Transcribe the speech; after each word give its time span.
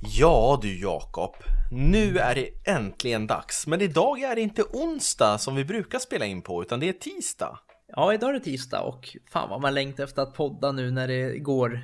Ja 0.00 0.58
du 0.62 0.80
Jakob, 0.80 1.34
nu 1.70 2.18
är 2.18 2.34
det 2.34 2.70
äntligen 2.70 3.26
dags. 3.26 3.66
Men 3.66 3.80
idag 3.80 4.20
är 4.20 4.34
det 4.34 4.40
inte 4.40 4.62
onsdag 4.62 5.38
som 5.38 5.56
vi 5.56 5.64
brukar 5.64 5.98
spela 5.98 6.26
in 6.26 6.42
på, 6.42 6.62
utan 6.62 6.80
det 6.80 6.88
är 6.88 6.92
tisdag. 6.92 7.58
Ja, 7.86 8.14
idag 8.14 8.30
är 8.30 8.34
det 8.34 8.40
tisdag 8.40 8.80
och 8.80 9.16
fan 9.30 9.50
vad 9.50 9.60
man 9.60 9.74
längtar 9.74 10.04
efter 10.04 10.22
att 10.22 10.34
podda 10.34 10.72
nu 10.72 10.90
när 10.90 11.08
det 11.08 11.38
går 11.38 11.80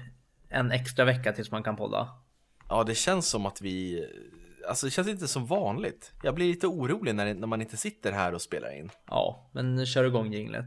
en 0.49 0.73
extra 0.73 1.05
vecka 1.05 1.33
tills 1.33 1.51
man 1.51 1.63
kan 1.63 1.77
podda. 1.77 2.09
Ja, 2.69 2.85
det 2.85 2.95
känns 2.95 3.29
som 3.29 3.47
att 3.47 3.61
vi... 3.61 4.07
Alltså 4.69 4.87
det 4.87 4.91
känns 4.91 5.09
inte 5.09 5.29
som 5.29 5.47
vanligt. 5.47 6.13
Jag 6.23 6.35
blir 6.35 6.47
lite 6.47 6.67
orolig 6.67 7.15
när, 7.15 7.35
när 7.35 7.47
man 7.47 7.61
inte 7.61 7.77
sitter 7.77 8.13
här 8.13 8.35
och 8.35 8.43
spelar 8.43 8.79
in. 8.79 8.91
Ja, 9.07 9.51
men 9.53 9.87
kör 9.87 10.05
igång 10.05 10.33
jinglet. 10.33 10.67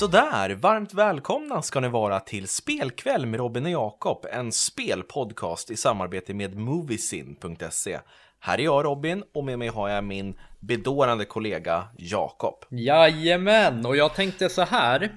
Sådär, 0.00 0.50
varmt 0.50 0.94
välkomna 0.94 1.62
ska 1.62 1.80
ni 1.80 1.88
vara 1.88 2.20
till 2.20 2.48
Spelkväll 2.48 3.26
med 3.26 3.40
Robin 3.40 3.64
och 3.64 3.70
Jakob, 3.70 4.26
en 4.32 4.52
spelpodcast 4.52 5.70
i 5.70 5.76
samarbete 5.76 6.34
med 6.34 6.56
Moviesin.se. 6.56 7.98
Här 8.38 8.58
är 8.58 8.62
jag 8.62 8.84
Robin 8.84 9.24
och 9.34 9.44
med 9.44 9.58
mig 9.58 9.68
har 9.68 9.88
jag 9.88 10.04
min 10.04 10.34
bedårande 10.60 11.24
kollega 11.24 11.88
Jakob. 11.98 12.64
Jajamän, 12.70 13.86
och 13.86 13.96
jag 13.96 14.14
tänkte 14.14 14.48
så 14.48 14.62
här. 14.62 15.12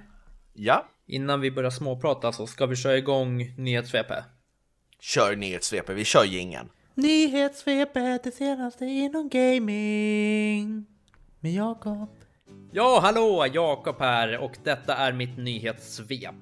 Ja, 0.54 0.86
Innan 1.06 1.42
vi 1.42 1.52
börjar 1.52 1.72
småprata 1.72 2.32
så 2.32 2.48
ska 2.48 2.66
vi 2.66 2.76
köra 2.76 2.98
igång 2.98 3.56
nyhetssvepet. 3.58 4.24
kör 5.00 5.36
nyhetssvepet, 5.36 5.96
vi 5.96 6.06
kör 6.06 6.24
jingeln. 6.24 6.70
Nyhetssvepet, 6.94 8.24
det 8.24 8.32
senaste 8.32 8.86
inom 8.86 9.30
gaming. 9.30 10.86
Med 11.40 11.54
Jakob. 11.54 12.23
Ja, 12.76 13.00
hallå! 13.02 13.46
Jakob 13.54 13.96
här 14.00 14.38
och 14.38 14.52
detta 14.64 14.96
är 14.96 15.14
mitt 15.14 15.38
nyhetssvep. 15.38 16.36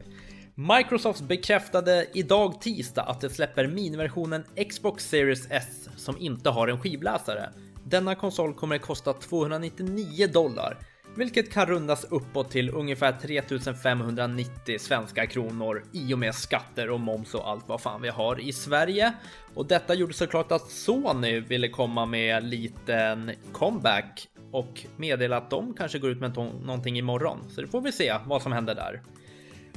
Microsoft 0.55 1.21
bekräftade 1.21 2.07
idag 2.13 2.61
tisdag 2.61 3.01
att 3.01 3.21
det 3.21 3.29
släpper 3.29 3.67
miniversionen 3.67 4.43
Xbox 4.69 5.09
Series 5.09 5.47
S 5.49 5.89
som 5.97 6.17
inte 6.17 6.49
har 6.49 6.67
en 6.67 6.79
skivläsare. 6.79 7.49
Denna 7.83 8.15
konsol 8.15 8.53
kommer 8.53 8.75
att 8.75 8.81
kosta 8.81 9.13
299 9.13 10.27
dollar, 10.27 10.77
vilket 11.15 11.51
kan 11.51 11.65
rundas 11.65 12.03
uppåt 12.03 12.51
till 12.51 12.69
ungefär 12.69 13.11
3590 13.21 14.79
svenska 14.79 15.27
kronor 15.27 15.83
i 15.93 16.13
och 16.13 16.19
med 16.19 16.35
skatter 16.35 16.89
och 16.89 16.99
moms 16.99 17.33
och 17.33 17.49
allt 17.49 17.67
vad 17.67 17.81
fan 17.81 18.01
vi 18.01 18.09
har 18.09 18.39
i 18.39 18.53
Sverige. 18.53 19.13
Och 19.55 19.65
detta 19.65 19.93
gjorde 19.93 20.13
såklart 20.13 20.51
att 20.51 20.69
Sony 20.69 21.39
ville 21.39 21.67
komma 21.67 22.05
med 22.05 22.43
liten 22.43 23.31
comeback 23.51 24.27
och 24.51 24.85
meddela 24.97 25.37
att 25.37 25.49
de 25.49 25.73
kanske 25.73 25.99
går 25.99 26.09
ut 26.09 26.19
med 26.19 26.35
någonting 26.37 26.97
imorgon. 26.97 27.39
Så 27.49 27.61
det 27.61 27.67
får 27.67 27.81
vi 27.81 27.91
se 27.91 28.15
vad 28.25 28.41
som 28.41 28.51
händer 28.51 28.75
där. 28.75 29.01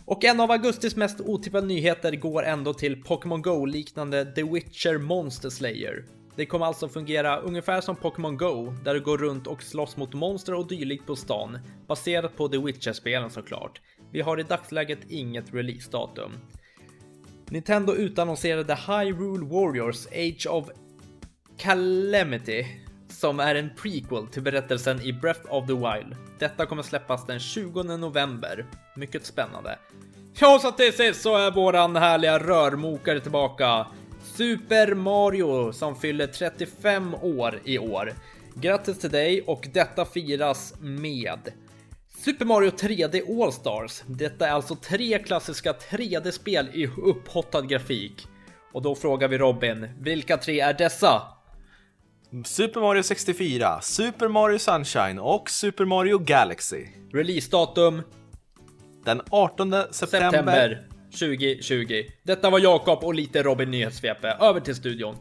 Och 0.05 0.25
en 0.25 0.41
av 0.41 0.50
augustis 0.50 0.97
mest 0.97 1.20
otippade 1.20 1.67
nyheter 1.67 2.12
går 2.17 2.44
ändå 2.44 2.75
till 2.75 3.02
Pokémon 3.02 3.42
Go 3.42 3.64
liknande 3.64 4.25
The 4.34 4.42
Witcher 4.42 4.98
Monster 4.98 5.50
Slayer. 5.50 6.05
Det 6.36 6.47
kommer 6.47 6.67
alltså 6.67 6.89
fungera 6.89 7.39
ungefär 7.39 7.80
som 7.80 7.97
Pokémon 7.97 8.36
Go, 8.36 8.75
där 8.84 8.95
du 8.95 9.00
går 9.00 9.19
runt 9.19 9.47
och 9.47 9.62
slåss 9.62 9.97
mot 9.97 10.14
monster 10.14 10.55
och 10.55 10.69
dylikt 10.69 11.06
på 11.06 11.17
stan, 11.17 11.58
baserat 11.86 12.36
på 12.36 12.48
The 12.48 12.58
Witcher-spelen 12.58 13.30
såklart. 13.30 13.80
Vi 14.11 14.20
har 14.20 14.41
i 14.41 14.42
dagsläget 14.42 14.98
inget 15.08 15.55
releasedatum. 15.55 16.33
Nintendo 17.48 17.95
utannonserade 17.95 18.75
Hyrule 18.75 19.47
Warriors 19.47 20.06
Age 20.06 20.47
of 20.50 20.69
Calamity 21.58 22.67
som 23.25 23.41
är 23.41 23.55
en 23.55 23.70
prequel 23.77 24.27
till 24.27 24.42
berättelsen 24.42 25.01
i 25.02 25.12
Breath 25.12 25.55
of 25.55 25.67
the 25.67 25.73
Wild. 25.73 26.17
Detta 26.39 26.67
kommer 26.67 26.83
släppas 26.83 27.27
den 27.27 27.40
20 27.40 27.83
november. 27.83 28.67
Mycket 28.96 29.27
spännande. 29.27 29.79
Ja, 30.40 30.58
så 30.62 30.70
till 30.70 30.92
sist 30.92 31.23
så 31.23 31.36
är 31.36 31.51
våran 31.51 31.96
härliga 31.96 32.39
rörmokare 32.39 33.20
tillbaka. 33.20 33.86
Super 34.36 34.95
Mario 34.95 35.73
som 35.73 35.96
fyller 35.96 36.27
35 36.27 37.14
år 37.14 37.61
i 37.64 37.79
år. 37.79 38.13
Grattis 38.55 38.98
till 38.98 39.11
dig 39.11 39.42
och 39.42 39.68
detta 39.73 40.05
firas 40.05 40.74
med 40.80 41.40
Super 42.24 42.45
Mario 42.45 42.70
3D 42.70 43.42
All-Stars. 43.42 44.02
Detta 44.07 44.48
är 44.48 44.52
alltså 44.52 44.74
tre 44.74 45.18
klassiska 45.18 45.73
3D-spel 45.73 46.68
i 46.73 46.86
upphottad 46.86 47.63
grafik. 47.63 48.27
Och 48.73 48.83
då 48.83 48.95
frågar 48.95 49.29
vi 49.29 49.39
Robin, 49.39 49.89
vilka 49.98 50.36
tre 50.36 50.61
är 50.61 50.73
dessa? 50.73 51.23
Super 52.45 52.80
Mario 52.80 53.02
64, 53.02 53.80
Super 53.80 54.29
Mario 54.29 54.58
Sunshine 54.58 55.18
och 55.18 55.51
Super 55.51 55.85
Mario 55.85 56.18
Galaxy. 56.18 56.86
Releasedatum 57.12 58.02
Den 59.05 59.20
18 59.30 59.73
september. 59.90 60.30
september 60.30 60.89
2020. 61.11 62.02
Detta 62.23 62.51
var 62.51 62.58
Jakob 62.58 63.05
och 63.05 63.14
lite 63.14 63.42
Robin 63.42 63.70
nyhetssvepe. 63.70 64.36
Över 64.40 64.61
till 64.61 64.74
studion. 64.74 65.17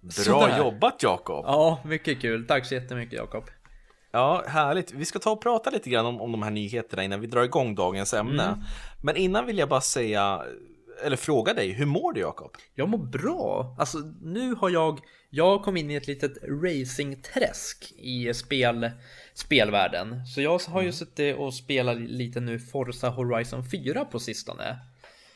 Bra 0.00 0.10
Sådär. 0.12 0.58
jobbat 0.58 1.02
Jakob! 1.02 1.44
Ja, 1.46 1.80
mycket 1.84 2.20
kul. 2.20 2.46
Tack 2.46 2.66
så 2.66 2.74
jättemycket 2.74 3.14
Jakob. 3.18 3.44
Ja, 4.12 4.44
härligt. 4.46 4.92
Vi 4.92 5.04
ska 5.04 5.18
ta 5.18 5.30
och 5.30 5.42
prata 5.42 5.70
lite 5.70 5.90
grann 5.90 6.06
om, 6.06 6.20
om 6.20 6.32
de 6.32 6.42
här 6.42 6.50
nyheterna 6.50 7.04
innan 7.04 7.20
vi 7.20 7.26
drar 7.26 7.42
igång 7.42 7.74
dagens 7.74 8.14
ämne. 8.14 8.42
Mm. 8.44 8.58
Men 9.02 9.16
innan 9.16 9.46
vill 9.46 9.58
jag 9.58 9.68
bara 9.68 9.80
säga, 9.80 10.42
eller 11.04 11.16
fråga 11.16 11.54
dig, 11.54 11.72
hur 11.72 11.86
mår 11.86 12.12
du 12.12 12.20
Jakob? 12.20 12.56
Jag 12.74 12.88
mår 12.88 12.98
bra. 12.98 13.76
Alltså 13.78 13.98
nu 14.22 14.54
har 14.54 14.70
jag, 14.70 15.00
jag 15.30 15.62
kom 15.62 15.76
in 15.76 15.90
i 15.90 15.94
ett 15.94 16.06
litet 16.06 16.32
racingträsk 16.62 17.92
i 17.98 18.34
spel, 18.34 18.90
spelvärlden. 19.34 20.26
Så 20.26 20.40
jag 20.40 20.58
har 20.58 20.82
ju 20.82 20.92
suttit 20.92 21.36
och 21.36 21.54
spelat 21.54 22.00
lite 22.00 22.40
nu 22.40 22.58
Forza 22.58 23.08
Horizon 23.08 23.64
4 23.70 24.04
på 24.04 24.18
sistone. 24.18 24.78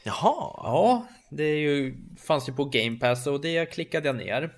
Jaha, 0.03 0.55
Ja, 0.63 1.07
det 1.31 1.45
är 1.45 1.57
ju, 1.57 1.97
fanns 2.27 2.49
ju 2.49 2.53
på 2.53 2.65
Game 2.65 2.97
Pass 2.97 3.27
och 3.27 3.41
det 3.41 3.67
klickade 3.67 4.07
jag 4.09 4.17
ner. 4.17 4.51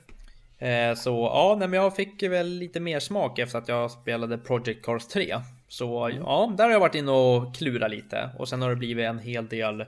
Eh, 0.59 0.94
så 0.94 1.11
ja, 1.11 1.56
nej, 1.59 1.69
men 1.69 1.81
jag 1.81 1.97
fick 1.97 2.23
väl 2.23 2.49
lite 2.49 2.81
mer 2.81 3.00
smak 3.00 3.38
efter 3.38 3.59
att 3.59 3.69
jag 3.69 3.91
spelade 3.91 4.38
Project 4.38 4.84
Cars 4.84 5.06
3. 5.06 5.37
Så 5.69 6.11
ja, 6.15 6.55
där 6.56 6.65
har 6.65 6.73
jag 6.73 6.81
varit 6.81 6.94
inne 6.94 7.11
och 7.11 7.55
klurat 7.55 7.91
lite. 7.91 8.31
Och 8.38 8.49
sen 8.49 8.62
har 8.62 8.71
det 8.71 8.77
blivit 8.77 9.06
en 9.06 9.19
hel 9.19 9.49
del 9.49 9.84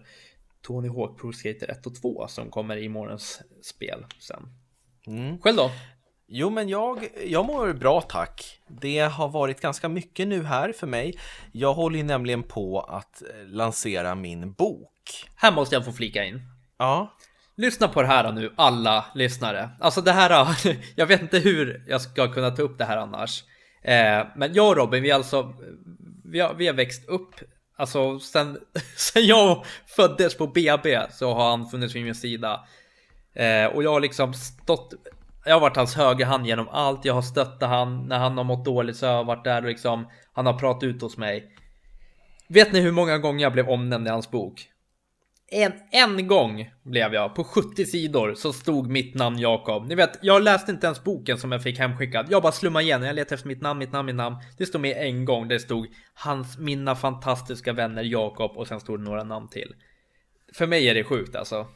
Tony 0.69 0.89
Hawk 0.89 1.21
Pro 1.21 1.33
Skater 1.33 1.71
1 1.71 1.87
och 1.87 1.95
2 1.95 2.27
som 2.29 2.51
kommer 2.51 2.77
i 2.77 2.89
morgons 2.89 3.43
spel 3.62 4.05
sen. 4.19 4.43
Själv 5.43 5.56
då? 5.56 5.71
Jo, 6.27 6.51
men 6.51 6.69
jag, 6.69 7.09
jag 7.27 7.47
mår 7.47 7.73
bra 7.73 8.01
tack. 8.01 8.61
Det 8.81 8.99
har 8.99 9.29
varit 9.29 9.61
ganska 9.61 9.89
mycket 9.89 10.29
nu 10.29 10.45
här 10.45 10.73
för 10.73 10.87
mig. 10.87 11.19
Jag 11.53 11.75
håller 11.75 11.97
ju 11.97 12.05
nämligen 12.05 12.43
på 12.43 12.81
att 12.81 13.23
eh, 13.23 13.47
lansera 13.47 14.15
min 14.15 14.53
bok. 14.53 15.29
Här 15.37 15.53
måste 15.53 15.75
jag 15.75 15.84
få 15.84 15.93
flika 15.93 16.25
in. 16.25 16.41
Ja, 16.79 17.17
Lyssna 17.56 17.89
på 17.89 18.03
det 18.03 18.09
här 18.09 18.33
nu, 18.33 18.53
alla 18.56 19.05
lyssnare. 19.15 19.71
Alltså 19.81 20.00
det 20.00 20.12
här, 20.12 20.49
jag 20.97 21.06
vet 21.06 21.23
inte 21.23 21.39
hur 21.39 21.85
jag 21.89 22.00
ska 22.00 22.33
kunna 22.33 22.50
ta 22.50 22.62
upp 22.62 22.79
det 22.79 22.85
här 22.85 22.97
annars. 22.97 23.45
Eh, 23.83 24.27
men 24.37 24.55
jag 24.55 24.69
och 24.69 24.77
Robin, 24.77 25.03
vi 25.03 25.11
alltså, 25.11 25.55
vi 26.25 26.41
har, 26.41 26.55
vi 26.55 26.67
har 26.67 26.75
växt 26.75 27.09
upp, 27.09 27.35
alltså 27.78 28.19
sen, 28.19 28.59
sen 28.97 29.27
jag 29.27 29.65
föddes 29.87 30.37
på 30.37 30.47
BB 30.47 31.06
så 31.11 31.34
har 31.34 31.50
han 31.50 31.66
funnits 31.66 31.94
vid 31.94 32.05
min 32.05 32.15
sida. 32.15 32.66
Eh, 33.34 33.66
och 33.66 33.83
jag 33.83 33.93
har 33.93 34.00
liksom 34.00 34.34
stått, 34.34 34.94
jag 35.44 35.55
har 35.55 35.61
varit 35.61 35.77
hans 35.77 35.94
högerhand 35.94 36.47
genom 36.47 36.69
allt, 36.69 37.05
jag 37.05 37.15
har 37.15 37.22
stöttat 37.22 37.69
han, 37.69 38.09
när 38.09 38.19
han 38.19 38.37
har 38.37 38.44
mått 38.44 38.65
dåligt 38.65 38.97
så 38.97 39.06
har 39.06 39.15
jag 39.15 39.25
varit 39.25 39.44
där 39.44 39.62
och 39.62 39.69
liksom, 39.69 40.09
han 40.33 40.47
har 40.47 40.59
pratat 40.59 40.83
ut 40.83 41.03
hos 41.03 41.17
mig. 41.17 41.55
Vet 42.49 42.72
ni 42.72 42.81
hur 42.81 42.93
många 42.93 43.19
gånger 43.19 43.43
jag 43.43 43.53
blev 43.53 43.69
omnämnd 43.69 44.06
i 44.06 44.11
hans 44.11 44.31
bok? 44.31 44.69
En, 45.50 45.73
en 45.91 46.27
gång 46.27 46.71
blev 46.83 47.15
jag, 47.15 47.35
på 47.35 47.45
70 47.45 47.87
sidor, 47.87 48.35
så 48.35 48.53
stod 48.53 48.91
mitt 48.91 49.15
namn 49.15 49.39
Jakob. 49.39 49.89
Ni 49.89 49.95
vet, 49.95 50.19
jag 50.23 50.43
läste 50.43 50.73
inte 50.73 50.87
ens 50.87 51.05
boken 51.05 51.39
som 51.39 51.53
jag 51.53 51.62
fick 51.62 51.79
hemskickad. 51.79 52.27
Jag 52.31 52.43
bara 52.43 52.53
slummade 52.53 52.85
igen, 52.85 53.03
jag 53.03 53.17
letade 53.17 53.35
efter 53.35 53.49
mitt 53.49 53.62
namn, 53.62 53.79
mitt 53.79 53.93
namn, 53.93 54.06
mitt 54.06 54.15
namn. 54.15 54.37
Det 54.59 54.67
stod 54.67 54.81
med 54.81 54.97
en 54.97 55.25
gång, 55.25 55.49
det 55.49 55.61
stod 55.61 55.87
hans, 56.15 56.59
mina 56.59 56.97
fantastiska 56.97 57.73
vänner 57.73 58.03
Jakob 58.03 58.56
och 58.56 58.69
sen 58.69 58.81
stod 58.81 58.99
det 59.00 59.05
några 59.05 59.25
namn 59.25 59.49
till. 59.49 59.75
För 60.55 60.67
mig 60.67 60.89
är 60.89 60.95
det 60.95 61.05
sjukt 61.05 61.37
alltså. 61.37 61.67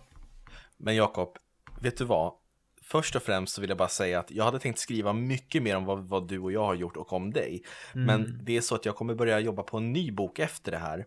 men 0.76 0.96
Jakob, 0.96 1.36
vet 1.80 1.98
du 1.98 2.04
vad? 2.04 2.32
Först 2.92 3.16
och 3.16 3.22
främst 3.22 3.54
så 3.54 3.60
vill 3.60 3.70
jag 3.70 3.78
bara 3.78 3.88
säga 3.88 4.20
att 4.20 4.30
jag 4.30 4.44
hade 4.44 4.58
tänkt 4.58 4.78
skriva 4.78 5.12
mycket 5.12 5.62
mer 5.62 5.76
om 5.76 5.84
vad, 5.84 5.98
vad 5.98 6.28
du 6.28 6.38
och 6.38 6.52
jag 6.52 6.64
har 6.64 6.74
gjort 6.74 6.96
och 6.96 7.12
om 7.12 7.32
dig. 7.32 7.62
Men 7.92 8.40
det 8.42 8.56
är 8.56 8.60
så 8.60 8.74
att 8.74 8.86
jag 8.86 8.96
kommer 8.96 9.14
börja 9.14 9.40
jobba 9.40 9.62
på 9.62 9.76
en 9.76 9.92
ny 9.92 10.12
bok 10.12 10.38
efter 10.38 10.72
det 10.72 10.78
här. 10.78 11.06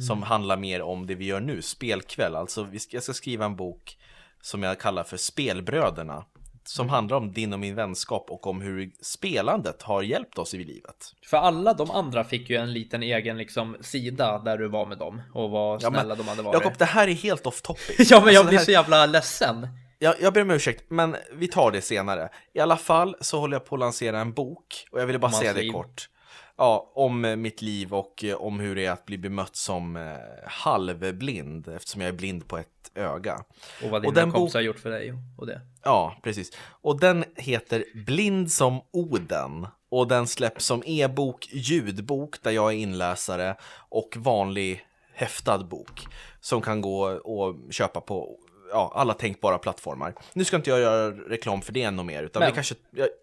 Som 0.00 0.22
handlar 0.22 0.56
mer 0.56 0.82
om 0.82 1.06
det 1.06 1.14
vi 1.14 1.24
gör 1.24 1.40
nu, 1.40 1.62
spelkväll. 1.62 2.36
Alltså 2.36 2.62
vi 2.62 2.78
ska, 2.78 2.96
jag 2.96 3.02
ska 3.02 3.12
skriva 3.12 3.44
en 3.44 3.56
bok 3.56 3.98
som 4.40 4.62
jag 4.62 4.80
kallar 4.80 5.04
för 5.04 5.16
Spelbröderna. 5.16 6.24
som 6.64 6.88
handlar 6.88 7.16
om 7.16 7.32
din 7.32 7.52
och 7.52 7.60
min 7.60 7.74
vänskap 7.74 8.30
och 8.30 8.46
om 8.46 8.60
hur 8.60 8.92
spelandet 9.00 9.82
har 9.82 10.02
hjälpt 10.02 10.38
oss 10.38 10.54
i 10.54 10.64
livet. 10.64 11.14
För 11.26 11.36
alla 11.36 11.74
de 11.74 11.90
andra 11.90 12.24
fick 12.24 12.50
ju 12.50 12.56
en 12.56 12.72
liten 12.72 13.02
egen 13.02 13.38
liksom 13.38 13.76
sida 13.80 14.38
där 14.38 14.58
du 14.58 14.68
var 14.68 14.86
med 14.86 14.98
dem 14.98 15.22
och 15.32 15.50
vad 15.50 15.80
snälla 15.80 15.98
ja, 15.98 16.06
men, 16.08 16.18
de 16.18 16.28
hade 16.28 16.42
varit. 16.42 16.54
Jakob, 16.54 16.78
det 16.78 16.84
här 16.84 17.08
är 17.08 17.14
helt 17.14 17.46
off 17.46 17.62
topic. 17.62 18.10
ja, 18.10 18.24
men 18.24 18.34
jag 18.34 18.40
alltså, 18.40 18.48
blir 18.48 18.58
här... 18.58 18.64
så 18.64 18.70
jävla 18.70 19.06
ledsen. 19.06 19.68
Jag, 20.02 20.14
jag 20.20 20.32
ber 20.32 20.42
om 20.42 20.50
ursäkt, 20.50 20.84
men 20.88 21.16
vi 21.32 21.48
tar 21.48 21.70
det 21.70 21.82
senare. 21.82 22.28
I 22.52 22.60
alla 22.60 22.76
fall 22.76 23.16
så 23.20 23.40
håller 23.40 23.54
jag 23.54 23.64
på 23.64 23.74
att 23.74 23.80
lansera 23.80 24.20
en 24.20 24.32
bok 24.32 24.86
och 24.90 25.00
jag 25.00 25.06
ville 25.06 25.18
bara 25.18 25.32
säga 25.32 25.52
det 25.52 25.62
liv. 25.62 25.72
kort. 25.72 26.08
Ja, 26.56 26.92
om 26.94 27.34
mitt 27.42 27.62
liv 27.62 27.94
och 27.94 28.24
om 28.36 28.60
hur 28.60 28.74
det 28.74 28.86
är 28.86 28.90
att 28.90 29.06
bli 29.06 29.18
bemött 29.18 29.56
som 29.56 29.96
eh, 29.96 30.02
halvblind 30.46 31.68
eftersom 31.68 32.00
jag 32.00 32.08
är 32.08 32.12
blind 32.12 32.48
på 32.48 32.58
ett 32.58 32.90
öga. 32.94 33.44
Och 33.84 33.90
vad 33.90 34.02
dina 34.02 34.24
och 34.24 34.32
kompisar 34.32 34.58
har 34.58 34.64
gjort 34.64 34.78
för 34.78 34.90
dig 34.90 35.14
och 35.38 35.46
det. 35.46 35.60
Ja, 35.82 36.16
precis. 36.22 36.50
Och 36.64 37.00
den 37.00 37.24
heter 37.36 37.84
Blind 38.06 38.52
som 38.52 38.80
Oden 38.90 39.66
och 39.90 40.08
den 40.08 40.26
släpps 40.26 40.64
som 40.64 40.82
e-bok, 40.86 41.48
ljudbok 41.52 42.42
där 42.42 42.50
jag 42.50 42.72
är 42.72 42.76
inläsare 42.76 43.56
och 43.88 44.16
vanlig 44.16 44.86
häftad 45.14 45.58
bok 45.58 46.06
som 46.40 46.62
kan 46.62 46.80
gå 46.80 47.02
och 47.08 47.72
köpa 47.72 48.00
på 48.00 48.38
ja, 48.72 48.92
alla 48.94 49.14
tänkbara 49.14 49.58
plattformar. 49.58 50.14
Nu 50.32 50.44
ska 50.44 50.56
inte 50.56 50.70
jag 50.70 50.80
göra 50.80 51.10
reklam 51.10 51.62
för 51.62 51.72
det 51.72 51.82
ännu 51.82 52.02
mer, 52.02 52.22
utan 52.22 52.40
Men, 52.40 52.50
vi 52.50 52.54
kanske, 52.54 52.74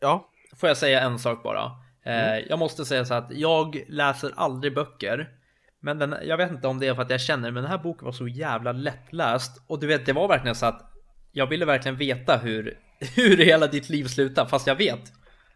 ja. 0.02 0.30
Får 0.56 0.70
jag 0.70 0.78
säga 0.78 1.02
en 1.02 1.20
sak 1.20 1.44
bara? 1.44 1.72
Eh, 2.06 2.30
mm. 2.30 2.46
Jag 2.50 2.60
måste 2.60 2.86
säga 2.86 3.06
så 3.06 3.14
att 3.14 3.28
jag 3.32 3.84
läser 3.88 4.32
aldrig 4.36 4.76
böcker. 4.76 5.30
Men 5.82 6.00
den, 6.00 6.16
jag 6.24 6.38
vet 6.38 6.52
inte 6.52 6.68
om 6.68 6.80
det 6.80 6.88
är 6.88 6.96
för 6.96 7.02
att 7.02 7.10
jag 7.10 7.22
känner, 7.22 7.52
men 7.52 7.64
den 7.64 7.72
här 7.72 7.78
boken 7.78 8.06
var 8.06 8.12
så 8.12 8.28
jävla 8.28 8.72
lättläst. 8.72 9.64
Och 9.68 9.80
du 9.80 9.88
vet, 9.88 10.06
det 10.06 10.14
var 10.14 10.28
verkligen 10.28 10.56
så 10.56 10.66
att 10.66 10.92
jag 11.32 11.48
ville 11.48 11.66
verkligen 11.66 11.98
veta 11.98 12.38
hur, 12.38 12.78
hur 13.16 13.38
hela 13.38 13.68
ditt 13.68 13.90
liv 13.90 14.06
slutar, 14.06 14.46
fast 14.46 14.68
jag 14.68 14.76
vet 14.76 15.14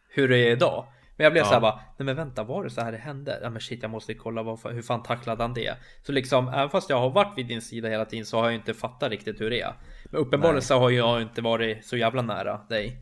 hur 0.09 0.27
det 0.27 0.37
är 0.37 0.51
idag. 0.51 0.87
Men 1.17 1.23
jag 1.23 1.33
blev 1.33 1.41
ja. 1.41 1.47
så 1.47 1.53
här 1.53 1.61
bara, 1.61 1.75
nej 1.97 2.05
men 2.05 2.15
vänta, 2.15 2.43
var 2.43 2.63
det 2.63 2.69
så 2.69 2.81
här 2.81 2.91
det 2.91 2.97
hände? 2.97 3.39
Ja 3.43 3.49
men 3.49 3.61
shit, 3.61 3.81
jag 3.81 3.91
måste 3.91 4.13
kolla 4.13 4.43
vad, 4.43 4.59
hur 4.73 4.81
fan 4.81 5.03
tacklade 5.03 5.43
han 5.43 5.53
det? 5.53 5.75
Så 6.03 6.11
liksom, 6.11 6.47
även 6.47 6.69
fast 6.69 6.89
jag 6.89 6.99
har 6.99 7.09
varit 7.09 7.37
vid 7.37 7.47
din 7.47 7.61
sida 7.61 7.89
hela 7.89 8.05
tiden 8.05 8.25
så 8.25 8.37
har 8.37 8.45
jag 8.45 8.55
inte 8.55 8.73
fattat 8.73 9.11
riktigt 9.11 9.41
hur 9.41 9.49
det 9.49 9.61
är. 9.61 9.73
Men 10.05 10.21
uppenbarligen 10.21 10.61
så 10.61 10.79
har 10.79 10.89
jag 10.89 11.21
inte 11.21 11.41
varit 11.41 11.85
så 11.85 11.97
jävla 11.97 12.21
nära 12.21 12.57
dig. 12.69 12.97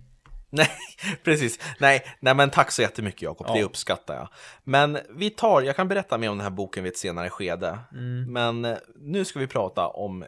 Nej, 0.50 0.70
precis. 1.24 1.60
Nej, 1.80 2.06
nej, 2.20 2.36
men 2.36 2.50
tack 2.50 2.72
så 2.72 2.82
jättemycket 2.82 3.22
Jakob, 3.22 3.48
ja. 3.50 3.54
det 3.54 3.64
uppskattar 3.64 4.16
jag. 4.16 4.28
Men 4.64 4.98
vi 5.10 5.30
tar, 5.30 5.62
jag 5.62 5.76
kan 5.76 5.88
berätta 5.88 6.18
mer 6.18 6.30
om 6.30 6.38
den 6.38 6.44
här 6.44 6.52
boken 6.52 6.84
vid 6.84 6.92
ett 6.92 6.98
senare 6.98 7.30
skede. 7.30 7.80
Mm. 7.92 8.34
Men 8.34 8.66
eh, 8.66 8.78
nu 8.96 9.26
ska 9.26 9.40
vi 9.40 9.48
prata 9.48 9.88
om 9.88 10.24
eh, 10.24 10.28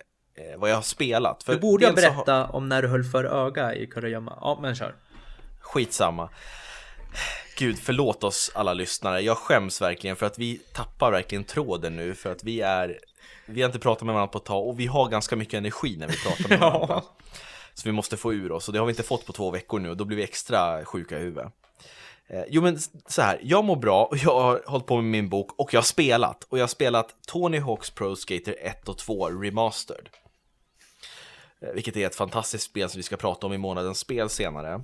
vad 0.58 0.70
jag 0.70 0.76
har 0.76 0.82
spelat. 0.82 1.44
För 1.44 1.54
du 1.54 1.60
borde 1.60 1.86
jag 1.86 1.96
berätta 1.96 2.34
har... 2.34 2.56
om 2.56 2.70
när 2.70 2.82
du 2.82 2.88
höll 2.88 3.04
för 3.04 3.24
öga 3.24 3.76
i 3.76 3.88
Kurragömma. 3.88 4.38
Ja, 4.42 4.60
men 4.62 4.76
kör. 4.76 4.96
Skitsamma. 5.60 6.30
Gud, 7.58 7.80
förlåt 7.80 8.24
oss 8.24 8.52
alla 8.56 8.74
lyssnare. 8.74 9.22
Jag 9.22 9.38
skäms 9.38 9.82
verkligen 9.82 10.16
för 10.16 10.26
att 10.26 10.40
vi 10.40 10.58
tappar 10.74 11.12
verkligen 11.12 11.44
tråden 11.44 11.96
nu 11.96 12.16
för 12.16 12.32
att 12.32 12.44
vi 12.44 12.62
är 12.62 13.00
vi 13.46 13.62
har 13.62 13.70
inte 13.70 13.80
pratat 13.80 14.06
med 14.06 14.14
varandra 14.14 14.32
på 14.32 14.38
ett 14.38 14.46
tag 14.46 14.68
och 14.68 14.80
vi 14.80 14.86
har 14.86 15.10
ganska 15.10 15.36
mycket 15.36 15.54
energi 15.54 15.98
när 15.98 16.08
vi 16.08 16.18
pratar 16.18 16.50
med 16.50 16.60
varandra. 16.72 16.88
ja. 16.90 17.16
Så 17.74 17.90
vi 17.90 17.92
måste 17.92 18.18
få 18.18 18.34
ur 18.34 18.52
oss 18.52 18.68
och 18.68 18.74
det 18.74 18.80
har 18.80 18.86
vi 18.86 18.92
inte 18.92 19.04
fått 19.04 19.26
på 19.26 19.34
två 19.34 19.52
veckor 19.52 19.80
nu 19.80 19.90
och 19.90 19.98
då 19.98 20.06
blir 20.06 20.18
vi 20.18 20.24
extra 20.24 20.86
sjuka 20.86 21.20
i 21.20 21.22
huvudet. 21.22 21.54
Eh, 22.28 22.44
jo 22.50 22.62
men 22.62 22.80
så 23.08 23.22
här, 23.22 23.40
jag 23.44 23.66
mår 23.66 23.76
bra 23.76 24.06
och 24.06 24.18
jag 24.18 24.42
har 24.42 24.62
hållit 24.66 24.86
på 24.86 24.96
med 24.96 25.06
min 25.06 25.30
bok 25.30 25.60
och 25.60 25.74
jag 25.74 25.80
har 25.80 25.86
spelat. 25.86 26.44
Och 26.44 26.58
jag 26.58 26.64
har 26.64 26.68
spelat 26.68 27.16
Tony 27.28 27.60
Hawks 27.60 27.90
Pro 27.90 28.16
Skater 28.16 28.56
1 28.62 28.90
och 28.90 28.98
2 28.98 29.30
Remastered. 29.30 30.10
Eh, 31.62 31.74
vilket 31.74 31.98
är 31.98 32.08
ett 32.08 32.16
fantastiskt 32.16 32.64
spel 32.64 32.90
som 32.90 33.00
vi 33.00 33.04
ska 33.04 33.18
prata 33.18 33.48
om 33.48 33.54
i 33.54 33.58
månadens 33.58 34.00
spel 34.00 34.30
senare. 34.30 34.82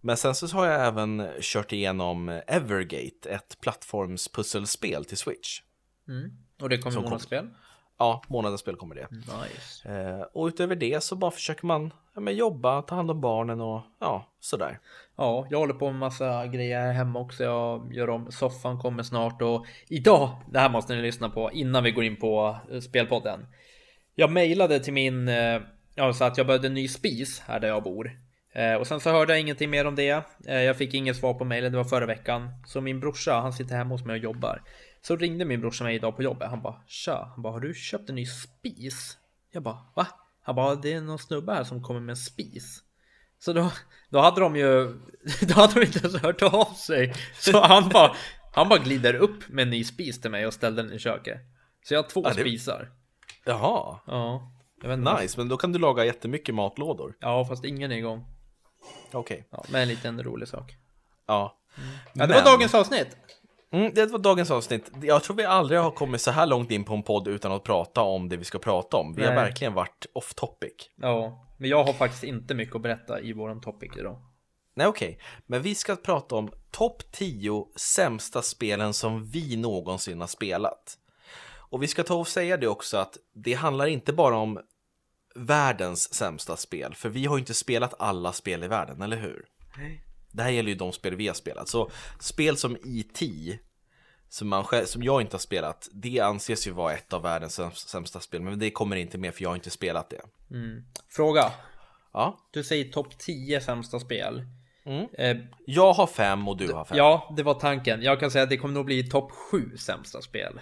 Men 0.00 0.16
sen 0.16 0.34
så 0.34 0.46
har 0.46 0.66
jag 0.66 0.86
även 0.86 1.28
kört 1.40 1.72
igenom 1.72 2.40
Evergate, 2.46 3.30
ett 3.30 3.60
plattformspusselspel 3.60 5.04
till 5.04 5.16
Switch. 5.16 5.60
Mm. 6.08 6.30
Och 6.62 6.68
det 6.68 6.78
kommer 6.78 6.96
månadens 6.96 7.22
spel? 7.22 7.48
Ja, 7.98 8.22
månadens 8.28 8.60
spel 8.60 8.76
kommer 8.76 8.94
det. 8.94 9.08
Nice. 9.10 9.88
Eh, 9.88 10.20
och 10.20 10.46
utöver 10.46 10.76
det 10.76 11.02
så 11.02 11.16
bara 11.16 11.30
försöker 11.30 11.66
man 11.66 11.92
ja, 12.14 12.30
jobba, 12.30 12.82
ta 12.82 12.94
hand 12.94 13.10
om 13.10 13.20
barnen 13.20 13.60
och 13.60 13.82
ja, 13.98 14.26
sådär. 14.40 14.78
Ja, 15.16 15.46
jag 15.50 15.58
håller 15.58 15.74
på 15.74 15.90
med 15.90 16.00
massa 16.00 16.46
grejer 16.46 16.80
här 16.80 16.92
hemma 16.92 17.18
också. 17.18 17.44
Jag 17.44 17.94
gör 17.94 18.10
om, 18.10 18.32
soffan 18.32 18.78
kommer 18.78 19.02
snart 19.02 19.42
och 19.42 19.66
idag, 19.88 20.30
det 20.50 20.58
här 20.58 20.68
måste 20.68 20.94
ni 20.94 21.02
lyssna 21.02 21.28
på 21.28 21.52
innan 21.52 21.84
vi 21.84 21.90
går 21.90 22.04
in 22.04 22.16
på 22.16 22.56
eh, 22.70 22.80
spelpodden. 22.80 23.46
Jag 24.14 24.32
mejlade 24.32 24.80
till 24.80 24.92
min, 24.92 25.28
eh, 25.28 25.60
ja, 25.94 26.12
så 26.12 26.24
att 26.24 26.38
jag 26.38 26.46
behövde 26.46 26.66
en 26.66 26.74
ny 26.74 26.88
spis 26.88 27.40
här 27.40 27.60
där 27.60 27.68
jag 27.68 27.82
bor. 27.82 28.20
Eh, 28.52 28.74
och 28.74 28.86
sen 28.86 29.00
så 29.00 29.10
hörde 29.10 29.32
jag 29.32 29.40
ingenting 29.40 29.70
mer 29.70 29.84
om 29.84 29.94
det. 29.94 30.24
Eh, 30.46 30.60
jag 30.60 30.76
fick 30.76 30.94
inget 30.94 31.16
svar 31.16 31.34
på 31.34 31.44
mejlet, 31.44 31.72
det 31.72 31.78
var 31.78 31.84
förra 31.84 32.06
veckan. 32.06 32.48
Så 32.66 32.80
min 32.80 33.00
brorsa, 33.00 33.40
han 33.40 33.52
sitter 33.52 33.76
hemma 33.76 33.94
hos 33.94 34.04
mig 34.04 34.12
och 34.14 34.22
jobbar. 34.22 34.62
Så 35.02 35.16
ringde 35.16 35.44
min 35.44 35.60
brorsa 35.60 35.84
mig 35.84 35.94
idag 35.94 36.16
på 36.16 36.22
jobbet. 36.22 36.48
Han 36.48 36.62
bara 36.62 36.82
tja, 36.86 37.30
han 37.34 37.42
bara 37.42 37.52
har 37.52 37.60
du 37.60 37.74
köpt 37.74 38.08
en 38.08 38.14
ny 38.14 38.26
spis? 38.26 39.18
Jag 39.52 39.62
bara 39.62 39.78
va? 39.96 40.06
Han 40.42 40.54
bara 40.54 40.74
det 40.74 40.92
är 40.92 41.00
någon 41.00 41.18
snubbe 41.18 41.52
här 41.52 41.64
som 41.64 41.82
kommer 41.82 42.00
med 42.00 42.10
en 42.10 42.16
spis. 42.16 42.82
Så 43.38 43.52
då, 43.52 43.72
då 44.08 44.20
hade 44.20 44.40
de 44.40 44.56
ju, 44.56 44.84
då 45.48 45.54
hade 45.54 45.74
de 45.74 45.86
inte 45.86 45.98
ens 45.98 46.16
hört 46.16 46.42
av 46.42 46.74
sig. 46.74 47.14
Så 47.34 47.60
han 47.60 47.88
bara, 47.88 48.14
han 48.52 48.68
bara 48.68 48.78
glider 48.78 49.14
upp 49.14 49.48
med 49.48 49.62
en 49.62 49.70
ny 49.70 49.84
spis 49.84 50.20
till 50.20 50.30
mig 50.30 50.46
och 50.46 50.54
ställde 50.54 50.82
den 50.82 50.92
i 50.92 50.98
köket. 50.98 51.38
Så 51.84 51.94
jag 51.94 52.02
har 52.02 52.08
två 52.08 52.22
ja, 52.24 52.28
det... 52.28 52.40
spisar. 52.40 52.88
Jaha. 53.44 54.00
Ja. 54.06 54.52
nice, 54.96 55.40
men 55.40 55.48
då 55.48 55.56
kan 55.56 55.72
du 55.72 55.78
laga 55.78 56.04
jättemycket 56.04 56.54
matlådor. 56.54 57.16
Ja, 57.20 57.44
fast 57.44 57.64
ingen 57.64 57.92
är 57.92 57.96
igång. 57.96 58.24
Okej. 59.12 59.18
Okay. 59.20 59.42
Ja, 59.50 59.64
med 59.68 59.82
en 59.82 59.88
liten 59.88 60.22
rolig 60.22 60.48
sak. 60.48 60.76
Ja. 61.26 61.56
Mm. 61.78 61.90
ja 62.12 62.26
det 62.26 62.34
men... 62.34 62.44
var 62.44 62.52
dagens 62.52 62.74
avsnitt. 62.74 63.16
Mm, 63.72 63.94
det 63.94 64.06
var 64.06 64.18
dagens 64.18 64.50
avsnitt. 64.50 64.90
Jag 65.02 65.22
tror 65.22 65.36
vi 65.36 65.44
aldrig 65.44 65.80
har 65.80 65.90
kommit 65.90 66.20
så 66.20 66.30
här 66.30 66.46
långt 66.46 66.70
in 66.70 66.84
på 66.84 66.94
en 66.94 67.02
podd 67.02 67.28
utan 67.28 67.52
att 67.52 67.64
prata 67.64 68.00
om 68.00 68.28
det 68.28 68.36
vi 68.36 68.44
ska 68.44 68.58
prata 68.58 68.96
om. 68.96 69.14
Vi 69.14 69.22
Nej. 69.22 69.28
har 69.28 69.36
verkligen 69.36 69.74
varit 69.74 70.06
off 70.12 70.34
topic. 70.34 70.72
Ja, 70.96 71.46
men 71.58 71.70
jag 71.70 71.84
har 71.84 71.92
faktiskt 71.92 72.24
inte 72.24 72.54
mycket 72.54 72.76
att 72.76 72.82
berätta 72.82 73.20
i 73.20 73.32
våran 73.32 73.60
topic 73.60 73.92
idag. 73.98 74.22
Nej, 74.74 74.86
okej. 74.86 75.08
Okay. 75.08 75.20
Men 75.46 75.62
vi 75.62 75.74
ska 75.74 75.96
prata 75.96 76.34
om 76.34 76.50
topp 76.70 77.02
10 77.12 77.66
sämsta 77.76 78.42
spelen 78.42 78.94
som 78.94 79.24
vi 79.24 79.56
någonsin 79.56 80.20
har 80.20 80.28
spelat. 80.28 80.98
Och 81.70 81.82
vi 81.82 81.88
ska 81.88 82.02
ta 82.02 82.14
och 82.14 82.28
säga 82.28 82.56
det 82.56 82.68
också 82.68 82.96
att 82.96 83.16
det 83.34 83.54
handlar 83.54 83.86
inte 83.86 84.12
bara 84.12 84.36
om 84.36 84.60
världens 85.34 86.14
sämsta 86.14 86.56
spel, 86.56 86.94
för 86.94 87.08
vi 87.08 87.26
har 87.26 87.36
ju 87.36 87.40
inte 87.40 87.54
spelat 87.54 87.94
alla 87.98 88.32
spel 88.32 88.64
i 88.64 88.68
världen, 88.68 89.02
eller 89.02 89.16
hur? 89.16 89.44
Nej. 89.78 90.04
Det 90.32 90.42
här 90.42 90.50
gäller 90.50 90.68
ju 90.68 90.74
de 90.74 90.92
spel 90.92 91.16
vi 91.16 91.26
har 91.26 91.34
spelat. 91.34 91.68
Så 91.68 91.90
spel 92.18 92.56
som 92.56 92.76
E.T. 92.76 93.58
Som, 94.28 94.48
man 94.48 94.64
själv, 94.64 94.84
som 94.84 95.02
jag 95.02 95.20
inte 95.20 95.34
har 95.34 95.40
spelat, 95.40 95.88
det 95.92 96.20
anses 96.20 96.66
ju 96.66 96.70
vara 96.70 96.92
ett 96.92 97.12
av 97.12 97.22
världens 97.22 97.60
sämsta 97.74 98.20
spel. 98.20 98.42
Men 98.42 98.58
det 98.58 98.70
kommer 98.70 98.96
inte 98.96 99.18
med 99.18 99.34
för 99.34 99.42
jag 99.42 99.50
har 99.50 99.54
inte 99.54 99.70
spelat 99.70 100.10
det. 100.10 100.22
Mm. 100.50 100.84
Fråga. 101.08 101.52
Ja? 102.12 102.38
Du 102.50 102.64
säger 102.64 102.92
topp 102.92 103.18
10 103.18 103.60
sämsta 103.60 104.00
spel. 104.00 104.44
Mm. 104.84 105.06
Eh, 105.18 105.36
jag 105.66 105.92
har 105.92 106.06
fem 106.06 106.48
och 106.48 106.56
du 106.56 106.72
har 106.72 106.84
fem. 106.84 106.98
Ja, 106.98 107.34
det 107.36 107.42
var 107.42 107.54
tanken. 107.54 108.02
Jag 108.02 108.20
kan 108.20 108.30
säga 108.30 108.44
att 108.44 108.50
det 108.50 108.56
kommer 108.56 108.74
nog 108.74 108.86
bli 108.86 109.08
topp 109.10 109.30
7 109.30 109.76
sämsta 109.76 110.22
spel. 110.22 110.60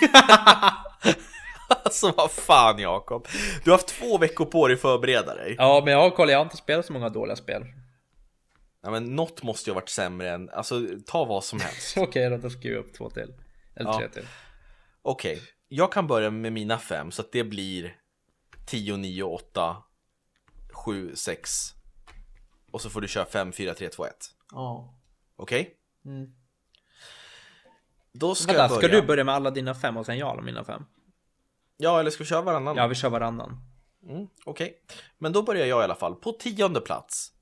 alltså 1.68 2.12
vad 2.16 2.30
fan 2.30 2.78
Jakob. 2.78 3.26
Du 3.64 3.70
har 3.70 3.78
haft 3.78 3.88
två 3.88 4.18
veckor 4.18 4.44
på 4.44 4.68
dig 4.68 4.74
att 4.74 4.80
förbereda 4.80 5.34
dig. 5.34 5.54
Ja, 5.58 5.82
men 5.84 5.92
jag 5.92 6.00
har 6.00 6.10
kollat, 6.10 6.32
jag 6.32 6.38
har 6.38 6.44
inte 6.44 6.56
spelat 6.56 6.86
så 6.86 6.92
många 6.92 7.08
dåliga 7.08 7.36
spel. 7.36 7.64
Ja 8.82 8.90
men 8.90 9.16
något 9.16 9.42
måste 9.42 9.70
ju 9.70 9.74
ha 9.74 9.80
varit 9.80 9.88
sämre 9.88 10.30
än, 10.30 10.50
alltså 10.50 10.80
ta 11.06 11.24
vad 11.24 11.44
som 11.44 11.60
helst. 11.60 11.96
Okej 11.98 12.26
okay, 12.26 12.38
då 12.38 12.50
skriver 12.50 12.76
jag 12.76 12.84
upp 12.84 12.94
två 12.94 13.10
till. 13.10 13.34
Eller 13.76 13.90
ja. 13.90 13.98
tre 13.98 14.08
till. 14.08 14.26
Okej, 15.02 15.32
okay. 15.32 15.46
jag 15.68 15.92
kan 15.92 16.06
börja 16.06 16.30
med 16.30 16.52
mina 16.52 16.78
fem 16.78 17.10
så 17.10 17.22
att 17.22 17.32
det 17.32 17.44
blir 17.44 17.96
10, 18.66 18.96
9, 18.96 19.22
8, 19.22 19.76
7, 20.72 21.16
6. 21.16 21.50
Och 22.70 22.80
så 22.80 22.90
får 22.90 23.00
du 23.00 23.08
köra 23.08 23.24
5, 23.24 23.52
4, 23.52 23.74
3, 23.74 23.88
2, 23.88 24.06
1. 24.06 24.14
Ja. 24.52 24.94
Okej? 25.36 25.60
Okay? 25.60 26.14
Mm. 26.14 26.32
Då 28.12 28.34
ska 28.34 28.46
Vänta, 28.46 28.62
jag 28.62 28.70
börja. 28.70 28.88
Ska 28.88 29.00
du 29.00 29.06
börja 29.06 29.24
med 29.24 29.34
alla 29.34 29.50
dina 29.50 29.74
fem 29.74 29.96
och 29.96 30.06
sen 30.06 30.18
jag 30.18 30.28
alla 30.28 30.42
mina 30.42 30.64
fem? 30.64 30.84
Ja, 31.80 32.00
eller 32.00 32.10
ska 32.10 32.24
vi 32.24 32.28
köra 32.28 32.42
varannan? 32.42 32.76
Ja, 32.76 32.86
vi 32.86 32.94
kör 32.94 33.10
varannan. 33.10 33.64
Mm, 34.02 34.28
Okej, 34.44 34.66
okay. 34.66 34.96
men 35.18 35.32
då 35.32 35.42
börjar 35.42 35.66
jag 35.66 35.80
i 35.80 35.84
alla 35.84 35.94
fall. 35.94 36.14
På 36.14 36.32
tionde 36.32 36.80
plats 36.80 37.32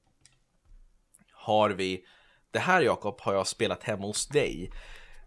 har 1.32 1.70
vi 1.70 2.04
Det 2.50 2.58
här 2.58 2.82
Jakob 2.82 3.20
har 3.20 3.34
jag 3.34 3.46
spelat 3.46 3.82
hemma 3.82 4.06
hos 4.06 4.28
dig 4.28 4.70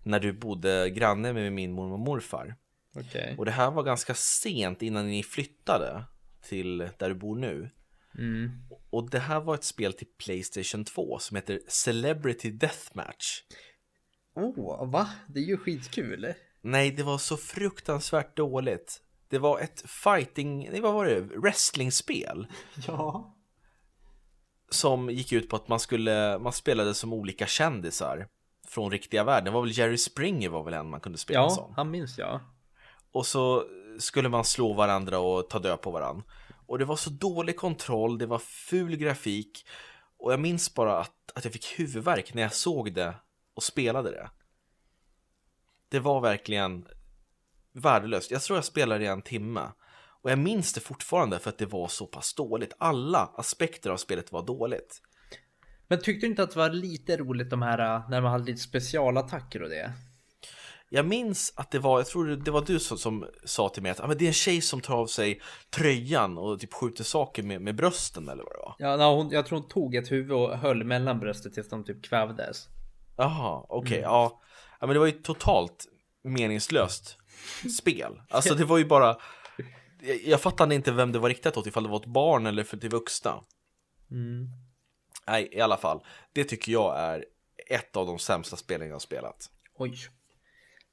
När 0.03 0.19
du 0.19 0.33
bodde 0.33 0.89
granne 0.89 1.33
med 1.33 1.53
min 1.53 1.71
mormor 1.71 1.93
och 1.93 1.99
morfar 1.99 2.55
okay. 2.95 3.35
Och 3.37 3.45
det 3.45 3.51
här 3.51 3.71
var 3.71 3.83
ganska 3.83 4.13
sent 4.13 4.81
innan 4.81 5.07
ni 5.07 5.23
flyttade 5.23 6.03
till 6.41 6.77
där 6.77 7.09
du 7.09 7.15
bor 7.15 7.35
nu 7.35 7.69
mm. 8.17 8.51
Och 8.89 9.09
det 9.09 9.19
här 9.19 9.39
var 9.39 9.55
ett 9.55 9.63
spel 9.63 9.93
till 9.93 10.07
Playstation 10.25 10.85
2 10.85 11.19
som 11.19 11.35
heter 11.35 11.59
Celebrity 11.67 12.51
Deathmatch 12.51 13.41
Oh, 14.35 14.91
va? 14.91 15.09
Det 15.27 15.39
är 15.39 15.43
ju 15.43 15.57
skitkul! 15.57 16.33
Nej, 16.61 16.91
det 16.91 17.03
var 17.03 17.17
så 17.17 17.37
fruktansvärt 17.37 18.37
dåligt 18.37 19.01
Det 19.29 19.37
var 19.37 19.59
ett 19.59 19.83
fighting, 19.85 20.69
nej 20.71 20.81
vad 20.81 20.93
var 20.93 21.05
det? 21.05 21.21
Wrestlingspel 21.21 22.47
Ja 22.87 23.35
som 24.69 25.09
gick 25.09 25.31
ut 25.31 25.49
på 25.49 25.55
att 25.55 25.67
man 25.67 25.79
skulle, 25.79 26.39
man 26.39 26.53
spelade 26.53 26.93
som 26.93 27.13
olika 27.13 27.47
kändisar 27.47 28.27
från 28.67 28.91
riktiga 28.91 29.23
världen. 29.23 29.45
Det 29.45 29.51
var 29.51 29.61
väl 29.61 29.77
Jerry 29.77 29.97
Springer 29.97 30.49
var 30.49 30.63
väl 30.63 30.73
en 30.73 30.89
man 30.89 30.99
kunde 30.99 31.17
spela 31.17 31.39
ja, 31.39 31.49
som. 31.49 31.65
Ja, 31.67 31.73
han 31.75 31.91
minns 31.91 32.17
jag. 32.17 32.39
Och 33.11 33.25
så 33.25 33.63
skulle 33.99 34.29
man 34.29 34.45
slå 34.45 34.73
varandra 34.73 35.19
och 35.19 35.49
ta 35.49 35.59
död 35.59 35.81
på 35.81 35.91
varandra. 35.91 36.23
Och 36.67 36.79
det 36.79 36.85
var 36.85 36.95
så 36.95 37.09
dålig 37.09 37.57
kontroll, 37.57 38.17
det 38.17 38.25
var 38.25 38.39
ful 38.39 38.95
grafik. 38.95 39.65
Och 40.17 40.33
jag 40.33 40.39
minns 40.39 40.73
bara 40.73 40.99
att, 40.99 41.31
att 41.35 41.43
jag 41.43 41.53
fick 41.53 41.79
huvudvärk 41.79 42.33
när 42.33 42.41
jag 42.41 42.53
såg 42.53 42.93
det 42.93 43.15
och 43.53 43.63
spelade 43.63 44.11
det. 44.11 44.29
Det 45.89 45.99
var 45.99 46.21
verkligen 46.21 46.85
värdelöst. 47.73 48.31
Jag 48.31 48.41
tror 48.41 48.57
jag 48.57 48.65
spelade 48.65 49.03
i 49.03 49.07
en 49.07 49.21
timme. 49.21 49.67
Och 50.21 50.31
jag 50.31 50.39
minns 50.39 50.73
det 50.73 50.79
fortfarande 50.79 51.39
för 51.39 51.49
att 51.49 51.57
det 51.57 51.65
var 51.65 51.87
så 51.87 52.05
pass 52.05 52.33
dåligt. 52.33 52.73
Alla 52.77 53.33
aspekter 53.35 53.89
av 53.89 53.97
spelet 53.97 54.31
var 54.31 54.45
dåligt. 54.45 55.01
Men 55.87 56.01
tyckte 56.01 56.25
du 56.25 56.29
inte 56.29 56.43
att 56.43 56.51
det 56.51 56.59
var 56.59 56.69
lite 56.69 57.17
roligt 57.17 57.49
de 57.49 57.61
här 57.61 58.09
när 58.09 58.21
man 58.21 58.31
hade 58.31 58.45
lite 58.45 58.61
specialattacker 58.61 59.63
och 59.63 59.69
det? 59.69 59.91
Jag 60.89 61.05
minns 61.05 61.53
att 61.55 61.71
det 61.71 61.79
var, 61.79 61.99
jag 61.99 62.07
tror 62.07 62.27
det 62.27 62.51
var 62.51 62.65
du 62.65 62.79
som, 62.79 62.97
som 62.97 63.25
sa 63.45 63.69
till 63.69 63.83
mig 63.83 63.91
att 63.91 63.99
ah, 63.99 64.07
men 64.07 64.17
det 64.17 64.25
är 64.25 64.27
en 64.27 64.33
tjej 64.33 64.61
som 64.61 64.81
tar 64.81 64.95
av 64.95 65.07
sig 65.07 65.41
tröjan 65.69 66.37
och 66.37 66.59
typ 66.59 66.73
skjuter 66.73 67.03
saker 67.03 67.43
med, 67.43 67.61
med 67.61 67.75
brösten 67.75 68.29
eller 68.29 68.43
vad 68.43 68.53
det 68.53 68.59
var. 68.59 68.75
Ja, 68.79 68.97
no, 68.97 69.15
hon, 69.15 69.31
jag 69.31 69.45
tror 69.45 69.59
hon 69.59 69.69
tog 69.69 69.95
ett 69.95 70.11
huvud 70.11 70.31
och 70.31 70.57
höll 70.57 70.83
mellan 70.83 71.19
bröstet 71.19 71.53
tills 71.53 71.69
de 71.69 71.83
typ 71.83 72.03
kvävdes. 72.03 72.67
Jaha, 73.17 73.65
okej, 73.69 73.79
okay, 73.79 73.97
mm. 73.97 74.09
ja. 74.09 74.41
Ja. 74.79 74.87
men 74.87 74.93
det 74.93 74.99
var 74.99 75.05
ju 75.05 75.11
totalt 75.11 75.87
meningslöst 76.23 77.17
spel. 77.79 78.21
Alltså 78.29 78.55
det 78.55 78.65
var 78.65 78.77
ju 78.77 78.85
bara, 78.85 79.17
jag, 80.01 80.21
jag 80.25 80.41
fattade 80.41 80.75
inte 80.75 80.91
vem 80.91 81.11
det 81.11 81.19
var 81.19 81.29
riktat 81.29 81.57
åt, 81.57 81.67
ifall 81.67 81.83
det 81.83 81.89
var 81.89 81.99
ett 81.99 82.05
barn 82.05 82.45
eller 82.45 82.63
för 82.63 82.77
till 82.77 82.89
vuxna. 82.89 83.43
Mm. 84.11 84.47
Nej, 85.27 85.49
i 85.51 85.61
alla 85.61 85.77
fall. 85.77 86.03
Det 86.33 86.43
tycker 86.43 86.71
jag 86.71 86.99
är 86.99 87.25
ett 87.69 87.95
av 87.95 88.05
de 88.05 88.19
sämsta 88.19 88.55
spelen 88.55 88.87
jag 88.87 88.95
har 88.95 88.99
spelat. 88.99 89.49
Oj. 89.77 89.95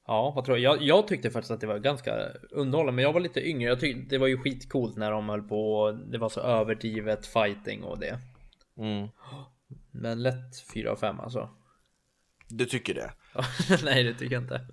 Ja, 0.06 0.32
vad 0.36 0.44
tror 0.44 0.58
jag? 0.58 0.76
jag? 0.76 0.82
Jag 0.82 1.08
tyckte 1.08 1.30
faktiskt 1.30 1.50
att 1.50 1.60
det 1.60 1.66
var 1.66 1.78
ganska 1.78 2.12
underhållande, 2.50 2.96
men 2.96 3.04
jag 3.04 3.12
var 3.12 3.20
lite 3.20 3.48
yngre. 3.48 3.68
Jag 3.68 3.80
tyckte 3.80 4.14
det 4.14 4.18
var 4.18 4.26
ju 4.26 4.38
skitcoolt 4.38 4.96
när 4.96 5.10
de 5.10 5.28
höll 5.28 5.42
på. 5.42 5.92
Det 6.06 6.18
var 6.18 6.28
så 6.28 6.40
överdrivet 6.40 7.26
fighting 7.26 7.82
och 7.82 7.98
det. 7.98 8.18
Mm. 8.78 9.08
Men 9.90 10.22
lätt 10.22 10.60
4 10.74 10.92
av 10.92 10.96
5 10.96 11.20
alltså. 11.20 11.50
Du 12.48 12.66
tycker 12.66 12.94
det? 12.94 13.12
Nej, 13.84 14.04
det 14.04 14.14
tycker 14.14 14.34
jag 14.34 14.42
inte. 14.42 14.66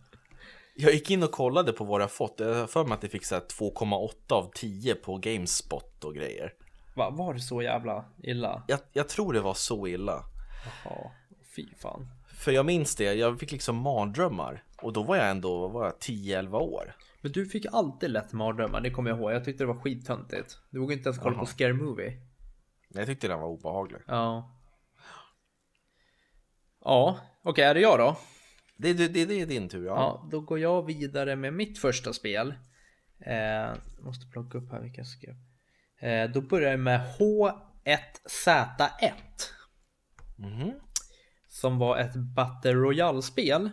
Jag 0.75 0.93
gick 0.93 1.11
in 1.11 1.23
och 1.23 1.31
kollade 1.31 1.73
på 1.73 1.83
vad 1.83 2.01
har 2.01 2.07
fått. 2.07 2.39
Jag 2.39 2.55
har 2.55 2.67
för 2.67 2.83
mig 2.83 2.93
att 2.93 3.01
det 3.01 3.09
fick 3.09 3.23
2,8 3.23 4.33
av 4.33 4.51
10 4.55 4.95
på 4.95 5.17
Gamespot 5.17 6.03
och 6.03 6.15
grejer. 6.15 6.53
Va, 6.95 7.09
var 7.09 7.33
det 7.33 7.39
så 7.39 7.61
jävla 7.61 8.05
illa? 8.23 8.63
Jag, 8.67 8.79
jag 8.93 9.09
tror 9.09 9.33
det 9.33 9.41
var 9.41 9.53
så 9.53 9.87
illa. 9.87 10.23
Jaha, 10.65 11.11
fy 11.55 11.67
fan. 11.77 12.07
För 12.37 12.51
jag 12.51 12.65
minns 12.65 12.95
det, 12.95 13.13
jag 13.13 13.39
fick 13.39 13.51
liksom 13.51 13.75
mardrömmar. 13.75 14.63
Och 14.81 14.93
då 14.93 15.03
var 15.03 15.15
jag 15.15 15.29
ändå, 15.29 15.67
var 15.67 15.85
jag 15.85 15.93
10-11 15.93 16.53
år. 16.53 16.95
Men 17.21 17.31
du 17.31 17.45
fick 17.45 17.65
alltid 17.65 18.09
lätt 18.09 18.33
mardrömmar, 18.33 18.81
det 18.81 18.91
kommer 18.91 19.09
jag 19.09 19.19
ihåg. 19.19 19.31
Jag 19.31 19.45
tyckte 19.45 19.63
det 19.63 19.67
var 19.67 19.81
skittöntigt. 19.81 20.59
Du 20.69 20.79
vågade 20.79 20.93
inte 20.93 21.09
ens 21.09 21.21
kolla 21.21 21.35
Aha. 21.35 21.45
på 21.45 21.51
Scare 21.51 21.73
Movie. 21.73 22.17
Jag 22.89 23.05
tyckte 23.05 23.27
den 23.27 23.39
var 23.39 23.47
obehaglig. 23.47 24.01
Ja. 24.07 24.59
Ja, 26.85 27.17
okej, 27.41 27.51
okay, 27.51 27.65
är 27.65 27.73
det 27.73 27.79
jag 27.79 27.99
då? 27.99 28.15
Det, 28.77 28.93
det, 28.93 29.07
det, 29.07 29.25
det 29.25 29.41
är 29.41 29.45
din 29.45 29.69
tur, 29.69 29.85
ja. 29.85 29.95
Ja, 29.95 30.29
då 30.31 30.41
går 30.41 30.59
jag 30.59 30.85
vidare 30.85 31.35
med 31.35 31.53
mitt 31.53 31.79
första 31.79 32.13
spel. 32.13 32.53
Eh, 33.25 33.73
måste 34.01 34.27
plocka 34.31 34.57
upp 34.57 34.71
här 34.71 34.81
vilka 34.81 34.97
jag 34.97 35.07
skrev. 35.07 35.35
Eh, 36.01 36.29
då 36.29 36.41
börjar 36.41 36.71
jag 36.71 36.79
med 36.79 37.01
H1Z1. 37.19 39.11
Mm. 40.39 40.71
Som 41.47 41.77
var 41.77 41.97
ett 41.97 42.15
Battle 42.15 42.73
Royale-spel. 42.73 43.69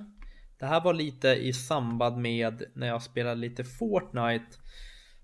Det 0.59 0.67
här 0.67 0.81
var 0.81 0.95
lite 0.95 1.29
i 1.29 1.53
samband 1.53 2.17
med 2.17 2.63
när 2.75 2.87
jag 2.87 3.03
spelade 3.03 3.41
lite 3.41 3.65
Fortnite. 3.65 4.57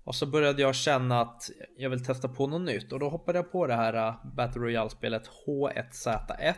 Och 0.03 0.15
så 0.15 0.25
började 0.25 0.61
jag 0.61 0.75
känna 0.75 1.21
att 1.21 1.49
jag 1.77 1.89
vill 1.89 2.05
testa 2.05 2.27
på 2.27 2.47
något 2.47 2.61
nytt. 2.61 2.91
Och 2.91 2.99
då 2.99 3.09
hoppade 3.09 3.37
jag 3.37 3.51
på 3.51 3.67
det 3.67 3.75
här 3.75 3.93
äh, 3.93 4.15
Battle 4.35 4.61
Royale-spelet 4.61 5.29
H1Z1. 5.47 6.53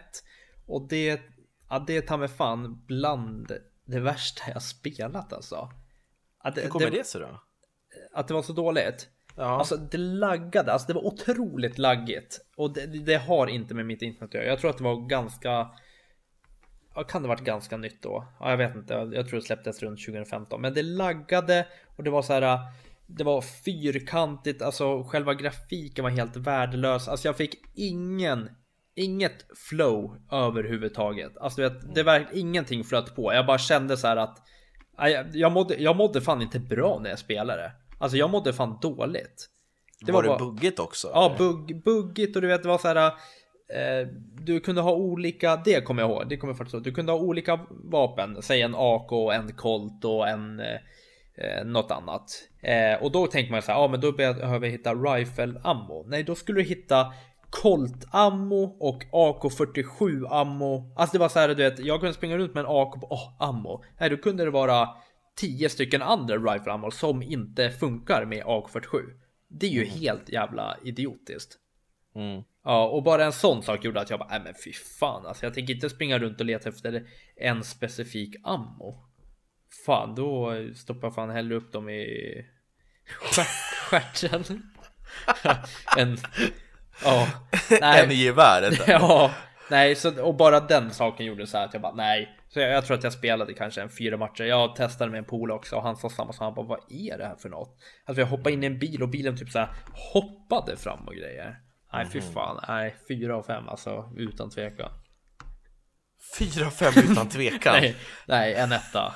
Och 0.67 0.88
det, 0.88 1.21
ja, 1.69 1.83
det 1.88 2.01
tar 2.01 2.17
mig 2.17 2.27
fan 2.27 2.83
bland 2.88 3.51
det 3.85 3.99
värsta 3.99 4.43
jag 4.53 4.61
spelat 4.61 5.33
alltså. 5.33 5.71
Att 6.39 6.57
Hur 6.57 6.67
kommer 6.67 6.91
det, 6.91 6.97
det 6.97 7.03
sig 7.03 7.21
då? 7.21 7.41
Att 8.13 8.27
det 8.27 8.33
var 8.33 8.41
så 8.41 8.53
dåligt. 8.53 9.09
Ja. 9.35 9.43
Alltså 9.43 9.77
det 9.77 9.97
laggade, 9.97 10.73
alltså 10.73 10.88
det 10.88 10.93
var 10.93 11.05
otroligt 11.05 11.77
laggigt. 11.77 12.39
Och 12.57 12.73
det, 12.73 12.85
det, 12.85 13.17
har 13.17 13.47
inte 13.47 13.73
med 13.73 13.85
mitt 13.85 14.01
internet 14.01 14.29
att 14.29 14.33
göra. 14.33 14.45
Jag 14.45 14.59
tror 14.59 14.69
att 14.69 14.77
det 14.77 14.83
var 14.83 15.07
ganska 15.07 15.69
Ja, 16.95 17.03
kan 17.03 17.21
det 17.21 17.27
varit 17.27 17.43
ganska 17.43 17.77
nytt 17.77 18.01
då? 18.01 18.27
Ja, 18.39 18.49
jag 18.49 18.57
vet 18.57 18.75
inte. 18.75 18.93
Jag 18.93 19.27
tror 19.27 19.39
det 19.39 19.45
släpptes 19.45 19.81
runt 19.81 20.05
2015, 20.05 20.61
men 20.61 20.73
det 20.73 20.83
laggade 20.83 21.67
och 21.97 22.03
det 22.03 22.09
var 22.09 22.21
så 22.21 22.33
här. 22.33 22.59
Det 23.07 23.23
var 23.23 23.41
fyrkantigt, 23.41 24.61
alltså 24.61 25.03
själva 25.03 25.33
grafiken 25.33 26.03
var 26.03 26.11
helt 26.11 26.35
värdelös. 26.35 27.07
Alltså 27.07 27.27
jag 27.27 27.38
fick 27.38 27.55
ingen, 27.75 28.49
inget 29.00 29.46
flow 29.70 30.18
överhuvudtaget. 30.32 31.38
Alltså 31.38 31.62
vet, 31.62 31.96
det 31.96 32.03
var 32.03 32.27
ingenting 32.34 32.84
flöt 32.84 33.15
på. 33.15 33.34
Jag 33.34 33.46
bara 33.46 33.58
kände 33.58 33.98
så 33.98 34.08
här 34.08 34.18
att 34.18 34.38
jag 35.34 35.51
mådde, 35.51 35.75
jag 35.75 35.96
mådde 35.96 36.22
fan 36.22 36.41
inte 36.41 36.60
bra 36.60 37.00
när 37.00 37.10
jag 37.10 37.20
spelade. 37.20 37.72
Alltså 38.00 38.18
jag 38.18 38.29
mådde 38.29 38.53
fan 38.53 38.77
dåligt. 38.82 39.50
Det 40.06 40.12
var, 40.12 40.24
var 40.24 40.24
det 40.24 40.29
bara, 40.29 40.39
buggigt 40.39 40.79
också? 40.79 41.12
Ja, 41.13 41.36
bugg, 41.38 41.84
buggigt 41.84 42.36
och 42.36 42.41
du 42.41 42.48
vet 42.48 42.63
det 42.63 42.70
var 42.70 42.77
så 42.77 42.88
här. 42.88 43.06
Eh, 43.74 44.08
du 44.41 44.60
kunde 44.60 44.82
ha 44.82 44.91
olika, 44.91 45.56
det 45.65 45.82
kommer 45.82 46.01
jag 46.01 46.12
ihåg, 46.12 46.29
det 46.29 46.38
kommer 46.38 46.53
jag 46.53 46.58
faktiskt 46.58 46.74
ihåg. 46.74 46.84
Du 46.84 46.91
kunde 46.91 47.12
ha 47.12 47.20
olika 47.20 47.60
vapen, 47.70 48.41
säg 48.41 48.62
en 48.62 48.75
AK, 48.77 49.12
en 49.34 49.53
Colt 49.53 50.06
och 50.06 50.27
en 50.27 50.60
eh, 50.60 50.79
eh, 51.38 51.65
något 51.65 51.91
annat. 51.91 52.32
Eh, 52.62 53.03
och 53.03 53.12
då 53.12 53.27
tänker 53.27 53.51
man 53.51 53.62
så 53.62 53.72
här, 53.72 53.79
ja 53.79 53.88
men 53.88 54.01
då 54.01 54.12
behöver 54.12 54.65
jag 54.68 54.72
hitta 54.72 54.94
rifle 54.94 55.62
ammo. 55.63 56.06
Nej, 56.08 56.24
då 56.24 56.36
skulle 56.36 56.60
du 56.60 56.68
hitta 56.68 57.13
Colt 57.50 58.06
ammo 58.12 58.77
och 58.79 59.03
AK47 59.03 60.27
ammo. 60.29 60.94
Alltså 60.96 61.13
det 61.13 61.20
var 61.20 61.29
så 61.29 61.39
här, 61.39 61.48
du 61.48 61.56
vet, 61.56 61.79
jag 61.79 62.00
kunde 62.00 62.13
springa 62.13 62.38
runt 62.38 62.53
med 62.53 62.62
en 62.62 62.70
AK 62.70 63.01
på 63.01 63.08
oh, 63.10 63.34
ammo. 63.39 63.84
Nej, 64.00 64.10
då 64.10 64.18
kunde 64.18 64.44
det 64.46 64.51
vara 64.51 64.89
10 65.36 65.70
stycken 65.70 66.01
andra 66.01 66.38
rifle 66.38 66.72
ammo 66.72 66.91
som 66.91 67.22
inte 67.22 67.70
funkar 67.70 68.25
med 68.25 68.44
AK47. 68.44 69.01
Det 69.48 69.65
är 69.65 69.72
ju 69.72 69.86
mm. 69.86 70.00
helt 70.00 70.29
jävla 70.29 70.77
idiotiskt. 70.84 71.58
Mm. 72.15 72.44
Ja, 72.63 72.88
och 72.89 73.03
bara 73.03 73.25
en 73.25 73.34
sån 73.34 73.63
sak 73.63 73.86
gjorde 73.86 74.01
att 74.01 74.10
jag 74.10 74.20
bara, 74.20 74.29
nej 74.29 74.41
men 74.44 74.53
fy 74.65 74.74
fan 74.74 75.25
alltså. 75.25 75.46
Jag 75.46 75.53
tänker 75.53 75.74
inte 75.74 75.89
springa 75.89 76.20
runt 76.20 76.39
och 76.39 76.46
leta 76.46 76.70
efter 76.70 77.08
en 77.36 77.63
specifik 77.63 78.36
ammo. 78.44 79.06
Fan, 79.86 80.15
då 80.15 80.53
stoppar 80.75 81.08
jag 81.08 81.15
fan 81.15 81.29
hellre 81.29 81.56
upp 81.56 81.72
dem 81.72 81.89
i 81.89 82.46
stjärten. 83.89 84.44
en, 85.98 86.18
ja, 87.03 87.27
nej. 87.82 88.03
En 88.03 88.12
i 88.12 88.15
geväret. 88.15 88.79
ja, 88.88 89.32
nej, 89.70 89.96
så, 89.96 90.22
och 90.24 90.36
bara 90.36 90.60
den 90.60 90.91
saken 90.91 91.25
gjorde 91.25 91.48
så 91.48 91.58
här 91.58 91.65
att 91.65 91.74
jag 91.74 91.82
bara, 91.82 91.96
nej. 91.96 92.36
Så 92.53 92.60
jag, 92.60 92.72
jag, 92.72 92.86
tror 92.86 92.98
att 92.98 93.03
jag 93.03 93.13
spelade 93.13 93.53
kanske 93.53 93.82
en 93.82 93.89
fyra 93.89 94.18
matcher. 94.18 94.44
Jag 94.44 94.75
testade 94.75 95.12
med 95.12 95.18
en 95.18 95.25
pool 95.25 95.51
också 95.51 95.75
och 95.75 95.84
han 95.84 95.96
sa 95.98 96.10
samma 96.10 96.34
sak. 96.34 96.41
Han 96.41 96.53
bara, 96.53 96.65
vad 96.65 96.79
är 96.89 97.18
det 97.18 97.25
här 97.25 97.36
för 97.36 97.50
något? 97.50 97.77
Alltså 98.06 98.22
jag 98.22 98.27
hoppade 98.27 98.51
in 98.51 98.63
i 98.63 98.65
en 98.65 98.79
bil 98.79 99.03
och 99.03 99.10
bilen 99.10 99.38
typ 99.38 99.50
så 99.50 99.60
här 99.60 99.70
hoppade 100.13 100.77
fram 100.77 101.08
och 101.08 101.13
grejer. 101.13 101.56
Nej 101.94 102.06
fy 102.06 102.20
mhm. 102.20 102.34
fan, 102.34 102.60
nej 102.68 102.96
fyra 103.08 103.38
av 103.38 103.44
fem 103.44 103.70
alltså 103.70 104.12
utan 104.18 104.50
tvekan. 104.50 104.91
Fyra 106.39 106.65
av 106.65 106.72
fem 106.72 106.94
utan 107.12 107.29
tvekan? 107.29 107.74
nej, 107.74 107.96
nej, 108.27 108.53
en 108.53 108.72
etta. 108.72 109.13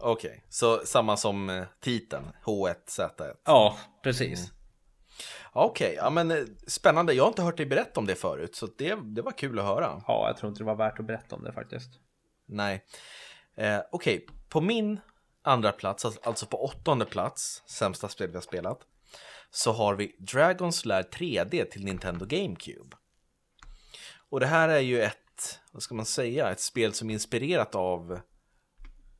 Okej, 0.00 0.30
okay. 0.30 0.40
så 0.48 0.80
samma 0.84 1.16
som 1.16 1.50
eh, 1.50 1.64
titeln, 1.80 2.24
H1Z1? 2.44 3.34
Ja, 3.44 3.78
precis. 4.02 4.38
Mm. 4.38 4.57
Okej, 5.64 5.86
okay. 5.86 5.96
ja 5.96 6.10
men 6.10 6.30
eh, 6.30 6.44
spännande. 6.66 7.12
Jag 7.12 7.24
har 7.24 7.28
inte 7.28 7.42
hört 7.42 7.56
dig 7.56 7.66
berätta 7.66 8.00
om 8.00 8.06
det 8.06 8.14
förut, 8.14 8.54
så 8.54 8.66
det, 8.78 8.94
det 8.94 9.22
var 9.22 9.32
kul 9.32 9.58
att 9.58 9.64
höra. 9.64 10.02
Ja, 10.06 10.26
jag 10.26 10.36
tror 10.36 10.48
inte 10.48 10.60
det 10.60 10.66
var 10.66 10.74
värt 10.74 10.98
att 10.98 11.06
berätta 11.06 11.36
om 11.36 11.44
det 11.44 11.52
faktiskt. 11.52 11.90
Nej. 12.46 12.84
Eh, 13.56 13.80
Okej, 13.92 14.16
okay. 14.16 14.36
på 14.48 14.60
min 14.60 15.00
andra 15.42 15.72
plats, 15.72 16.04
alltså 16.04 16.46
på 16.46 16.64
åttonde 16.64 17.04
plats, 17.04 17.62
sämsta 17.66 18.08
spel 18.08 18.28
vi 18.28 18.34
har 18.34 18.42
spelat, 18.42 18.78
så 19.50 19.72
har 19.72 19.94
vi 19.94 20.16
Dragon's 20.18 20.86
Lair 20.86 21.02
3D 21.02 21.64
till 21.64 21.84
Nintendo 21.84 22.26
GameCube. 22.26 22.96
Och 24.30 24.40
det 24.40 24.46
här 24.46 24.68
är 24.68 24.80
ju 24.80 25.02
ett, 25.02 25.60
vad 25.72 25.82
ska 25.82 25.94
man 25.94 26.06
säga, 26.06 26.50
ett 26.50 26.60
spel 26.60 26.92
som 26.92 27.10
är 27.10 27.14
inspirerat 27.14 27.74
av 27.74 28.20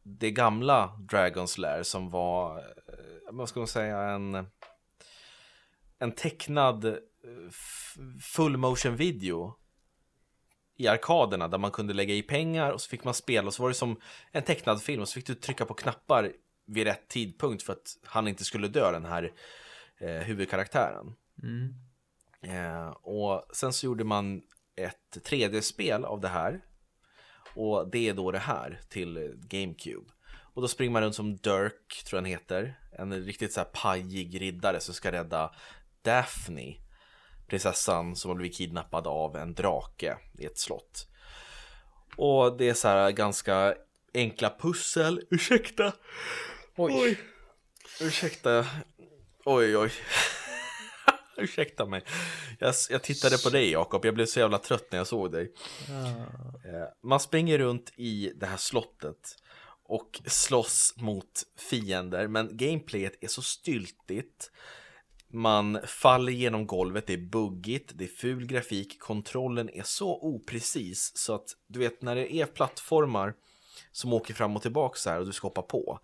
det 0.02 0.30
gamla 0.30 0.98
Dragon's 0.98 1.60
Lair 1.60 1.82
som 1.82 2.10
var, 2.10 2.58
eh, 2.58 2.64
vad 3.30 3.48
ska 3.48 3.60
man 3.60 3.66
säga, 3.66 3.98
en, 3.98 4.46
en 5.98 6.12
tecknad 6.12 6.84
eh, 6.84 6.94
full 8.20 8.56
motion 8.56 8.96
video 8.96 9.54
i 10.76 10.88
arkaderna 10.88 11.48
där 11.48 11.58
man 11.58 11.70
kunde 11.70 11.94
lägga 11.94 12.14
i 12.14 12.22
pengar 12.22 12.70
och 12.70 12.80
så 12.80 12.88
fick 12.88 13.04
man 13.04 13.14
spela 13.14 13.46
och 13.46 13.54
så 13.54 13.62
var 13.62 13.68
det 13.68 13.74
som 13.74 14.00
en 14.32 14.42
tecknad 14.42 14.82
film 14.82 15.02
och 15.02 15.08
så 15.08 15.14
fick 15.14 15.26
du 15.26 15.34
trycka 15.34 15.64
på 15.64 15.74
knappar 15.74 16.32
vid 16.66 16.86
rätt 16.86 17.08
tidpunkt 17.08 17.62
för 17.62 17.72
att 17.72 17.98
han 18.04 18.28
inte 18.28 18.44
skulle 18.44 18.68
dö 18.68 18.92
den 18.92 19.04
här 19.04 19.32
eh, 19.98 20.10
huvudkaraktären. 20.10 21.14
Mm. 21.42 21.74
Eh, 22.42 22.88
och 22.88 23.44
sen 23.52 23.72
så 23.72 23.86
gjorde 23.86 24.04
man 24.04 24.42
ett 24.76 25.18
3D-spel 25.30 26.04
av 26.04 26.20
det 26.20 26.28
här. 26.28 26.60
Och 27.54 27.90
det 27.90 28.08
är 28.08 28.14
då 28.14 28.30
det 28.30 28.38
här 28.38 28.80
till 28.88 29.34
GameCube. 29.36 30.10
Och 30.54 30.62
då 30.62 30.68
springer 30.68 30.92
man 30.92 31.02
runt 31.02 31.14
som 31.14 31.36
Dirk, 31.36 32.04
tror 32.04 32.16
jag 32.18 32.22
han 32.22 32.30
heter. 32.30 32.80
En 32.92 33.12
riktigt 33.24 33.52
så 33.52 33.60
här 33.60 33.68
pajig 33.72 34.40
riddare 34.40 34.80
som 34.80 34.94
ska 34.94 35.12
rädda 35.12 35.54
Daphne. 36.02 36.76
Prinsessan 37.46 38.16
som 38.16 38.28
har 38.28 38.36
blivit 38.36 38.56
kidnappad 38.56 39.06
av 39.06 39.36
en 39.36 39.54
drake 39.54 40.18
i 40.38 40.44
ett 40.44 40.58
slott. 40.58 41.08
Och 42.16 42.56
det 42.56 42.68
är 42.68 42.74
så 42.74 42.88
här 42.88 43.10
ganska 43.10 43.74
enkla 44.14 44.54
pussel. 44.58 45.22
Ursäkta! 45.30 45.92
Oj! 46.76 46.92
oj. 46.94 47.18
Ursäkta. 48.00 48.66
Oj, 49.44 49.76
oj. 49.76 49.92
Ursäkta 51.36 51.86
mig. 51.86 52.02
Jag, 52.58 52.74
jag 52.90 53.02
tittade 53.02 53.38
på 53.38 53.50
dig 53.50 53.70
Jakob, 53.70 54.04
jag 54.04 54.14
blev 54.14 54.26
så 54.26 54.40
jävla 54.40 54.58
trött 54.58 54.86
när 54.90 54.98
jag 54.98 55.06
såg 55.06 55.32
dig. 55.32 55.52
Ah. 55.90 56.92
Man 57.02 57.20
springer 57.20 57.58
runt 57.58 57.92
i 57.96 58.32
det 58.36 58.46
här 58.46 58.56
slottet 58.56 59.36
och 59.84 60.20
slåss 60.26 60.94
mot 60.96 61.42
fiender, 61.56 62.28
men 62.28 62.56
gameplayet 62.56 63.12
är 63.20 63.28
så 63.28 63.42
styltigt. 63.42 64.50
Man 65.30 65.78
faller 65.86 66.32
genom 66.32 66.66
golvet, 66.66 67.06
det 67.06 67.12
är 67.12 67.18
buggigt, 67.18 67.92
det 67.94 68.04
är 68.04 68.08
ful 68.08 68.46
grafik, 68.46 69.00
kontrollen 69.00 69.70
är 69.70 69.82
så 69.82 70.18
oprecis 70.20 71.12
så 71.16 71.34
att 71.34 71.56
du 71.66 71.78
vet 71.78 72.02
när 72.02 72.16
det 72.16 72.34
är 72.34 72.46
plattformar 72.46 73.34
som 73.92 74.12
åker 74.12 74.34
fram 74.34 74.56
och 74.56 74.62
tillbaka 74.62 74.96
så 74.96 75.10
här 75.10 75.20
och 75.20 75.26
du 75.26 75.32
ska 75.32 75.46
hoppa 75.46 75.62
på 75.62 76.00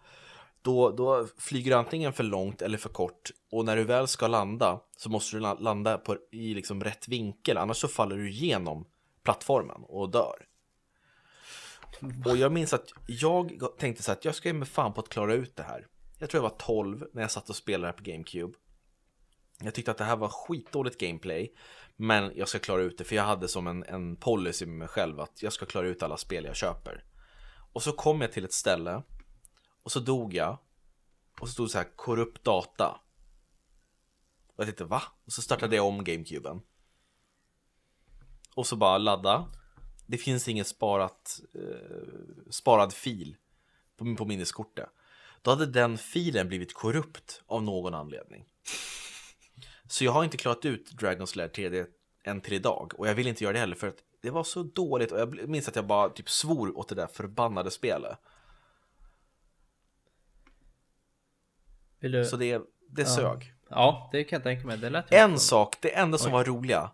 då, 0.64 0.90
då 0.90 1.26
flyger 1.38 1.70
du 1.70 1.76
antingen 1.76 2.12
för 2.12 2.24
långt 2.24 2.62
eller 2.62 2.78
för 2.78 2.88
kort 2.88 3.30
och 3.50 3.64
när 3.64 3.76
du 3.76 3.84
väl 3.84 4.08
ska 4.08 4.26
landa 4.26 4.80
så 4.96 5.10
måste 5.10 5.36
du 5.36 5.40
landa 5.40 5.98
på, 5.98 6.16
i 6.30 6.54
liksom 6.54 6.84
rätt 6.84 7.08
vinkel 7.08 7.56
annars 7.56 7.76
så 7.76 7.88
faller 7.88 8.16
du 8.16 8.30
igenom 8.30 8.86
plattformen 9.22 9.82
och 9.82 10.10
dör. 10.10 10.46
Och 12.24 12.36
jag 12.36 12.52
minns 12.52 12.72
att 12.72 12.88
jag 13.06 13.60
tänkte 13.78 14.02
så 14.02 14.12
att 14.12 14.24
jag 14.24 14.34
ska 14.34 14.48
ge 14.48 14.52
mig 14.52 14.68
fan 14.68 14.92
på 14.92 15.00
att 15.00 15.08
klara 15.08 15.34
ut 15.34 15.56
det 15.56 15.62
här. 15.62 15.86
Jag 16.18 16.30
tror 16.30 16.42
jag 16.44 16.50
var 16.50 16.58
12 16.58 17.06
när 17.12 17.22
jag 17.22 17.30
satt 17.30 17.50
och 17.50 17.56
spelade 17.56 17.92
på 17.92 18.02
GameCube. 18.02 18.54
Jag 19.64 19.75
tyckte 19.75 19.90
att 19.90 19.99
det 19.99 20.04
här 20.04 20.16
var 20.16 20.28
skitdåligt 20.28 21.00
gameplay 21.00 21.54
Men 21.97 22.33
jag 22.37 22.49
ska 22.49 22.59
klara 22.59 22.83
ut 22.83 22.99
det 22.99 23.04
för 23.04 23.16
jag 23.16 23.23
hade 23.23 23.49
som 23.49 23.66
en, 23.66 23.85
en 23.85 24.16
policy 24.16 24.66
med 24.66 24.78
mig 24.78 24.88
själv 24.88 25.21
att 25.21 25.42
jag 25.42 25.52
ska 25.52 25.66
klara 25.66 25.87
ut 25.87 26.02
alla 26.02 26.16
spel 26.16 26.44
jag 26.44 26.56
köper 26.56 27.04
Och 27.73 27.83
så 27.83 27.92
kom 27.92 28.21
jag 28.21 28.33
till 28.33 28.44
ett 28.44 28.52
ställe 28.52 29.02
och 29.85 29.92
så 29.92 30.00
dog 30.00 30.35
jag. 30.35 30.59
Och 31.40 31.49
så 31.49 31.52
stod 31.52 31.66
det 31.66 31.71
så 31.71 31.78
här 31.78 31.97
korrupt 31.97 32.44
data. 32.44 33.00
Och 34.47 34.54
jag 34.56 34.66
tänkte 34.66 34.85
va? 34.85 35.02
Och 35.25 35.33
så 35.33 35.42
startade 35.42 35.76
jag 35.76 35.87
om 35.87 36.04
GameCuben. 36.04 36.61
Och 38.54 38.66
så 38.66 38.76
bara 38.76 38.99
ladda. 38.99 39.49
Det 40.06 40.18
finns 40.18 40.49
ingen 40.49 40.64
sparat, 40.64 41.40
eh, 41.54 42.50
sparad 42.50 42.92
fil 42.92 43.37
på, 43.97 44.16
på 44.16 44.25
minneskortet. 44.25 44.88
Då 45.42 45.50
hade 45.50 45.66
den 45.66 45.99
filen 45.99 46.49
blivit 46.49 46.75
korrupt 46.75 47.42
av 47.47 47.62
någon 47.62 47.94
anledning. 47.94 48.44
Så 49.88 50.04
jag 50.04 50.12
har 50.12 50.24
inte 50.24 50.36
klarat 50.36 50.64
ut 50.64 50.92
Dragon's 50.92 51.36
Lair 51.36 51.48
3D 51.48 51.86
än 52.24 52.40
till 52.40 52.52
idag. 52.52 52.92
Och 52.96 53.08
jag 53.08 53.14
vill 53.14 53.26
inte 53.26 53.44
göra 53.44 53.52
det 53.52 53.58
heller 53.58 53.76
för 53.76 53.88
att 53.88 53.98
det 54.22 54.30
var 54.30 54.44
så 54.44 54.62
dåligt. 54.62 55.12
Och 55.12 55.20
jag 55.20 55.48
minns 55.48 55.68
att 55.68 55.76
jag 55.76 55.86
bara 55.86 56.08
typ 56.08 56.30
svor 56.30 56.78
åt 56.78 56.88
det 56.88 56.94
där 56.94 57.06
förbannade 57.06 57.70
spelet. 57.70 58.18
Du... 62.00 62.24
Så 62.24 62.36
det, 62.36 62.58
det 62.88 63.02
ja. 63.02 63.06
sög. 63.06 63.54
Ja, 63.68 64.08
det 64.12 64.24
kan 64.24 64.36
jag 64.36 64.42
tänka 64.42 64.66
mig. 64.66 64.78
Det 64.78 64.90
lät 64.90 65.12
en 65.12 65.38
sak, 65.38 65.76
det 65.80 65.96
enda 65.96 66.18
som 66.18 66.28
Oj. 66.28 66.32
var 66.32 66.44
roliga. 66.44 66.90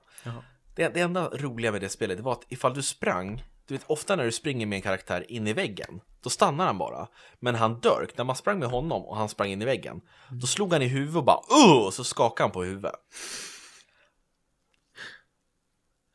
Det, 0.74 0.88
det, 0.88 1.00
enda 1.00 1.28
roliga 1.28 1.72
med 1.72 1.80
det 1.80 1.88
spelet 1.88 2.16
det 2.16 2.22
var 2.22 2.32
att 2.32 2.44
ifall 2.48 2.74
du 2.74 2.82
sprang, 2.82 3.44
du 3.66 3.74
vet 3.74 3.84
ofta 3.86 4.16
när 4.16 4.24
du 4.24 4.32
springer 4.32 4.66
med 4.66 4.76
en 4.76 4.82
karaktär 4.82 5.30
in 5.32 5.46
i 5.46 5.52
väggen, 5.52 6.00
då 6.22 6.30
stannar 6.30 6.66
han 6.66 6.78
bara. 6.78 7.08
Men 7.38 7.54
han 7.54 7.80
Dirk, 7.80 8.16
när 8.16 8.24
man 8.24 8.36
sprang 8.36 8.58
med 8.58 8.68
honom 8.68 9.06
och 9.06 9.16
han 9.16 9.28
sprang 9.28 9.50
in 9.50 9.62
i 9.62 9.64
väggen, 9.64 10.00
då 10.30 10.46
slog 10.46 10.72
han 10.72 10.82
i 10.82 10.88
huvudet 10.88 11.16
och 11.16 11.24
bara 11.24 11.86
och 11.86 11.94
så 11.94 12.04
skakade 12.04 12.44
han 12.44 12.52
på 12.52 12.62
huvudet. 12.62 12.94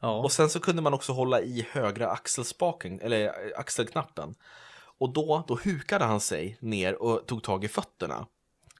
Ja. 0.01 0.17
Och 0.19 0.31
sen 0.31 0.49
så 0.49 0.59
kunde 0.59 0.81
man 0.81 0.93
också 0.93 1.13
hålla 1.13 1.41
i 1.41 1.67
högra 1.71 2.09
axelspaken, 2.09 2.99
eller 2.99 3.33
axelknappen. 3.59 4.35
Och 4.97 5.13
då, 5.13 5.43
då 5.47 5.59
hukade 5.63 6.05
han 6.05 6.19
sig 6.19 6.57
ner 6.61 7.01
och 7.01 7.27
tog 7.27 7.43
tag 7.43 7.63
i 7.63 7.67
fötterna. 7.67 8.27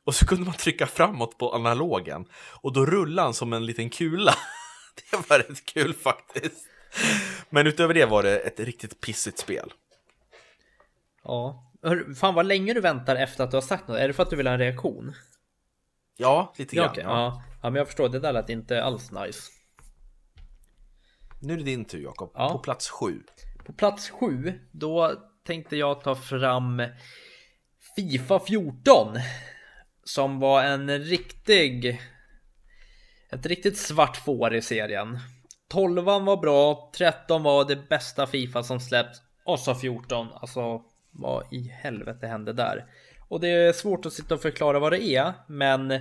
Och 0.04 0.16
så 0.16 0.26
kunde 0.26 0.46
man 0.46 0.54
trycka 0.54 0.88
framåt 0.88 1.38
på 1.38 1.54
analogen 1.54 2.26
och 2.36 2.74
då 2.74 2.86
rullade 2.86 3.28
han 3.28 3.34
som 3.34 3.54
en 3.54 3.66
liten 3.66 3.90
kula. 3.90 4.36
Det 5.12 5.30
var 5.30 5.40
rätt 5.40 5.66
kul 5.66 5.94
faktiskt. 5.94 6.68
Men 7.50 7.68
utöver 7.68 7.94
det 7.94 8.06
var 8.06 8.24
det 8.24 8.38
ett 8.40 8.60
riktigt 8.60 9.02
pissigt 9.02 9.40
spel. 9.40 9.74
Ja, 11.26 11.72
fan 12.20 12.34
vad 12.34 12.46
länge 12.46 12.74
du 12.74 12.82
väntar 12.82 13.16
efter 13.16 13.44
att 13.44 13.52
du 13.52 13.58
har 13.58 13.62
sagt 13.62 13.88
något. 13.88 13.98
Är 13.98 14.08
det 14.08 14.14
för 14.14 14.24
att 14.24 14.30
du 14.30 14.36
vill 14.36 14.48
ha 14.48 14.54
en 14.54 14.60
reaktion? 14.60 15.14
Ja, 16.18 16.54
lite 16.58 16.76
grann. 16.76 16.86
Ja, 16.86 16.92
okay. 16.92 17.04
ja. 17.04 17.44
ja. 17.62 17.70
men 17.70 17.76
jag 17.76 17.88
förstår. 17.88 18.10
Det 18.10 18.20
där 18.20 18.34
lät 18.34 18.50
inte 18.50 18.84
alls 18.84 19.12
nice. 19.12 19.52
Nu 21.42 21.54
är 21.54 21.58
det 21.58 21.64
din 21.64 21.86
tur 21.86 22.04
Jakob. 22.04 22.32
Ja. 22.34 22.50
På 22.50 22.60
plats 22.60 22.90
sju. 22.90 23.22
På 23.66 23.74
plats 23.74 24.10
sju, 24.10 24.60
då 24.72 25.12
tänkte 25.46 25.76
jag 25.76 26.02
ta 26.02 26.16
fram 26.16 26.84
Fifa 27.96 28.40
14 28.40 29.18
som 30.04 30.40
var 30.40 30.64
en 30.64 31.00
riktig 31.00 32.00
ett 33.32 33.46
riktigt 33.46 33.78
svart 33.78 34.18
får 34.18 34.56
i 34.56 34.62
serien. 34.62 35.20
12 35.70 36.04
var 36.04 36.38
bra, 36.38 36.92
13 36.98 37.44
var 37.44 37.66
det 37.66 37.90
bästa 37.90 38.28
Fifa 38.28 38.64
som 38.64 38.80
släppts 38.80 39.22
och 39.46 39.60
så 39.60 39.76
14. 39.76 40.28
Alltså 40.34 40.82
vad 41.16 41.44
i 41.54 41.68
helvete 41.68 42.28
hände 42.28 42.54
där? 42.54 42.86
Och 43.28 43.40
det 43.40 43.48
är 43.48 43.74
svårt 43.74 44.06
att 44.06 44.14
sitta 44.14 44.36
och 44.36 44.42
förklara 44.42 44.80
vad 44.80 44.92
det 44.92 45.04
är, 45.04 45.34
men 45.48 45.94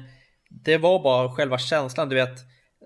det 0.49 0.79
var 0.79 1.03
bara 1.03 1.31
själva 1.31 1.59
känslan. 1.59 2.09
Du 2.09 2.17
vet, 2.17 2.39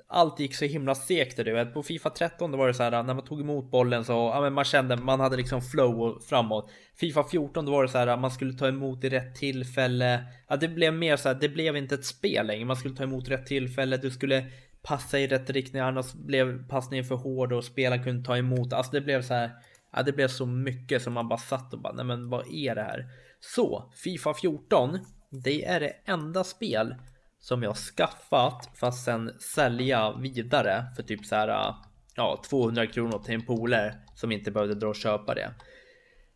allt 0.08 0.40
gick 0.40 0.54
så 0.54 0.64
himla 0.64 0.94
segt. 0.94 1.36
Du 1.36 1.52
vet. 1.52 1.74
På 1.74 1.82
Fifa 1.82 2.10
13 2.10 2.52
då 2.52 2.58
var 2.58 2.68
det 2.68 2.74
så 2.74 2.82
här 2.82 3.02
när 3.02 3.14
man 3.14 3.24
tog 3.24 3.40
emot 3.40 3.70
bollen 3.70 4.04
så 4.04 4.12
ja, 4.12 4.40
men 4.40 4.52
man 4.52 4.64
kände 4.64 4.96
man 4.96 5.20
hade 5.20 5.36
liksom 5.36 5.62
flow 5.62 6.20
framåt. 6.28 6.70
Fifa 6.96 7.24
14 7.24 7.64
då 7.64 7.72
var 7.72 7.82
det 7.82 7.88
så 7.88 7.98
här 7.98 8.16
man 8.16 8.30
skulle 8.30 8.52
ta 8.52 8.68
emot 8.68 9.04
i 9.04 9.08
rätt 9.08 9.34
tillfälle. 9.34 10.24
Ja, 10.48 10.56
det 10.56 10.68
blev 10.68 10.94
mer 10.94 11.16
så 11.16 11.28
här. 11.28 11.36
Det 11.40 11.48
blev 11.48 11.76
inte 11.76 11.94
ett 11.94 12.04
spel 12.04 12.46
längre. 12.46 12.64
Man 12.64 12.76
skulle 12.76 12.96
ta 12.96 13.02
emot 13.02 13.28
rätt 13.28 13.46
tillfälle. 13.46 13.96
Du 13.96 14.10
skulle 14.10 14.44
passa 14.82 15.18
i 15.18 15.26
rätt 15.26 15.50
riktning 15.50 15.82
annars 15.82 16.12
blev 16.12 16.68
passningen 16.68 17.04
för 17.04 17.14
hård 17.14 17.52
och 17.52 17.64
spelaren 17.64 18.04
kunde 18.04 18.24
ta 18.24 18.36
emot. 18.36 18.72
Alltså 18.72 18.92
det 18.92 19.00
blev 19.00 19.22
så 19.22 19.34
här. 19.34 19.50
Ja, 19.92 20.02
det 20.02 20.12
blev 20.12 20.28
så 20.28 20.46
mycket 20.46 21.02
som 21.02 21.12
man 21.12 21.28
bara 21.28 21.38
satt 21.38 21.72
och 21.72 21.80
bara 21.80 21.92
nej, 21.92 22.04
men 22.04 22.30
vad 22.30 22.46
är 22.46 22.74
det 22.74 22.82
här? 22.82 23.06
Så 23.40 23.92
Fifa 24.04 24.34
14. 24.34 24.98
Det 25.30 25.64
är 25.64 25.80
det 25.80 25.92
enda 26.04 26.44
spel 26.44 26.94
som 27.40 27.62
jag 27.62 27.76
skaffat 27.76 28.70
för 28.74 28.86
att 28.86 28.96
sen 28.96 29.32
sälja 29.54 30.12
vidare 30.12 30.84
för 30.96 31.02
typ 31.02 31.26
så 31.26 31.34
här 31.34 31.74
ja, 32.14 32.42
200 32.50 32.86
kronor 32.86 33.18
till 33.18 33.34
en 33.34 33.46
polare 33.46 33.94
som 34.14 34.32
inte 34.32 34.50
behövde 34.50 34.74
dra 34.74 34.88
och 34.88 34.96
köpa 34.96 35.34
det. 35.34 35.54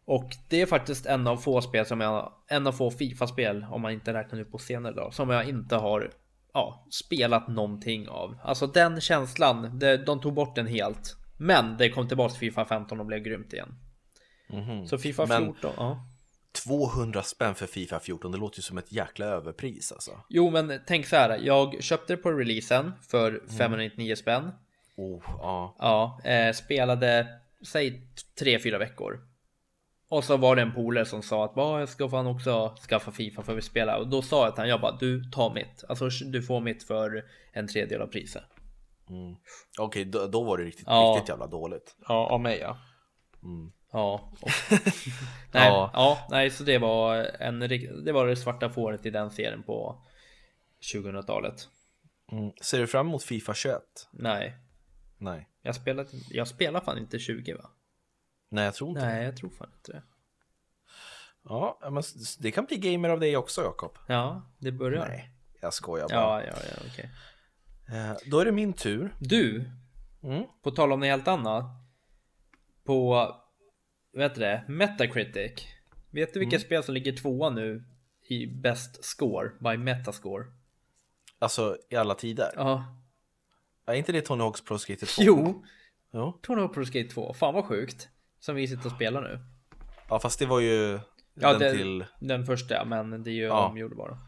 Och 0.05 0.31
det 0.49 0.63
är 0.63 0.67
faktiskt 0.67 1.07
en 1.07 1.27
av 1.27 1.37
få 1.37 1.61
spel 1.61 1.87
som 1.87 2.01
jag, 2.01 2.33
en 2.49 2.67
av 2.67 2.73
få 2.73 2.91
Fifa-spel 2.91 3.67
om 3.71 3.83
man 3.83 3.93
inte 3.93 4.15
räknar 4.15 4.39
nu 4.39 4.45
på 4.45 4.59
senare 4.59 4.95
dag, 4.95 5.15
som 5.15 5.31
jag 5.31 5.49
inte 5.49 5.77
har 5.77 6.11
ja, 6.55 6.87
spelat 6.91 7.49
någonting 7.49 8.09
av. 8.09 8.39
Alltså 8.43 8.67
den 8.67 9.01
känslan, 9.01 9.79
det, 9.79 9.97
de 9.97 10.21
tog 10.21 10.35
bort 10.35 10.57
den 10.57 10.67
helt. 10.67 11.17
Men 11.37 11.77
det 11.77 11.91
kom 11.91 12.09
tillbaka 12.09 12.31
till 12.31 12.41
Fifa 12.41 12.65
15 12.65 13.01
och 13.01 13.07
blev 13.07 13.21
grymt 13.21 13.53
igen. 13.53 13.75
Mm 14.51 14.65
-hmm. 14.65 14.87
Så 14.87 14.99
Fifa 14.99 15.27
14, 15.27 15.57
men, 15.63 15.73
ja. 15.77 16.07
200 16.53 17.23
spänn 17.23 17.55
för 17.55 17.67
Fifa 17.67 18.01
14, 18.01 18.33
det 18.33 18.39
låter 18.39 18.59
ju 18.59 18.63
som 18.63 18.79
ett 18.79 18.93
jäkla 18.93 19.27
överpris 19.27 19.93
alltså. 19.93 20.11
Jo, 20.29 20.51
men 20.51 20.81
tänk 20.87 21.07
så 21.07 21.17
här. 21.17 21.39
Jag 21.43 21.83
köpte 21.83 22.13
det 22.13 22.17
på 22.17 22.33
releasen 22.33 22.93
för 23.09 23.43
599 23.59 24.07
mm. 24.07 24.17
spänn. 24.17 24.51
Oh, 24.97 25.23
ja. 25.27 25.77
Ja, 25.79 26.21
eh, 26.31 26.53
spelade, 26.53 27.27
säg 27.67 28.03
3-4 28.41 28.79
veckor. 28.79 29.21
Och 30.09 30.25
så 30.25 30.37
var 30.37 30.57
det 30.57 30.63
en 30.63 30.75
polare 30.75 31.05
som 31.05 31.23
sa 31.23 31.45
att 31.45 31.53
jag 31.57 31.89
ska 31.89 32.09
fan 32.09 32.27
också 32.27 32.77
skaffa 32.89 33.13
Fifa 33.13 33.43
för 33.43 33.59
att 33.59 33.65
spela. 33.65 33.99
Och 33.99 34.09
då 34.09 34.23
sa 34.23 34.45
jag 34.45 34.55
till 34.55 34.61
honom, 34.61 34.71
jag 34.71 34.81
bara 34.81 34.97
du 34.97 35.31
tar 35.31 35.55
mitt. 35.55 35.85
Alltså 35.89 36.09
du 36.09 36.43
får 36.43 36.61
mitt 36.61 36.83
för 36.83 37.25
en 37.53 37.69
tredjedel 37.69 38.03
av 38.03 38.07
priset. 38.07 38.43
Mm. 39.13 39.37
Okej, 39.79 40.03
okay, 40.03 40.05
då, 40.05 40.27
då, 40.27 40.45
var 40.45 40.59
det 40.59 40.65
riktigt, 40.65 40.87
ja. 40.87 41.15
riktigt 41.17 41.29
jävla 41.29 41.47
dåligt. 41.47 41.97
Ja, 42.09 42.29
av 42.31 42.41
mig 42.41 42.59
ja. 42.59 42.79
Mm. 43.43 43.73
Ja. 43.93 44.33
Och, 44.41 44.51
nej, 45.53 45.69
ja. 45.69 45.91
ja, 45.93 46.27
nej, 46.31 46.51
så 46.51 46.65
det 46.65 46.79
var 46.79 47.17
en 47.41 47.59
det 48.05 48.13
var 48.13 48.27
det 48.27 48.37
svarta 48.37 48.71
fåret 48.71 49.07
i 49.07 49.11
den 49.11 49.31
serien 49.31 49.63
på 49.63 50.03
2000-talet. 50.95 51.69
Mm. 52.33 52.53
Ser 52.63 52.79
du 52.79 52.87
fram 52.87 53.07
emot 53.07 53.25
Fifa 53.25 53.55
21? 53.55 53.83
Nej. 54.11 54.57
Nej. 55.19 55.49
Jag 55.63 55.75
spelar, 55.75 56.07
jag 56.31 56.49
spelar 56.49 56.81
fan 56.81 56.99
inte 56.99 57.19
20 57.19 57.55
va? 57.55 57.71
Nej, 58.49 58.65
jag 58.65 58.75
tror 58.75 58.91
inte 58.91 59.07
Nej, 59.07 59.25
jag 59.25 59.37
tror 59.37 59.51
fan 59.51 59.71
inte 59.77 59.93
det. 59.93 60.03
Ja, 61.45 61.79
men 61.91 62.03
det 62.39 62.51
kan 62.51 62.65
bli 62.65 62.77
gamer 62.77 63.09
av 63.09 63.21
dig 63.21 63.37
också, 63.37 63.63
Jakob. 63.63 63.99
Ja, 64.09 64.43
det 64.59 64.73
börjar. 64.73 65.09
Nej, 65.09 65.31
jag 65.61 65.75
skojar 65.75 66.09
bara. 66.09 66.17
Ja, 66.19 66.43
ja, 66.43 66.57
ja, 66.71 66.83
okej. 66.91 67.05
Eh, 67.05 67.11
då 68.27 68.39
är 68.39 68.45
det 68.45 68.53
min 68.53 68.73
tur. 68.73 69.15
Du, 69.19 69.71
Mm. 70.23 70.45
på 70.63 70.71
tal 70.71 70.93
om 70.93 71.01
något 71.01 71.07
helt 71.09 71.29
annat. 71.29 71.65
På, 72.85 73.11
vad 74.13 74.23
heter 74.23 74.41
det, 74.41 74.65
Metacritic. 74.73 75.67
Vet 76.11 76.35
du 76.35 76.41
vilka 76.41 76.59
spel 76.59 76.83
som 76.83 76.95
ligger 76.95 77.13
tvåa 77.17 77.51
nu 77.51 77.85
i 78.29 78.47
best 78.47 79.05
score 79.05 79.51
by 79.61 79.77
Metascore? 79.77 80.45
Alltså 81.39 81.77
i 81.91 81.97
alla 81.97 82.15
tider. 82.15 82.51
Ja. 82.57 82.85
Är 83.87 83.95
inte 83.95 84.13
det 84.13 84.21
Tony 84.21 84.43
Hawk's 84.45 84.67
Pro 84.67 84.79
Skater 84.79 85.07
2? 85.07 85.23
Jo, 85.23 85.65
Jo. 86.13 86.39
Tony 86.43 86.61
Hawk 86.61 86.75
Pro 86.75 86.85
Skate 86.85 87.09
2. 87.09 87.35
Fan 87.35 87.55
vad 87.55 87.65
sjukt. 87.65 88.09
Som 88.41 88.55
vi 88.55 88.69
sitter 88.69 88.87
och 88.87 88.93
spelar 88.93 89.23
nu. 89.23 89.39
Ja 90.09 90.19
fast 90.19 90.39
det 90.39 90.47
var 90.47 90.61
ju 90.61 91.01
Ja, 91.35 91.51
den 91.53 91.59
det- 91.59 91.73
till, 91.73 92.05
Den 92.21 92.47
första, 92.47 92.85
men 92.85 93.23
det 93.23 93.31
är 93.31 93.35
ju 93.35 93.43
Ja. 93.45 93.63
de 93.75 93.77
gjorde 93.79 93.95
bara. 93.95 94.19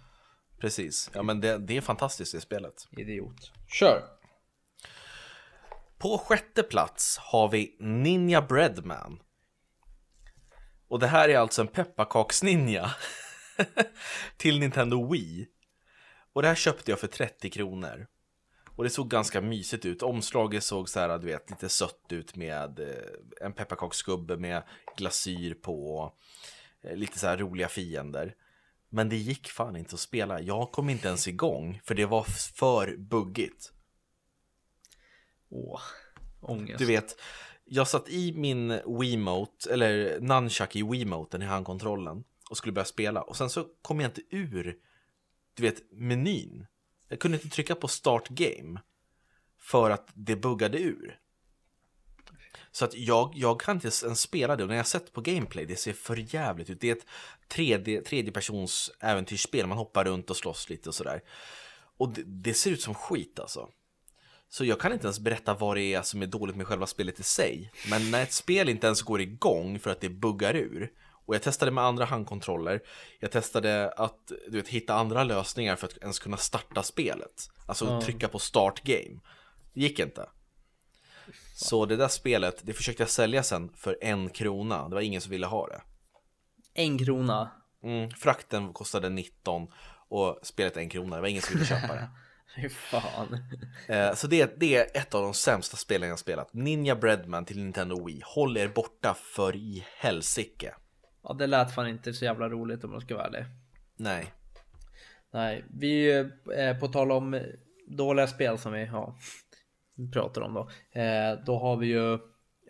Precis. 0.64 1.10
Ja 1.14 1.22
men 1.22 1.40
det, 1.40 1.58
det 1.58 1.76
är 1.76 1.80
fantastiskt 1.80 2.32
det 2.32 2.40
spelet. 2.40 2.88
Idiot. 2.96 3.52
Kör! 3.66 4.02
På 5.98 6.18
sjätte 6.18 6.62
plats 6.62 7.18
har 7.18 7.48
vi 7.48 7.76
Ninja 7.80 8.42
Breadman. 8.42 9.22
Och 10.88 10.98
det 11.00 11.06
här 11.06 11.28
är 11.28 11.38
alltså 11.38 11.62
en 11.62 11.68
pepparkaksninja 11.68 12.90
till 14.36 14.58
Nintendo 14.60 15.10
Wii. 15.12 15.46
Och 16.32 16.42
det 16.42 16.48
här 16.48 16.54
köpte 16.54 16.90
jag 16.92 17.00
för 17.00 17.06
30 17.06 17.50
kronor. 17.50 18.06
Och 18.76 18.84
det 18.84 18.90
såg 18.90 19.10
ganska 19.10 19.40
mysigt 19.40 19.84
ut. 19.84 20.02
Omslaget 20.02 20.64
såg 20.64 20.88
så 20.88 21.00
här, 21.00 21.18
du 21.18 21.26
vet, 21.26 21.50
lite 21.50 21.68
sött 21.68 22.06
ut 22.08 22.36
med 22.36 22.80
eh, 22.80 23.46
en 23.46 23.52
pepparkaksgubbe 23.52 24.36
med 24.36 24.62
glasyr 24.96 25.54
på. 25.54 26.12
eh, 26.84 26.96
Lite 26.96 27.18
så 27.18 27.26
här 27.26 27.36
roliga 27.36 27.68
fiender. 27.68 28.34
Men 28.94 29.08
det 29.08 29.16
gick 29.16 29.48
fan 29.48 29.76
inte 29.76 29.94
att 29.94 30.00
spela. 30.00 30.40
Jag 30.40 30.72
kom 30.72 30.90
inte 30.90 31.08
ens 31.08 31.28
igång 31.28 31.80
för 31.84 31.94
det 31.94 32.06
var 32.06 32.22
för 32.24 32.96
buggigt. 32.96 33.72
Åh, 35.48 35.80
ångest. 36.40 36.78
Du 36.78 36.86
vet, 36.86 37.16
jag 37.64 37.88
satt 37.88 38.08
i 38.08 38.32
min 38.32 38.80
Wiimote, 39.00 39.72
eller 39.72 40.20
Nunchuck 40.20 40.76
i 40.76 40.82
Wiimoten 40.82 41.42
i 41.42 41.44
handkontrollen 41.44 42.24
och 42.50 42.56
skulle 42.56 42.72
börja 42.72 42.84
spela 42.84 43.22
och 43.22 43.36
sen 43.36 43.50
så 43.50 43.66
kom 43.82 44.00
jag 44.00 44.08
inte 44.08 44.22
ur, 44.30 44.76
du 45.54 45.62
vet, 45.62 45.92
menyn. 45.92 46.66
Jag 47.08 47.18
kunde 47.18 47.36
inte 47.36 47.48
trycka 47.48 47.74
på 47.74 47.88
start 47.88 48.28
game 48.28 48.80
för 49.58 49.90
att 49.90 50.08
det 50.14 50.36
buggade 50.36 50.78
ur. 50.78 51.18
Så 52.76 52.84
att 52.84 52.94
jag, 52.94 53.32
jag 53.34 53.60
kan 53.60 53.76
inte 53.76 53.86
ens 53.86 54.20
spela 54.20 54.56
det 54.56 54.62
och 54.62 54.68
när 54.68 54.76
jag 54.76 54.86
sett 54.86 55.12
på 55.12 55.20
gameplay, 55.20 55.66
det 55.66 55.76
ser 55.76 55.92
för 55.92 56.34
jävligt 56.34 56.70
ut. 56.70 56.80
Det 56.80 56.90
är 56.90 56.96
ett 56.96 57.06
tredje, 57.48 58.02
tredjepersons 58.02 58.90
äventyrsspel, 59.00 59.66
man 59.66 59.78
hoppar 59.78 60.04
runt 60.04 60.30
och 60.30 60.36
slåss 60.36 60.70
lite 60.70 60.88
och 60.88 60.94
sådär. 60.94 61.22
Och 61.96 62.08
det, 62.08 62.22
det 62.24 62.54
ser 62.54 62.70
ut 62.70 62.82
som 62.82 62.94
skit 62.94 63.38
alltså. 63.38 63.68
Så 64.48 64.64
jag 64.64 64.80
kan 64.80 64.92
inte 64.92 65.06
ens 65.06 65.20
berätta 65.20 65.54
vad 65.54 65.76
det 65.76 65.94
är 65.94 66.02
som 66.02 66.22
är 66.22 66.26
dåligt 66.26 66.56
med 66.56 66.66
själva 66.66 66.86
spelet 66.86 67.20
i 67.20 67.22
sig. 67.22 67.72
Men 67.90 68.10
när 68.10 68.22
ett 68.22 68.32
spel 68.32 68.68
inte 68.68 68.86
ens 68.86 69.02
går 69.02 69.20
igång 69.20 69.78
för 69.78 69.90
att 69.90 70.00
det 70.00 70.08
buggar 70.08 70.56
ur. 70.56 70.92
Och 71.26 71.34
jag 71.34 71.42
testade 71.42 71.70
med 71.70 71.84
andra 71.84 72.04
handkontroller. 72.04 72.80
Jag 73.20 73.30
testade 73.30 73.92
att 73.92 74.32
du 74.48 74.56
vet, 74.56 74.68
hitta 74.68 74.94
andra 74.94 75.24
lösningar 75.24 75.76
för 75.76 75.86
att 75.86 75.98
ens 75.98 76.18
kunna 76.18 76.36
starta 76.36 76.82
spelet. 76.82 77.50
Alltså 77.66 78.00
trycka 78.00 78.28
på 78.28 78.38
start 78.38 78.82
game. 78.82 79.20
Det 79.74 79.80
gick 79.80 79.98
inte. 79.98 80.28
Så 81.56 81.86
det 81.86 81.96
där 81.96 82.08
spelet, 82.08 82.60
det 82.62 82.72
försökte 82.72 83.02
jag 83.02 83.10
sälja 83.10 83.42
sen 83.42 83.70
för 83.76 83.98
en 84.00 84.30
krona. 84.30 84.88
Det 84.88 84.94
var 84.94 85.02
ingen 85.02 85.20
som 85.20 85.30
ville 85.30 85.46
ha 85.46 85.66
det. 85.66 85.80
En 86.74 86.98
krona. 86.98 87.50
Mm, 87.82 88.10
frakten 88.10 88.72
kostade 88.72 89.08
19 89.08 89.68
och 90.08 90.38
spelet 90.42 90.76
en 90.76 90.88
krona. 90.88 91.16
Det 91.16 91.22
var 91.22 91.28
ingen 91.28 91.42
som 91.42 91.54
ville 91.54 91.66
köpa 91.66 91.94
det. 91.94 92.08
Fy 92.56 92.68
fan. 92.68 93.38
Eh, 93.88 94.14
Så 94.14 94.26
det, 94.26 94.60
det 94.60 94.76
är 94.76 95.00
ett 95.00 95.14
av 95.14 95.22
de 95.22 95.34
sämsta 95.34 95.76
spelen 95.76 96.08
jag 96.08 96.18
spelat. 96.18 96.52
Ninja 96.52 96.96
Breadman 96.96 97.44
till 97.44 97.58
Nintendo 97.58 98.06
Wii. 98.06 98.22
Håll 98.24 98.56
er 98.56 98.68
borta 98.68 99.14
för 99.14 99.56
i 99.56 99.86
helsike. 99.98 100.74
Ja, 101.22 101.32
det 101.34 101.46
lät 101.46 101.74
fan 101.74 101.88
inte 101.88 102.12
så 102.14 102.24
jävla 102.24 102.48
roligt 102.48 102.84
om 102.84 102.90
man 102.90 103.00
ska 103.00 103.14
vara 103.14 103.26
ärlig. 103.26 103.44
Nej. 103.96 104.32
Nej, 105.32 105.64
vi 105.70 106.18
eh, 106.56 106.78
på 106.80 106.88
tal 106.88 107.12
om 107.12 107.40
dåliga 107.88 108.26
spel 108.26 108.58
som 108.58 108.72
vi 108.72 108.84
ja, 108.84 109.16
pratar 110.12 110.40
om 110.40 110.54
då. 110.54 110.70
Eh, 111.00 111.38
då 111.46 111.58
har 111.58 111.76
vi 111.76 111.86
ju 111.86 112.18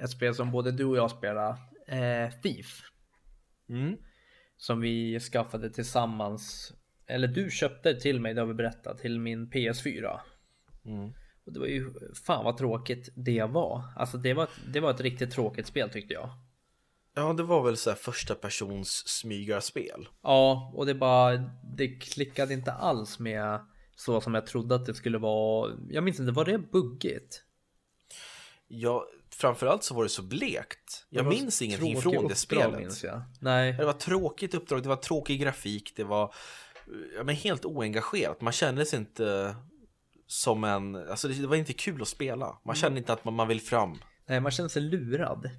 ett 0.01 0.11
spel 0.11 0.35
som 0.35 0.51
både 0.51 0.73
du 0.73 0.85
och 0.85 0.97
jag 0.97 1.11
spelar. 1.11 1.51
Eh, 1.87 2.31
Thief. 2.43 2.83
Mm. 3.69 3.97
Som 4.57 4.81
vi 4.81 5.21
skaffade 5.21 5.71
tillsammans. 5.71 6.73
Eller 7.07 7.29
du 7.29 7.51
köpte 7.51 8.01
till 8.01 8.21
mig, 8.21 8.35
det 8.35 8.41
har 8.41 8.49
vi 8.49 8.55
berättat, 8.55 8.99
till 8.99 9.21
min 9.21 9.51
PS4. 9.51 10.21
Mm. 10.85 11.13
Och 11.47 11.53
det 11.53 11.61
var 11.61 11.67
ju 11.67 11.93
fan 12.27 12.45
vad 12.45 12.57
tråkigt 12.57 13.09
det 13.17 13.45
var. 13.45 13.83
Alltså 13.97 14.19
det 14.19 14.35
var, 14.35 14.49
det 14.73 14.81
var 14.81 14.91
ett 14.91 15.01
riktigt 15.01 15.31
tråkigt 15.31 15.67
spel 15.67 15.91
tyckte 15.91 16.15
jag. 16.15 16.31
Ja, 17.15 17.33
det 17.33 17.43
var 17.43 17.65
väl 17.65 17.77
så 17.77 17.91
här 17.91 17.97
första 17.97 18.35
persons 18.35 19.03
smygarspel. 19.07 20.09
Ja, 20.23 20.73
och 20.75 20.87
det 20.87 20.95
bara, 20.95 21.37
det 21.77 21.89
klickade 21.89 22.55
inte 22.55 22.73
alls 22.73 23.19
med 23.19 23.61
så 23.97 24.21
som 24.21 24.35
jag 24.35 24.47
trodde 24.47 24.75
att 24.75 24.87
det 24.87 24.95
skulle 24.95 25.19
vara. 25.19 25.73
Jag 25.89 26.05
minns 26.05 26.21
inte, 26.21 26.33
var 26.33 26.45
det 26.45 26.59
buggigt? 26.59 27.45
Ja, 28.69 29.07
framförallt 29.31 29.85
så 29.85 29.95
var 29.95 30.03
det 30.03 30.09
så 30.09 30.23
blekt. 30.23 31.07
Jag 31.09 31.27
minns 31.27 31.63
ingenting 31.63 32.01
från 32.01 32.29
det 32.29 32.35
spelet. 32.35 33.05
Nej, 33.41 33.73
Det 33.73 33.85
var 33.85 33.93
tråkigt 33.93 34.55
uppdrag, 34.55 34.83
det 34.83 34.89
var 34.89 34.97
tråkig 34.97 35.41
grafik, 35.41 35.93
det 35.97 36.05
var 36.05 36.35
ja, 37.17 37.25
men 37.25 37.35
helt 37.35 37.65
oengagerat. 37.65 38.41
Man 38.41 38.53
kände 38.53 38.87
sig 38.87 38.99
inte 38.99 39.57
som 40.27 40.65
en, 40.65 40.97
alltså 40.97 41.29
det 41.29 41.47
var 41.47 41.57
inte 41.57 41.73
kul 41.73 42.03
att 42.03 42.09
spela. 42.09 42.59
Man 42.65 42.75
kände 42.75 42.99
inte 42.99 43.13
att 43.13 43.25
man, 43.25 43.35
man 43.35 43.49
vill 43.49 43.61
fram. 43.61 43.99
nej, 44.27 44.41
man 44.41 44.53
känner 44.53 44.69
sig 44.69 44.83
lurad. 44.83 45.51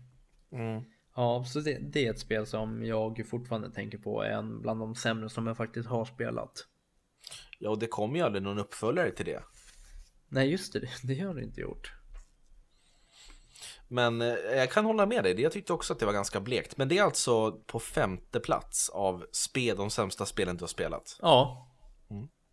Mm. 0.51 0.83
Ja, 1.15 1.45
så 1.47 1.59
det, 1.59 1.79
det 1.93 2.05
är 2.07 2.11
ett 2.11 2.19
spel 2.19 2.45
som 2.45 2.85
jag 2.85 3.27
fortfarande 3.29 3.71
tänker 3.71 3.97
på 3.97 4.21
är 4.21 4.29
en 4.29 4.61
bland 4.61 4.79
de 4.79 4.95
sämre 4.95 5.29
som 5.29 5.47
jag 5.47 5.57
faktiskt 5.57 5.89
har 5.89 6.05
spelat. 6.05 6.67
Ja, 7.59 7.69
och 7.69 7.79
det 7.79 7.87
kom 7.87 8.15
ju 8.15 8.21
aldrig 8.21 8.43
någon 8.43 8.59
uppföljare 8.59 9.11
till 9.11 9.25
det. 9.25 9.43
Nej, 10.27 10.49
just 10.51 10.73
det, 10.73 10.89
det 11.03 11.19
har 11.19 11.33
det 11.33 11.43
inte 11.43 11.61
gjort. 11.61 11.91
Men 13.87 14.21
eh, 14.21 14.27
jag 14.33 14.71
kan 14.71 14.85
hålla 14.85 15.05
med 15.05 15.23
dig, 15.23 15.41
jag 15.41 15.51
tyckte 15.51 15.73
också 15.73 15.93
att 15.93 15.99
det 15.99 16.05
var 16.05 16.13
ganska 16.13 16.39
blekt. 16.39 16.77
Men 16.77 16.87
det 16.87 16.97
är 16.97 17.03
alltså 17.03 17.51
på 17.51 17.79
femte 17.79 18.39
plats 18.39 18.89
av 18.89 19.25
spel, 19.31 19.77
de 19.77 19.89
sämsta 19.89 20.25
spelen 20.25 20.57
du 20.57 20.63
har 20.63 20.67
spelat. 20.67 21.17
Ja. 21.21 21.71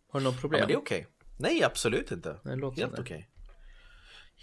Har 0.07 0.19
du 0.19 0.23
något 0.23 0.35
Ja, 0.35 0.41
problem? 0.41 0.59
men 0.59 0.67
det 0.67 0.73
är 0.73 0.77
okej. 0.77 1.07
Nej, 1.39 1.63
absolut 1.63 2.11
inte. 2.11 2.39
Nej, 2.43 2.57
låter 2.57 2.81
Helt 2.81 2.99
okej. 2.99 3.29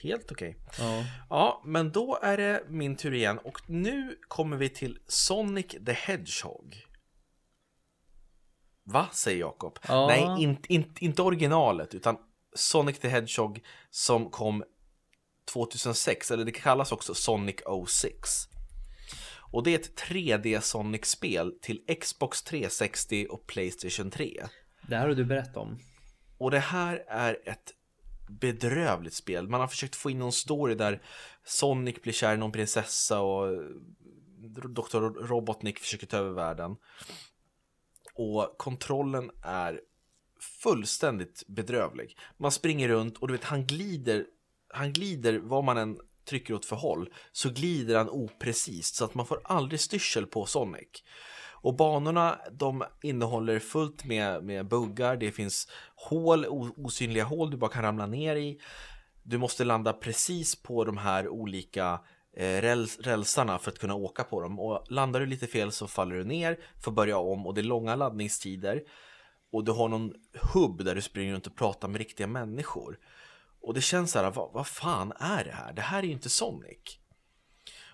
Helt 0.02 0.32
okej. 0.32 0.56
Ja. 0.78 1.04
Ja, 1.30 1.62
men 1.64 1.92
då 1.92 2.18
är 2.22 2.36
det 2.36 2.64
min 2.68 2.96
tur 2.96 3.14
igen 3.14 3.38
och 3.38 3.70
nu 3.70 4.18
kommer 4.28 4.56
vi 4.56 4.68
till 4.68 4.98
Sonic 5.06 5.66
the 5.86 5.92
Hedgehog. 5.92 6.86
Va, 8.84 9.08
säger 9.12 9.40
Jakob. 9.40 9.78
Ja. 9.88 10.06
Nej, 10.06 10.42
inte 10.42 10.72
in, 10.72 10.94
inte 10.98 11.22
originalet, 11.22 11.94
utan 11.94 12.16
Sonic 12.54 12.98
the 12.98 13.08
Hedgehog 13.08 13.60
som 13.90 14.30
kom 14.30 14.64
2006, 15.52 16.30
eller 16.30 16.44
det 16.44 16.52
kallas 16.52 16.92
också 16.92 17.14
Sonic 17.14 17.56
06. 17.88 18.30
Och 19.52 19.62
det 19.62 19.70
är 19.70 19.78
ett 19.78 20.00
3D 20.00 20.60
Sonic-spel 20.60 21.58
till 21.62 21.80
Xbox 22.00 22.42
360 22.42 23.26
och 23.30 23.46
Playstation 23.46 24.10
3. 24.10 24.46
Det 24.88 24.96
här 24.96 25.08
har 25.08 25.14
du 25.14 25.24
berättat 25.24 25.56
om. 25.56 25.78
Och 26.38 26.50
det 26.50 26.58
här 26.58 27.04
är 27.08 27.38
ett 27.44 27.74
bedrövligt 28.28 29.14
spel. 29.14 29.48
Man 29.48 29.60
har 29.60 29.68
försökt 29.68 29.96
få 29.96 30.10
in 30.10 30.18
någon 30.18 30.32
story 30.32 30.74
där 30.74 31.02
Sonic 31.44 32.02
blir 32.02 32.12
kär 32.12 32.34
i 32.34 32.36
någon 32.36 32.52
prinsessa 32.52 33.20
och 33.20 33.46
Dr. 34.68 34.98
Robotnik 35.26 35.78
försöker 35.78 36.06
ta 36.06 36.16
över 36.16 36.30
världen. 36.30 36.76
Och 38.20 38.58
kontrollen 38.58 39.30
är 39.42 39.80
fullständigt 40.62 41.42
bedrövlig. 41.46 42.16
Man 42.36 42.52
springer 42.52 42.88
runt 42.88 43.18
och 43.18 43.28
du 43.28 43.34
vet 43.34 43.44
han 43.44 43.66
glider, 43.66 44.26
han 44.68 44.92
glider 44.92 45.38
vad 45.38 45.64
man 45.64 45.78
än 45.78 45.98
trycker 46.28 46.54
åt 46.54 46.64
för 46.64 46.76
håll 46.76 47.12
så 47.32 47.50
glider 47.50 47.96
han 47.96 48.08
oprecist 48.08 48.94
så 48.94 49.04
att 49.04 49.14
man 49.14 49.26
får 49.26 49.40
aldrig 49.44 49.80
styrsel 49.80 50.26
på 50.26 50.46
Sonic. 50.46 50.88
Och 51.62 51.76
banorna 51.76 52.38
de 52.52 52.84
innehåller 53.02 53.58
fullt 53.58 54.04
med, 54.04 54.44
med 54.44 54.68
buggar, 54.68 55.16
det 55.16 55.32
finns 55.32 55.68
hål, 55.94 56.46
osynliga 56.76 57.24
hål 57.24 57.50
du 57.50 57.56
bara 57.56 57.70
kan 57.70 57.82
ramla 57.82 58.06
ner 58.06 58.36
i. 58.36 58.60
Du 59.22 59.38
måste 59.38 59.64
landa 59.64 59.92
precis 59.92 60.62
på 60.62 60.84
de 60.84 60.96
här 60.96 61.28
olika 61.28 61.92
eh, 61.92 61.98
Eh, 62.36 62.60
räls, 62.60 62.98
rälsarna 62.98 63.58
för 63.58 63.70
att 63.70 63.78
kunna 63.78 63.94
åka 63.94 64.24
på 64.24 64.40
dem. 64.40 64.60
Och 64.60 64.84
landar 64.88 65.20
du 65.20 65.26
lite 65.26 65.46
fel 65.46 65.72
så 65.72 65.86
faller 65.86 66.16
du 66.16 66.24
ner, 66.24 66.58
får 66.80 66.92
börja 66.92 67.18
om 67.18 67.46
och 67.46 67.54
det 67.54 67.60
är 67.60 67.62
långa 67.62 67.96
laddningstider. 67.96 68.82
Och 69.52 69.64
du 69.64 69.72
har 69.72 69.88
någon 69.88 70.14
hubb 70.54 70.84
där 70.84 70.94
du 70.94 71.02
springer 71.02 71.32
runt 71.32 71.46
och 71.46 71.56
pratar 71.56 71.88
med 71.88 71.98
riktiga 71.98 72.26
människor. 72.26 72.98
Och 73.62 73.74
det 73.74 73.80
känns 73.80 74.12
så 74.12 74.18
här, 74.18 74.30
vad, 74.30 74.52
vad 74.52 74.66
fan 74.66 75.12
är 75.16 75.44
det 75.44 75.52
här? 75.52 75.72
Det 75.72 75.82
här 75.82 75.98
är 75.98 76.06
ju 76.06 76.12
inte 76.12 76.28
Sonic. 76.28 76.98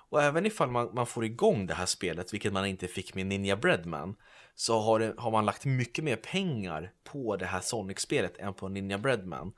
Och 0.08 0.22
även 0.22 0.46
ifall 0.46 0.70
man, 0.70 0.94
man 0.94 1.06
får 1.06 1.24
igång 1.24 1.66
det 1.66 1.74
här 1.74 1.86
spelet, 1.86 2.34
vilket 2.34 2.52
man 2.52 2.66
inte 2.66 2.88
fick 2.88 3.14
med 3.14 3.26
Ninja 3.26 3.56
Breadman, 3.56 4.16
så 4.54 4.80
har, 4.80 4.98
det, 4.98 5.14
har 5.18 5.30
man 5.30 5.44
lagt 5.44 5.64
mycket 5.64 6.04
mer 6.04 6.16
pengar 6.16 6.92
på 7.04 7.36
det 7.36 7.46
här 7.46 7.60
Sonic-spelet 7.60 8.38
än 8.38 8.54
på 8.54 8.68
Ninja 8.68 8.98
Breadman. 8.98 9.52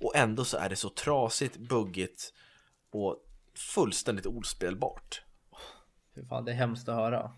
Och 0.00 0.16
ändå 0.16 0.44
så 0.44 0.56
är 0.56 0.68
det 0.68 0.76
så 0.76 0.88
trasigt, 0.88 1.56
buggigt 1.56 2.32
och 2.90 3.16
fullständigt 3.58 4.26
ospelbart. 4.26 5.22
Fy 6.14 6.24
fan, 6.24 6.44
det 6.44 6.52
är 6.52 6.56
hemskt 6.56 6.88
att 6.88 6.94
höra. 6.94 7.30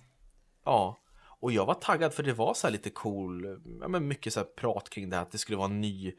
Ja, 0.65 0.99
och 1.41 1.53
jag 1.53 1.67
var 1.67 1.75
taggad 1.75 2.15
för 2.15 2.23
det 2.23 2.33
var 2.33 2.55
så 2.55 2.67
här 2.67 2.73
lite 2.73 2.91
cool, 2.91 3.61
ja, 3.81 3.89
men 3.89 4.09
mycket 4.09 4.33
så 4.33 4.41
här 4.41 4.47
prat 4.47 4.91
kring 4.91 5.11
det 5.11 5.17
här 5.17 5.23
att 5.23 5.33
det 5.33 5.39
skulle 5.39 5.59
vara 5.59 5.71
en 5.71 5.81
ny, 5.81 6.13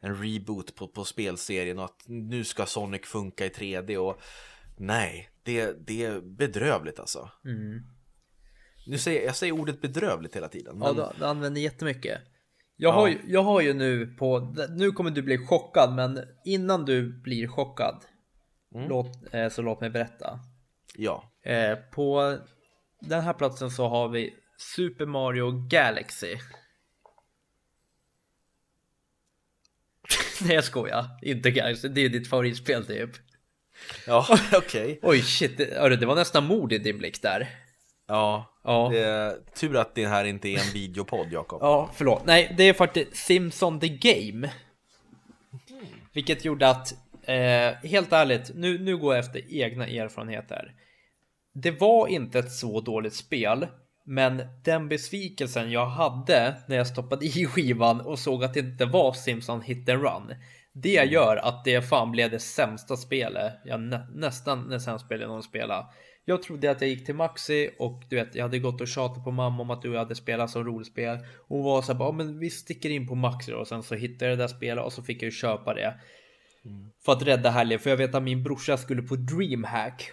en 0.00 0.22
reboot 0.22 0.74
på, 0.74 0.88
på 0.88 1.04
spelserien 1.04 1.78
och 1.78 1.84
att 1.84 2.04
nu 2.06 2.44
ska 2.44 2.66
Sonic 2.66 3.06
funka 3.06 3.46
i 3.46 3.48
3D 3.48 3.96
och 3.96 4.20
nej, 4.76 5.30
det, 5.42 5.86
det 5.86 6.04
är 6.04 6.20
bedrövligt 6.20 7.00
alltså. 7.00 7.30
Mm. 7.44 7.82
Nu 8.86 8.98
säger, 8.98 9.26
jag 9.26 9.36
säger 9.36 9.52
ordet 9.52 9.80
bedrövligt 9.80 10.36
hela 10.36 10.48
tiden. 10.48 10.78
Men... 10.78 10.96
Ja, 10.96 11.12
du, 11.18 11.24
använder 11.24 11.60
jättemycket. 11.60 12.20
Jag, 12.76 12.90
ja. 12.90 12.94
har 12.94 13.08
ju, 13.08 13.18
jag 13.26 13.42
har 13.42 13.60
ju 13.60 13.74
nu 13.74 14.06
på, 14.06 14.54
nu 14.70 14.90
kommer 14.90 15.10
du 15.10 15.22
bli 15.22 15.46
chockad, 15.46 15.94
men 15.94 16.20
innan 16.44 16.84
du 16.84 17.22
blir 17.22 17.48
chockad, 17.48 18.04
mm. 18.74 18.88
låt, 18.88 19.34
eh, 19.34 19.48
så 19.48 19.62
låt 19.62 19.80
mig 19.80 19.90
berätta. 19.90 20.40
Ja. 20.94 21.32
Eh, 21.42 21.76
på 21.76 22.38
den 23.00 23.20
här 23.20 23.32
platsen 23.32 23.70
så 23.70 23.88
har 23.88 24.08
vi 24.08 24.34
Super 24.56 25.06
Mario 25.06 25.68
Galaxy. 25.68 26.36
Nej 30.40 30.54
jag 30.54 30.64
skojar, 30.64 31.04
inte 31.22 31.50
Galaxy, 31.50 31.88
det 31.88 32.00
är 32.00 32.08
ditt 32.08 32.30
favoritspel 32.30 32.86
typ. 32.86 33.10
Ja, 34.06 34.26
okej. 34.52 34.58
Okay. 34.58 34.98
Oj 35.02 35.22
shit, 35.22 35.58
det, 35.58 35.96
det 35.96 36.06
var 36.06 36.14
nästan 36.14 36.44
mod 36.44 36.72
i 36.72 36.78
din 36.78 36.98
blick 36.98 37.22
där. 37.22 37.48
Ja, 38.06 38.60
ja. 38.64 38.94
Är 38.94 39.36
tur 39.54 39.76
att 39.76 39.94
det 39.94 40.06
här 40.06 40.24
inte 40.24 40.48
är 40.48 40.58
en 40.58 40.72
videopodd 40.72 41.32
Jakob. 41.32 41.58
Ja, 41.62 41.90
förlåt. 41.94 42.26
Nej, 42.26 42.54
det 42.56 42.64
är 42.64 42.72
faktiskt 42.72 43.16
Simson 43.16 43.80
the 43.80 43.88
Game. 43.88 44.50
Vilket 46.12 46.44
gjorde 46.44 46.68
att, 46.68 46.94
eh, 47.28 47.88
helt 47.90 48.12
ärligt, 48.12 48.50
nu, 48.54 48.78
nu 48.78 48.96
går 48.96 49.14
jag 49.14 49.24
efter 49.24 49.54
egna 49.54 49.86
erfarenheter. 49.86 50.74
Det 51.54 51.70
var 51.70 52.08
inte 52.08 52.38
ett 52.38 52.52
så 52.52 52.80
dåligt 52.80 53.14
spel, 53.14 53.66
men 54.04 54.42
den 54.64 54.88
besvikelsen 54.88 55.70
jag 55.70 55.86
hade 55.86 56.54
när 56.66 56.76
jag 56.76 56.86
stoppade 56.86 57.26
i 57.38 57.46
skivan 57.46 58.00
och 58.00 58.18
såg 58.18 58.44
att 58.44 58.54
det 58.54 58.60
inte 58.60 58.84
var 58.84 59.12
Simpson 59.12 59.62
hit 59.62 59.88
and 59.88 60.02
run. 60.02 60.34
Det 60.72 61.04
gör 61.04 61.36
att 61.36 61.64
det 61.64 61.82
fan 61.82 62.10
blev 62.10 62.30
det 62.30 62.38
sämsta 62.38 62.96
spelet 62.96 63.52
jag 63.64 63.80
nä 63.80 64.06
nästan 64.14 64.68
det 64.68 64.80
sämsta 64.80 65.06
spelet 65.06 65.28
någon 65.28 65.42
spela. 65.42 65.90
Jag 66.24 66.42
trodde 66.42 66.70
att 66.70 66.80
jag 66.80 66.90
gick 66.90 67.06
till 67.06 67.14
Maxi 67.14 67.70
och 67.78 68.02
du 68.10 68.16
vet, 68.16 68.34
jag 68.34 68.42
hade 68.42 68.58
gått 68.58 68.80
och 68.80 68.88
tjatat 68.88 69.24
på 69.24 69.30
mamma 69.30 69.62
om 69.62 69.70
att 69.70 69.82
du 69.82 69.96
hade 69.96 70.14
spelat 70.14 70.50
som 70.50 70.64
rollspel. 70.64 71.18
Och 71.18 71.56
hon 71.56 71.64
var 71.64 71.82
så 71.82 71.92
här, 71.92 72.00
ja 72.00 72.12
men 72.12 72.38
vi 72.38 72.50
sticker 72.50 72.90
in 72.90 73.08
på 73.08 73.14
Maxi 73.14 73.50
då. 73.50 73.58
Och 73.58 73.68
sen 73.68 73.82
så 73.82 73.94
hittade 73.94 74.30
jag 74.30 74.38
det 74.38 74.42
där 74.42 74.48
spelet 74.48 74.84
och 74.84 74.92
så 74.92 75.02
fick 75.02 75.16
jag 75.16 75.26
ju 75.26 75.30
köpa 75.30 75.74
det. 75.74 75.94
Mm. 76.68 76.90
För 77.04 77.12
att 77.12 77.22
rädda 77.22 77.50
helgen, 77.50 77.78
för 77.78 77.90
jag 77.90 77.96
vet 77.96 78.14
att 78.14 78.22
min 78.22 78.42
brorsa 78.42 78.76
skulle 78.76 79.02
på 79.02 79.16
DreamHack. 79.16 80.12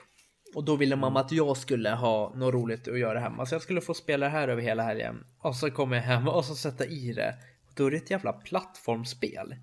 Och 0.55 0.63
då 0.63 0.75
ville 0.75 0.95
mamma 0.95 1.19
att 1.19 1.31
jag 1.31 1.57
skulle 1.57 1.89
ha 1.89 2.33
något 2.35 2.53
roligt 2.53 2.87
att 2.87 2.99
göra 2.99 3.19
hemma. 3.19 3.45
Så 3.45 3.55
jag 3.55 3.61
skulle 3.61 3.81
få 3.81 3.93
spela 3.93 4.25
det 4.25 4.31
här 4.31 4.47
över 4.47 4.61
hela 4.61 4.83
helgen. 4.83 5.25
Och 5.39 5.55
så 5.55 5.71
kommer 5.71 5.95
jag 5.95 6.03
hem 6.03 6.27
och 6.27 6.45
så 6.45 6.55
sätta 6.55 6.85
i 6.85 7.13
det. 7.13 7.35
Och 7.67 7.73
då 7.75 7.85
är 7.85 7.91
det 7.91 7.97
ett 7.97 8.11
jävla 8.11 8.33
plattformsspel. 8.33 9.55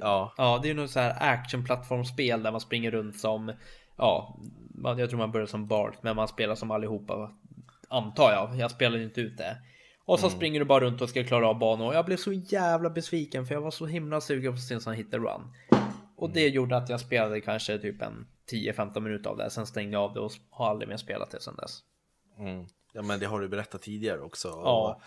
Ja. 0.00 0.34
Ja, 0.36 0.60
det 0.62 0.70
är 0.70 0.74
nog 0.74 0.88
så 0.88 1.00
här 1.00 1.16
action-plattformsspel 1.20 2.42
där 2.42 2.52
man 2.52 2.60
springer 2.60 2.90
runt 2.90 3.18
som 3.18 3.52
ja, 3.96 4.40
jag 4.98 5.10
tror 5.10 5.18
man 5.18 5.32
börjar 5.32 5.46
som 5.46 5.66
Bart, 5.66 6.02
men 6.02 6.16
man 6.16 6.28
spelar 6.28 6.54
som 6.54 6.70
allihopa. 6.70 7.30
Antar 7.88 8.32
jag. 8.32 8.56
Jag 8.56 8.70
spelar 8.70 8.98
inte 8.98 9.20
ut 9.20 9.38
det. 9.38 9.56
Och 10.04 10.20
så 10.20 10.26
mm. 10.26 10.36
springer 10.36 10.60
du 10.60 10.66
bara 10.66 10.80
runt 10.80 11.00
och 11.00 11.08
ska 11.08 11.24
klara 11.24 11.48
av 11.48 11.58
banor. 11.58 11.86
Och 11.86 11.94
jag 11.94 12.04
blev 12.04 12.16
så 12.16 12.32
jävla 12.32 12.90
besviken 12.90 13.46
för 13.46 13.54
jag 13.54 13.62
var 13.62 13.70
så 13.70 13.86
himla 13.86 14.20
sugen 14.20 14.52
på 14.52 14.56
att 14.56 14.62
se 14.62 14.74
en 14.74 14.80
sån 14.80 14.94
hit 14.94 15.14
and 15.14 15.24
run. 15.24 15.79
Och 16.20 16.30
det 16.30 16.48
gjorde 16.48 16.76
att 16.76 16.88
jag 16.88 17.00
spelade 17.00 17.40
kanske 17.40 17.78
typ 17.78 18.02
en 18.02 18.26
10-15 18.52 19.00
minuter 19.00 19.30
av 19.30 19.36
det. 19.36 19.50
Sen 19.50 19.66
stängde 19.66 19.92
jag 19.92 20.02
av 20.02 20.14
det 20.14 20.20
och 20.20 20.32
har 20.50 20.70
aldrig 20.70 20.88
mer 20.88 20.96
spelat 20.96 21.30
det 21.30 21.40
sen 21.40 21.56
dess. 21.56 21.80
Mm. 22.38 22.66
Ja 22.92 23.02
men 23.02 23.20
det 23.20 23.26
har 23.26 23.40
du 23.40 23.48
berättat 23.48 23.82
tidigare 23.82 24.20
också. 24.20 24.48
Ja. 24.48 25.00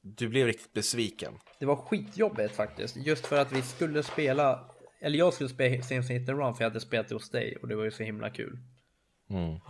Du 0.00 0.28
blev 0.28 0.46
riktigt 0.46 0.72
besviken. 0.72 1.38
Det 1.58 1.66
var 1.66 1.76
skitjobbigt 1.76 2.56
faktiskt. 2.56 2.96
Just 2.96 3.26
för 3.26 3.40
att 3.40 3.52
vi 3.52 3.62
skulle 3.62 4.02
spela 4.02 4.70
eller 5.00 5.18
jag 5.18 5.34
skulle 5.34 5.48
spela 5.48 5.82
Sims 5.82 6.10
Hit 6.10 6.28
and 6.28 6.38
Run 6.38 6.54
för 6.54 6.64
jag 6.64 6.70
hade 6.70 6.80
spelat 6.80 7.08
det 7.08 7.14
hos 7.14 7.30
dig 7.30 7.56
och 7.56 7.68
det 7.68 7.76
var 7.76 7.84
ju 7.84 7.90
så 7.90 8.02
himla 8.02 8.30
kul. 8.30 8.58
Mm. 9.30 9.60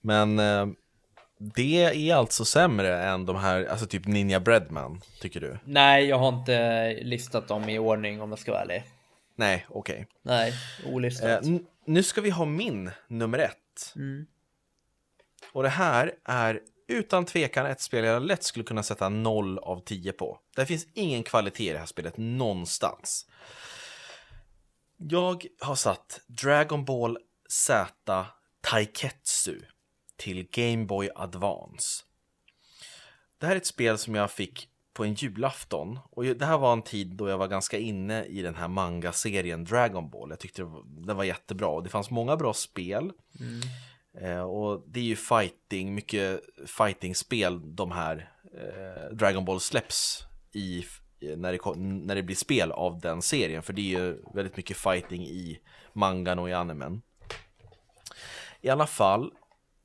Men 0.00 0.38
eh, 0.38 0.66
det 1.54 2.10
är 2.10 2.14
alltså 2.14 2.44
sämre 2.44 3.02
än 3.02 3.26
de 3.26 3.36
här, 3.36 3.64
alltså 3.64 3.86
typ 3.86 4.06
Ninja 4.06 4.40
Breadman, 4.40 5.00
tycker 5.20 5.40
du? 5.40 5.58
Nej, 5.64 6.04
jag 6.04 6.18
har 6.18 6.28
inte 6.28 6.98
listat 7.02 7.48
dem 7.48 7.68
i 7.68 7.78
ordning 7.78 8.22
om 8.22 8.30
jag 8.30 8.38
ska 8.38 8.52
vara 8.52 8.62
ärlig. 8.62 8.84
Nej, 9.36 9.66
okej. 9.68 9.94
Okay. 9.94 10.04
Nej, 10.22 10.52
olistat. 10.86 11.46
Eh, 11.46 11.56
nu 11.84 12.02
ska 12.02 12.20
vi 12.20 12.30
ha 12.30 12.44
min 12.44 12.90
nummer 13.08 13.38
ett. 13.38 13.92
Mm. 13.96 14.26
Och 15.52 15.62
det 15.62 15.68
här 15.68 16.12
är 16.24 16.60
utan 16.88 17.24
tvekan 17.24 17.66
ett 17.66 17.80
spel 17.80 18.04
jag 18.04 18.22
lätt 18.22 18.42
skulle 18.42 18.64
kunna 18.64 18.82
sätta 18.82 19.08
0 19.08 19.58
av 19.58 19.80
10 19.80 20.12
på. 20.12 20.38
Det 20.56 20.66
finns 20.66 20.86
ingen 20.94 21.22
kvalitet 21.22 21.70
i 21.70 21.72
det 21.72 21.78
här 21.78 21.86
spelet 21.86 22.16
någonstans. 22.16 23.26
Jag 24.96 25.46
har 25.60 25.74
satt 25.74 26.20
Dragon 26.26 26.84
Ball 26.84 27.18
Z 27.48 28.26
Taiketsu 28.60 29.60
till 30.16 30.48
Game 30.50 30.84
Boy 30.84 31.10
Advance. 31.14 32.04
Det 33.38 33.46
här 33.46 33.52
är 33.52 33.56
ett 33.56 33.66
spel 33.66 33.98
som 33.98 34.14
jag 34.14 34.30
fick 34.30 34.68
på 34.94 35.04
en 35.04 35.14
julafton 35.14 35.98
och 36.10 36.24
det 36.24 36.46
här 36.46 36.58
var 36.58 36.72
en 36.72 36.82
tid 36.82 37.16
då 37.16 37.28
jag 37.28 37.38
var 37.38 37.48
ganska 37.48 37.78
inne 37.78 38.24
i 38.24 38.42
den 38.42 38.54
här 38.54 38.68
manga-serien 38.68 39.64
Dragon 39.64 40.10
Ball. 40.10 40.30
Jag 40.30 40.38
tyckte 40.38 40.62
det 40.86 41.14
var 41.14 41.24
jättebra 41.24 41.68
och 41.68 41.82
det 41.82 41.88
fanns 41.88 42.10
många 42.10 42.36
bra 42.36 42.54
spel. 42.54 43.12
Mm. 43.40 43.60
Eh, 44.20 44.42
och 44.42 44.84
det 44.86 45.00
är 45.00 45.04
ju 45.04 45.16
fighting, 45.16 45.94
mycket 45.94 46.40
fighting-spel 46.66 47.76
de 47.76 47.92
här 47.92 48.32
eh, 48.54 49.16
Dragon 49.16 49.44
Ball 49.44 49.60
släpps 49.60 50.26
i 50.52 50.84
när 51.36 51.52
det, 51.52 51.80
när 51.80 52.14
det 52.14 52.22
blir 52.22 52.36
spel 52.36 52.72
av 52.72 53.00
den 53.00 53.22
serien 53.22 53.62
för 53.62 53.72
det 53.72 53.80
är 53.80 54.00
ju 54.00 54.22
väldigt 54.34 54.56
mycket 54.56 54.76
fighting 54.76 55.22
i 55.22 55.60
mangan 55.92 56.38
och 56.38 56.48
i 56.48 56.52
animen. 56.52 57.02
I 58.60 58.68
alla 58.68 58.86
fall 58.86 59.32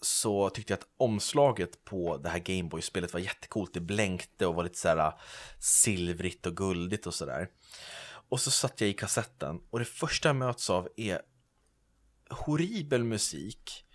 så 0.02 0.50
tyckte 0.50 0.74
jag 0.74 0.78
att 0.78 0.88
omslaget 0.98 1.86
på 1.86 2.18
det 2.18 2.30
här 2.30 2.40
Gameboy-spelet 2.40 3.14
var 3.14 3.20
jättecoolt. 3.20 3.74
Det 3.74 3.80
blänkte 3.80 4.46
och 4.46 4.56
var 4.56 4.64
lite 4.64 4.80
såhär 4.80 4.98
här 4.98 5.08
äh, 5.08 5.14
silvrigt 5.60 6.46
och 6.46 6.58
guldigt 6.58 7.08
och 7.08 7.14
sådär. 7.14 7.48
Och 8.30 8.42
så 8.42 8.52
satt 8.52 8.82
jag 8.82 8.90
i 8.90 8.94
kassetten 8.94 9.60
och 9.70 9.80
det 9.80 9.86
första 9.86 10.30
jag 10.30 10.36
möts 10.36 10.70
av 10.70 10.90
är 10.98 11.22
horribel 12.30 13.04
musik 13.04 13.86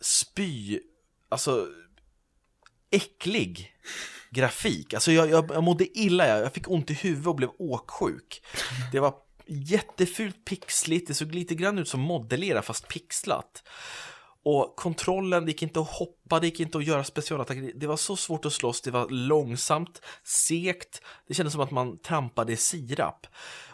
spy, 0.00 0.80
alltså 1.28 1.68
äcklig 2.90 3.74
grafik. 4.30 4.94
Alltså 4.94 5.12
jag, 5.12 5.30
jag, 5.30 5.50
jag 5.50 5.62
mådde 5.62 5.98
illa, 5.98 6.28
jag, 6.28 6.40
jag 6.40 6.52
fick 6.52 6.70
ont 6.70 6.90
i 6.90 6.94
huvudet 6.94 7.26
och 7.26 7.36
blev 7.36 7.50
åksjuk. 7.58 8.42
Det 8.92 9.00
var 9.00 9.14
jättefult 9.46 10.44
pixligt, 10.44 11.08
det 11.08 11.14
såg 11.14 11.34
lite 11.34 11.54
grann 11.54 11.78
ut 11.78 11.88
som 11.88 12.00
modellera 12.00 12.62
fast 12.62 12.88
pixlat. 12.88 13.62
Och 14.50 14.76
kontrollen, 14.76 15.44
det 15.44 15.50
gick 15.50 15.62
inte 15.62 15.80
att 15.80 15.90
hoppa, 15.90 16.40
det 16.40 16.46
gick 16.46 16.60
inte 16.60 16.78
att 16.78 16.84
göra 16.84 17.04
specialattacker. 17.04 17.72
Det 17.74 17.86
var 17.86 17.96
så 17.96 18.16
svårt 18.16 18.44
att 18.44 18.52
slåss, 18.52 18.80
det 18.80 18.90
var 18.90 19.08
långsamt, 19.08 20.02
segt. 20.24 21.02
Det 21.26 21.34
kändes 21.34 21.52
som 21.52 21.62
att 21.62 21.70
man 21.70 21.98
trampade 21.98 22.52
i 22.52 22.56
sirap. 22.56 23.26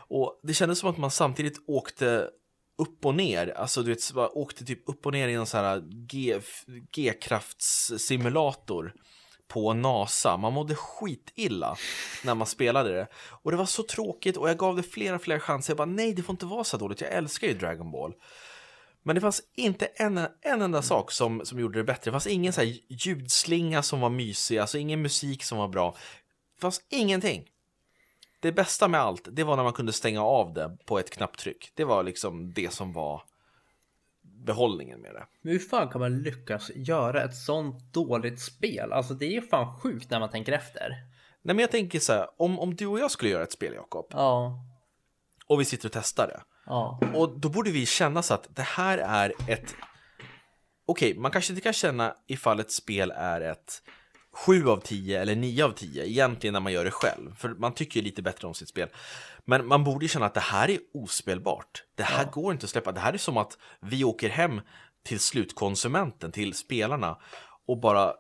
Och 0.09 0.41
det 0.43 0.55
kändes 0.55 0.79
som 0.79 0.91
att 0.91 0.99
man 0.99 1.11
samtidigt 1.11 1.59
åkte 1.67 2.31
upp 2.79 3.07
och 3.07 3.15
ner, 3.15 3.59
alltså 3.59 3.83
du 3.83 3.91
vet, 3.91 4.17
åkte 4.17 4.65
typ 4.65 4.89
upp 4.89 5.07
och 5.07 5.13
ner 5.13 5.29
i 5.29 5.35
en 5.35 5.47
sån 5.47 5.61
här 5.61 5.83
G-kraftssimulator 6.93 8.95
på 9.49 9.75
NASA. 9.75 10.37
Man 10.37 10.53
mådde 10.53 10.75
skitilla 10.75 11.77
när 12.25 12.35
man 12.35 12.47
spelade 12.47 12.93
det. 12.93 13.07
Och 13.43 13.51
det 13.51 13.57
var 13.57 13.67
så 13.67 13.83
tråkigt 13.83 14.37
och 14.37 14.49
jag 14.49 14.59
gav 14.59 14.77
det 14.77 14.83
flera, 14.83 15.19
flera 15.19 15.41
chanser. 15.41 15.71
Jag 15.71 15.77
bara 15.77 15.85
nej, 15.85 16.15
det 16.15 16.23
får 16.23 16.33
inte 16.33 16.47
vara 16.47 16.65
så 16.65 16.77
dåligt. 16.77 17.01
Jag 17.01 17.13
älskar 17.13 17.47
ju 17.47 17.55
Dragon 17.55 17.91
Ball. 17.91 18.15
Men 19.07 19.15
det 19.15 19.21
fanns 19.21 19.43
inte 19.55 19.87
en, 19.87 20.19
en 20.43 20.63
enda 20.63 20.83
sak 20.83 21.13
som, 21.13 21.41
som 21.45 21.61
gjorde 21.61 21.79
det 21.79 21.85
bättre. 21.85 22.11
Det 22.11 22.13
fanns 22.13 22.27
ingen 22.27 22.53
så 22.53 22.61
här 22.61 22.79
ljudslinga 22.89 23.83
som 23.83 24.01
var 24.01 24.11
mysig, 24.11 24.59
alltså 24.59 24.79
ingen 24.79 25.03
musik 25.03 25.45
som 25.45 25.59
var 25.59 25.69
bra. 25.69 25.97
Det 26.55 26.61
fanns 26.61 26.83
ingenting 26.89 27.51
det 28.45 28.53
bästa 28.53 28.89
med 28.89 29.01
allt, 29.01 29.29
det 29.33 29.45
var 29.45 29.57
när 29.57 29.63
man 29.63 29.73
kunde 29.73 29.93
stänga 29.93 30.23
av 30.23 30.55
det 30.55 30.77
på 30.85 30.99
ett 30.99 31.11
knapptryck. 31.11 31.73
Det 31.75 31.85
var 31.85 32.03
liksom 32.03 32.53
det 32.53 32.73
som 32.73 32.93
var 32.93 33.23
behållningen 34.23 35.01
med 35.01 35.15
det. 35.15 35.27
Men 35.43 35.53
hur 35.53 35.59
fan 35.59 35.89
kan 35.89 36.01
man 36.01 36.23
lyckas 36.23 36.71
göra 36.75 37.23
ett 37.23 37.37
sånt 37.37 37.93
dåligt 37.93 38.41
spel? 38.41 38.93
Alltså 38.93 39.15
det 39.15 39.27
är 39.27 39.31
ju 39.31 39.43
fan 39.43 39.81
sjukt 39.81 40.11
när 40.11 40.21
man 40.21 40.31
tänker 40.31 40.53
efter. 40.53 40.89
Nej 41.43 41.55
men 41.55 41.59
jag 41.59 41.71
tänker 41.71 42.01
så 42.01 42.13
här, 42.13 42.29
om, 42.37 42.59
om 42.59 42.75
du 42.75 42.87
och 42.87 42.99
jag 42.99 43.11
skulle 43.11 43.31
göra 43.31 43.43
ett 43.43 43.53
spel 43.53 43.75
Jakob. 43.75 44.07
Ja. 44.11 44.59
Och 45.47 45.61
vi 45.61 45.65
sitter 45.65 45.89
och 45.89 45.93
testar 45.93 46.27
det. 46.27 46.41
Ja. 46.67 47.01
Och 47.15 47.39
då 47.39 47.49
borde 47.49 47.71
vi 47.71 47.87
känna 47.87 48.23
så 48.23 48.35
att 48.35 48.57
det 48.57 48.63
här 48.63 48.99
är 48.99 49.33
ett... 49.49 49.75
Okej, 50.87 51.11
okay, 51.11 51.21
man 51.21 51.31
kanske 51.31 51.53
inte 51.53 51.63
kan 51.63 51.73
känna 51.73 52.15
ifall 52.27 52.61
ett 52.61 52.71
spel 52.71 53.13
är 53.17 53.41
ett 53.41 53.83
7 54.35 54.69
av 54.69 54.81
10 54.81 55.21
eller 55.21 55.37
9 55.37 55.65
av 55.65 55.71
10 55.71 56.07
egentligen 56.07 56.53
när 56.53 56.61
man 56.61 56.73
gör 56.73 56.85
det 56.85 56.91
själv. 56.91 57.37
För 57.37 57.49
man 57.49 57.75
tycker 57.75 58.01
ju 58.01 58.05
lite 58.05 58.23
bättre 58.23 58.49
om 58.49 58.55
sitt 58.55 58.69
spel. 58.69 58.89
Men 59.45 59.67
man 59.67 59.85
borde 59.85 60.05
ju 60.05 60.09
känna 60.09 60.27
att 60.27 60.35
det 60.35 60.41
här 60.41 60.71
är 60.71 60.79
ospelbart. 60.95 61.85
Det 61.95 62.03
här 62.03 62.25
ja. 62.25 62.31
går 62.31 62.53
inte 62.53 62.65
att 62.65 62.71
släppa. 62.71 62.93
Det 62.93 63.01
här 63.01 63.13
är 63.13 63.19
som 63.19 63.37
att 63.37 63.59
vi 63.81 64.05
åker 64.05 64.29
hem 64.29 64.61
till 65.05 65.21
slutkonsumenten, 65.21 66.33
till 66.33 66.55
spelarna 66.55 67.19
och 67.67 67.81
bara 67.81 68.15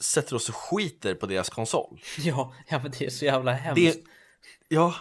sätter 0.00 0.36
oss 0.36 0.48
och 0.48 0.56
skiter 0.56 1.14
på 1.14 1.26
deras 1.26 1.48
konsol. 1.48 2.00
Ja, 2.18 2.54
ja 2.68 2.78
men 2.82 2.92
det 2.98 3.06
är 3.06 3.10
så 3.10 3.24
jävla 3.24 3.52
hemskt. 3.52 3.80
Det, 3.80 4.04
ja, 4.68 4.94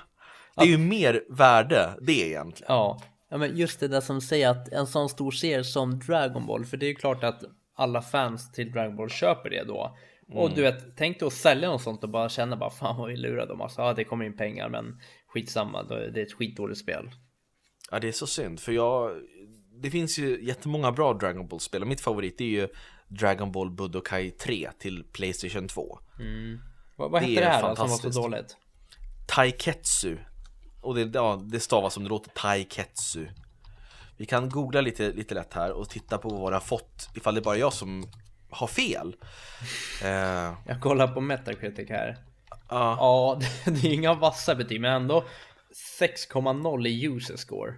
det 0.60 0.65
är 0.65 0.69
ju 0.69 0.78
mer 0.78 1.24
värde 1.30 1.89
det 2.02 2.28
egentligen. 2.28 2.74
Ja. 2.74 3.02
ja, 3.30 3.38
men 3.38 3.58
just 3.58 3.80
det 3.80 3.88
där 3.88 4.02
som 4.02 4.22
säger 4.22 4.50
att 4.50 4.69
en 4.69 4.88
sån 4.88 5.10
stor 5.10 5.32
serie 5.32 5.63
som 5.63 6.00
Dragon 6.00 6.45
Ball, 6.45 6.65
för 6.65 6.78
det 6.78 6.86
är 6.86 6.88
ju 6.88 6.95
klart 6.95 7.24
att 7.24 7.43
alla 7.76 8.02
fans 8.02 8.52
till 8.52 8.72
Dragon 8.72 8.95
Ball 8.95 9.10
köper 9.10 9.50
det 9.50 9.63
då. 9.63 9.98
Mm. 10.28 10.39
Och 10.39 10.52
du 10.56 10.62
vet, 10.62 10.98
tänk 10.98 11.19
dig 11.19 11.28
att 11.28 11.34
sälja 11.34 11.69
något 11.69 11.82
sånt 11.82 12.04
och 12.04 12.10
bara 12.10 12.30
känna 12.30 12.56
bara 12.56 12.69
fan 12.69 12.98
vad 12.98 13.10
vi 13.10 13.17
lurar 13.17 13.48
dem. 13.48 13.62
Alltså, 13.62 13.82
ja, 13.82 13.93
det 13.93 14.04
kommer 14.04 14.26
in 14.26 14.38
pengar, 14.38 14.69
men 14.69 15.02
skitsamma, 15.28 15.84
det 15.84 16.19
är 16.22 16.24
ett 16.24 16.34
skitdåligt 16.34 16.80
spel. 16.80 17.12
Ja, 17.91 18.00
det 18.00 18.08
är 18.08 18.12
så 18.12 18.28
synd, 18.28 18.60
för 18.60 18.72
jag, 18.72 19.12
det 19.82 19.91
finns 19.91 20.19
ju 20.19 20.45
jättemånga 20.45 20.91
bra 20.91 21.13
Dragon 21.13 21.48
Ball-spel 21.48 21.82
och 21.82 21.88
mitt 21.88 22.02
favorit 22.02 22.41
är 22.41 22.45
ju 22.45 22.67
Dragon 23.08 23.52
Ball 23.52 23.72
Budokai 23.72 24.32
3 24.32 24.69
till 24.80 25.04
Playstation 25.04 25.67
2. 25.67 26.00
Mm. 26.19 26.60
Vad, 26.95 27.12
vad 27.12 27.22
hette 27.22 27.41
det 27.41 27.45
här 27.45 27.69
då, 27.69 27.76
som 27.76 27.89
var 27.89 27.98
så 27.98 28.22
dåligt? 28.22 28.58
Taiketsu. 29.28 30.17
Och 30.82 30.96
det, 30.96 31.10
ja, 31.13 31.42
det 31.44 31.60
stavas 31.60 31.94
som 31.94 32.04
det 32.04 32.10
låter, 32.10 32.30
Taiketsu. 32.30 33.28
Vi 34.18 34.26
kan 34.26 34.50
googla 34.50 34.82
lite, 34.82 35.12
lite 35.12 35.36
lätt 35.36 35.54
här 35.54 35.72
och 35.72 35.89
titta 35.89 36.18
på 36.18 36.30
vad 36.30 36.52
det 36.52 36.56
har 36.56 36.62
fått, 36.62 37.10
ifall 37.15 37.36
det 37.36 37.39
är 37.39 37.44
bara 37.44 37.58
jag 37.58 37.74
som 37.74 38.06
har 38.50 38.68
fel. 38.68 39.15
Uh, 40.04 40.54
jag 40.65 40.82
kollar 40.82 41.08
på 41.08 41.22
Metacritic 41.22 41.89
här. 41.89 42.10
Uh. 42.10 42.15
Ja, 42.70 43.39
det 43.65 43.88
är 43.88 43.94
inga 43.94 44.13
vassa 44.13 44.56
betyg, 44.56 44.82
men 44.82 44.94
ändå 44.94 45.24
6,0 46.00 46.88
i 46.88 47.06
user 47.06 47.36
score. 47.36 47.74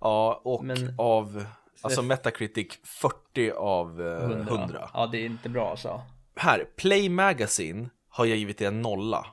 Ja, 0.00 0.40
och 0.44 0.64
men, 0.64 0.94
av 0.98 1.46
alltså 1.80 2.02
Metacritic 2.02 2.78
40 2.84 3.50
av 3.50 4.00
100. 4.00 4.40
Eh, 4.40 4.46
100. 4.46 4.90
Ja, 4.94 5.06
det 5.06 5.18
är 5.18 5.26
inte 5.26 5.48
bra 5.48 5.70
alltså. 5.70 6.02
Här, 6.36 6.64
Play 6.76 7.08
Magazine 7.08 7.88
har 8.08 8.24
jag 8.24 8.38
givit 8.38 8.58
det 8.58 8.66
en 8.66 8.82
nolla. 8.82 9.26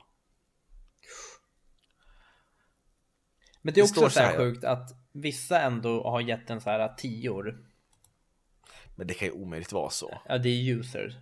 Men 3.64 3.74
det 3.74 3.80
är 3.80 3.82
det 3.82 3.90
också 3.90 4.10
så 4.10 4.20
här, 4.20 4.36
sjukt 4.36 4.64
att 4.64 4.90
vissa 5.12 5.60
ändå 5.60 6.02
har 6.02 6.20
gett 6.20 6.50
en 6.50 6.60
så 6.60 6.70
här 6.70 6.94
tior. 6.94 7.58
Men 8.96 9.06
det 9.06 9.14
kan 9.14 9.28
ju 9.28 9.34
omöjligt 9.34 9.72
vara 9.72 9.90
så. 9.90 10.20
Ja, 10.28 10.38
det 10.38 10.48
är 10.48 10.74
users. 10.74 11.14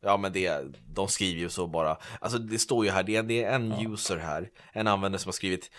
Ja, 0.00 0.16
men 0.16 0.32
det, 0.32 0.64
de 0.88 1.08
skriver 1.08 1.40
ju 1.40 1.48
så 1.48 1.66
bara. 1.66 1.98
Alltså 2.20 2.38
det 2.38 2.58
står 2.58 2.84
ju 2.84 2.90
här, 2.90 3.02
det 3.02 3.16
är, 3.16 3.22
det 3.22 3.44
är 3.44 3.54
en 3.54 3.70
ja. 3.70 3.92
user 3.92 4.16
här, 4.16 4.50
en 4.72 4.86
användare 4.86 5.20
som 5.20 5.28
har 5.28 5.32
skrivit 5.32 5.70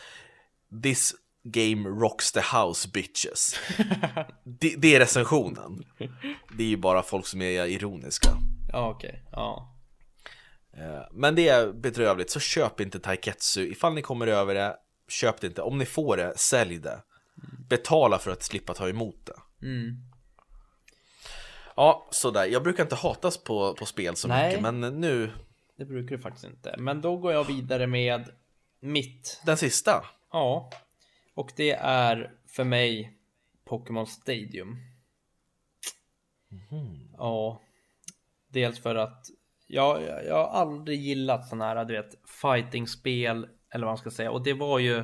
This 0.84 1.16
game 1.44 1.90
rocks 1.90 2.32
the 2.32 2.42
house 2.58 2.90
bitches. 2.94 3.60
det, 4.44 4.76
det, 4.78 4.96
är 4.96 5.00
recensionen. 5.00 5.84
Det 6.58 6.64
är 6.64 6.68
ju 6.68 6.78
bara 6.78 7.04
folk 7.04 7.28
som 7.28 7.42
är 7.42 7.66
ironiska. 7.66 8.30
Ja, 8.72 8.90
okej. 8.90 9.10
Okay. 9.10 9.22
Ja. 9.32 9.76
Eh, 10.74 11.08
men 11.12 11.36
det 11.36 11.48
är 11.48 11.74
bedrövligt, 11.74 12.30
så 12.30 12.40
köp 12.40 12.82
inte 12.82 13.00
Taiketsu. 13.00 13.72
Ifall 13.72 13.94
ni 13.94 14.02
kommer 14.02 14.28
över 14.28 14.56
det, 14.56 14.76
köp 15.08 15.42
det 15.42 15.48
inte. 15.48 15.62
Om 15.62 15.78
ni 15.78 15.86
får 15.86 16.18
det, 16.18 16.38
sälj 16.38 16.78
det. 16.78 17.02
Betala 17.70 18.20
för 18.20 18.32
att 18.32 18.44
slippa 18.44 18.74
ta 18.74 18.90
emot 18.90 19.26
det. 19.26 19.66
Mm. 19.68 19.96
Ja, 21.76 22.08
sådär. 22.12 22.46
Jag 22.46 22.64
brukar 22.64 22.84
inte 22.84 22.96
hatas 22.96 23.44
på, 23.44 23.74
på 23.74 23.86
spel 23.86 24.16
så 24.16 24.28
Nej. 24.28 24.48
mycket, 24.48 24.62
men 24.62 25.02
nu... 25.02 25.32
Det 25.78 25.86
brukar 25.86 26.16
du 26.16 26.22
faktiskt 26.22 26.46
inte. 26.46 26.76
Men 26.78 27.02
då 27.02 27.18
går 27.18 27.34
jag 27.34 27.44
vidare 27.44 27.88
med 27.88 28.30
mitt... 28.80 29.42
Den 29.46 29.58
sista? 29.58 30.06
Ja. 30.32 30.70
Och 31.34 31.52
det 31.56 31.72
är 31.72 32.32
för 32.48 32.64
mig 32.64 33.18
Pokémon 33.66 34.08
Stadium. 34.08 34.78
Mm. 36.72 37.10
Ja. 37.18 37.62
Dels 38.48 38.80
för 38.80 38.96
att 38.96 39.26
jag, 39.68 40.04
jag 40.04 40.36
har 40.36 40.48
aldrig 40.48 41.02
gillat 41.02 41.48
sådana 41.48 41.66
här, 41.66 41.86
du 41.86 41.94
vet, 41.94 42.16
fighting-spel 42.42 43.48
eller 43.74 43.86
vad 43.86 43.92
man 43.92 43.98
ska 43.98 44.10
säga. 44.10 44.32
Och 44.32 44.44
det 44.44 44.54
var 44.54 44.80
ju 44.80 45.04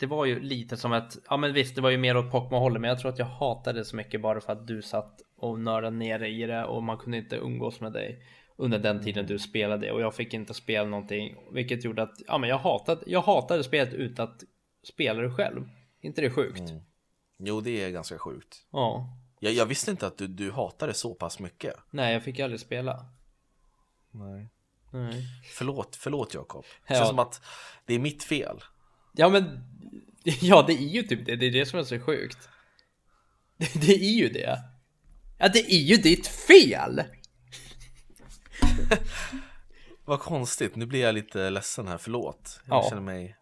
det 0.00 0.06
var 0.06 0.24
ju 0.24 0.40
lite 0.40 0.76
som 0.76 0.92
ett, 0.92 1.18
ja 1.28 1.36
men 1.36 1.52
visst 1.52 1.74
det 1.74 1.80
var 1.80 1.90
ju 1.90 1.98
mer 1.98 2.16
åt 2.16 2.30
Pokémon-hållet 2.30 2.80
men 2.80 2.88
jag 2.88 2.98
tror 2.98 3.12
att 3.12 3.18
jag 3.18 3.26
hatade 3.26 3.78
det 3.78 3.84
så 3.84 3.96
mycket 3.96 4.22
bara 4.22 4.40
för 4.40 4.52
att 4.52 4.66
du 4.66 4.82
satt 4.82 5.20
och 5.36 5.60
nördade 5.60 5.96
ner 5.96 6.22
i 6.22 6.46
det 6.46 6.64
och 6.64 6.82
man 6.82 6.98
kunde 6.98 7.18
inte 7.18 7.36
umgås 7.36 7.80
med 7.80 7.92
dig 7.92 8.22
under 8.56 8.78
den 8.78 9.02
tiden 9.02 9.26
du 9.26 9.38
spelade 9.38 9.92
och 9.92 10.00
jag 10.00 10.14
fick 10.14 10.34
inte 10.34 10.54
spela 10.54 10.88
någonting 10.88 11.36
vilket 11.52 11.84
gjorde 11.84 12.02
att, 12.02 12.22
ja 12.26 12.38
men 12.38 12.50
jag 12.50 12.58
hatade, 12.58 13.02
jag 13.06 13.22
hatade 13.22 13.64
spelet 13.64 13.94
utan 13.94 14.28
att 14.28 14.44
spela 14.82 15.22
det 15.22 15.30
själv. 15.30 15.68
inte 16.00 16.20
det 16.20 16.30
sjukt? 16.30 16.70
Mm. 16.70 16.82
Jo 17.38 17.60
det 17.60 17.84
är 17.84 17.90
ganska 17.90 18.18
sjukt. 18.18 18.66
Ja. 18.70 19.16
Jag, 19.40 19.52
jag 19.52 19.66
visste 19.66 19.90
inte 19.90 20.06
att 20.06 20.18
du, 20.18 20.26
du 20.26 20.50
hatade 20.50 20.94
så 20.94 21.14
pass 21.14 21.38
mycket. 21.38 21.74
Nej 21.90 22.12
jag 22.12 22.22
fick 22.22 22.40
aldrig 22.40 22.60
spela. 22.60 23.06
Nej. 24.10 24.48
Nej. 24.90 25.26
Förlåt, 25.54 25.96
förlåt 25.96 26.34
Jakob. 26.34 26.64
Det 26.88 26.94
känns 26.94 27.08
som 27.08 27.18
att 27.18 27.42
det 27.86 27.94
är 27.94 27.98
mitt 27.98 28.24
fel. 28.24 28.62
Ja 29.12 29.28
men, 29.28 29.64
ja 30.40 30.64
det 30.66 30.72
är 30.72 30.88
ju 30.88 31.02
typ 31.02 31.26
det, 31.26 31.36
det 31.36 31.46
är 31.46 31.50
det 31.50 31.66
som 31.66 31.78
är 31.78 31.84
så 31.84 32.00
sjukt. 32.00 32.48
Det, 33.56 33.80
det 33.80 33.94
är 33.94 34.14
ju 34.14 34.28
det. 34.28 34.58
Ja 35.38 35.48
det 35.48 35.72
är 35.72 35.80
ju 35.80 35.96
ditt 35.96 36.26
fel! 36.26 37.02
Vad 40.04 40.20
konstigt, 40.20 40.76
nu 40.76 40.86
blir 40.86 41.00
jag 41.00 41.14
lite 41.14 41.50
ledsen 41.50 41.88
här, 41.88 41.98
förlåt. 41.98 42.60
Jag 42.64 42.76
ja. 42.76 42.88
känner 42.88 43.02
mig 43.02 43.36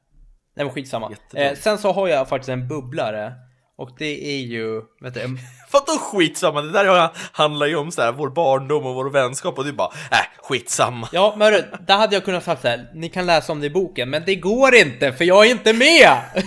Nej 0.58 0.64
men 0.64 0.74
skitsamma. 0.74 1.16
Eh, 1.34 1.54
sen 1.54 1.78
så 1.78 1.92
har 1.92 2.08
jag 2.08 2.28
faktiskt 2.28 2.48
en 2.48 2.68
bubblare 2.68 3.34
och 3.78 3.90
det 3.98 4.34
är 4.34 4.40
ju, 4.40 4.82
vet 5.00 5.14
du. 5.14 5.20
Vadå 5.72 5.98
skitsamma? 5.98 6.62
Det 6.62 6.72
där 6.72 7.10
handlar 7.32 7.66
ju 7.66 7.76
om 7.76 7.90
så 7.90 8.02
här, 8.02 8.12
vår 8.12 8.30
barndom 8.30 8.86
och 8.86 8.94
vår 8.94 9.10
vänskap 9.10 9.58
och 9.58 9.64
du 9.64 9.72
bara, 9.72 9.88
äh, 10.10 10.42
skitsamma. 10.42 11.08
Ja, 11.12 11.34
men 11.38 11.52
där 11.86 11.96
hade 11.96 12.16
jag 12.16 12.24
kunnat 12.24 12.44
sagt 12.44 12.62
så 12.62 12.68
här, 12.68 12.90
ni 12.94 13.08
kan 13.08 13.26
läsa 13.26 13.52
om 13.52 13.60
det 13.60 13.66
i 13.66 13.70
boken, 13.70 14.10
men 14.10 14.22
det 14.26 14.34
går 14.34 14.74
inte 14.74 15.12
för 15.12 15.24
jag 15.24 15.46
är 15.46 15.50
inte 15.50 15.72
med! 15.72 16.18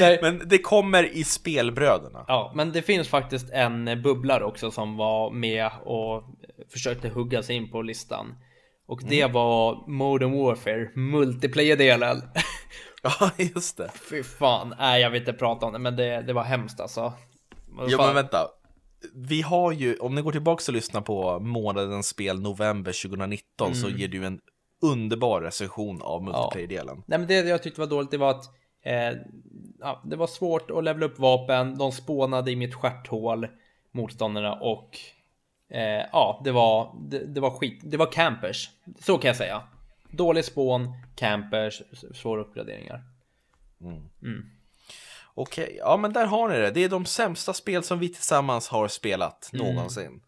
Nej. 0.00 0.18
Men 0.22 0.42
det 0.48 0.58
kommer 0.58 1.16
i 1.16 1.24
spelbröderna. 1.24 2.24
Ja, 2.28 2.52
men 2.54 2.72
det 2.72 2.82
finns 2.82 3.08
faktiskt 3.08 3.50
en 3.50 4.02
bubblare 4.02 4.44
också 4.44 4.70
som 4.70 4.96
var 4.96 5.30
med 5.30 5.70
och 5.84 6.24
försökte 6.72 7.08
hugga 7.08 7.42
sig 7.42 7.56
in 7.56 7.70
på 7.70 7.82
listan. 7.82 8.34
Och 8.88 9.00
det 9.08 9.20
mm. 9.20 9.32
var 9.32 9.88
Modern 9.88 10.32
Warfare, 10.32 10.90
multiplayer-delen. 10.94 12.22
Ja, 13.20 13.30
just 13.36 13.76
det. 13.76 13.90
Fy 14.10 14.22
fan, 14.22 14.74
nej 14.78 15.02
jag 15.02 15.10
vill 15.10 15.22
inte 15.22 15.32
prata 15.32 15.66
om 15.66 15.72
det, 15.72 15.78
men 15.78 15.96
det, 15.96 16.22
det 16.22 16.32
var 16.32 16.42
hemskt 16.42 16.80
alltså. 16.80 17.12
Ja, 17.88 18.06
men 18.06 18.14
vänta. 18.14 18.48
Vi 19.14 19.42
har 19.42 19.72
ju, 19.72 19.96
om 19.96 20.14
ni 20.14 20.22
går 20.22 20.32
tillbaka 20.32 20.62
och 20.68 20.72
lyssnar 20.72 21.00
på 21.00 21.38
månadens 21.38 22.08
spel 22.08 22.40
november 22.40 23.02
2019 23.02 23.66
mm. 23.66 23.74
så 23.74 23.88
ger 23.88 24.08
du 24.08 24.26
en 24.26 24.40
underbar 24.82 25.40
recension 25.40 26.02
av 26.02 26.22
multiplayer-delen. 26.22 26.96
Ja. 26.96 27.04
Nej, 27.06 27.18
men 27.18 27.28
det 27.28 27.34
jag 27.34 27.62
tyckte 27.62 27.80
var 27.80 27.88
dåligt, 27.88 28.10
det 28.10 28.18
var 28.18 28.30
att 28.30 28.44
eh, 28.84 29.18
ja, 29.80 30.02
det 30.04 30.16
var 30.16 30.26
svårt 30.26 30.70
att 30.70 30.84
levela 30.84 31.06
upp 31.06 31.18
vapen. 31.18 31.78
De 31.78 31.92
spånade 31.92 32.50
i 32.50 32.56
mitt 32.56 32.74
stjärthål, 32.74 33.46
motståndarna, 33.92 34.54
och 34.54 34.98
eh, 35.70 36.06
ja, 36.12 36.40
det 36.44 36.52
var, 36.52 36.96
det, 37.10 37.26
det, 37.26 37.40
var 37.40 37.50
skit. 37.50 37.80
Det 37.82 37.96
var 37.96 38.12
campers, 38.12 38.70
så 39.00 39.18
kan 39.18 39.28
jag 39.28 39.36
säga. 39.36 39.62
Dålig 40.12 40.44
spån, 40.44 40.92
campers, 41.16 41.82
svåra 42.14 42.40
uppgraderingar. 42.40 43.04
Mm. 43.80 43.96
Mm. 44.22 44.50
Okej, 45.34 45.64
okay. 45.64 45.76
ja 45.76 45.96
men 45.96 46.12
där 46.12 46.26
har 46.26 46.48
ni 46.48 46.58
det. 46.58 46.70
Det 46.70 46.84
är 46.84 46.88
de 46.88 47.04
sämsta 47.04 47.52
spel 47.52 47.82
som 47.82 47.98
vi 47.98 48.08
tillsammans 48.08 48.68
har 48.68 48.88
spelat 48.88 49.50
mm. 49.52 49.66
någonsin. 49.66 50.20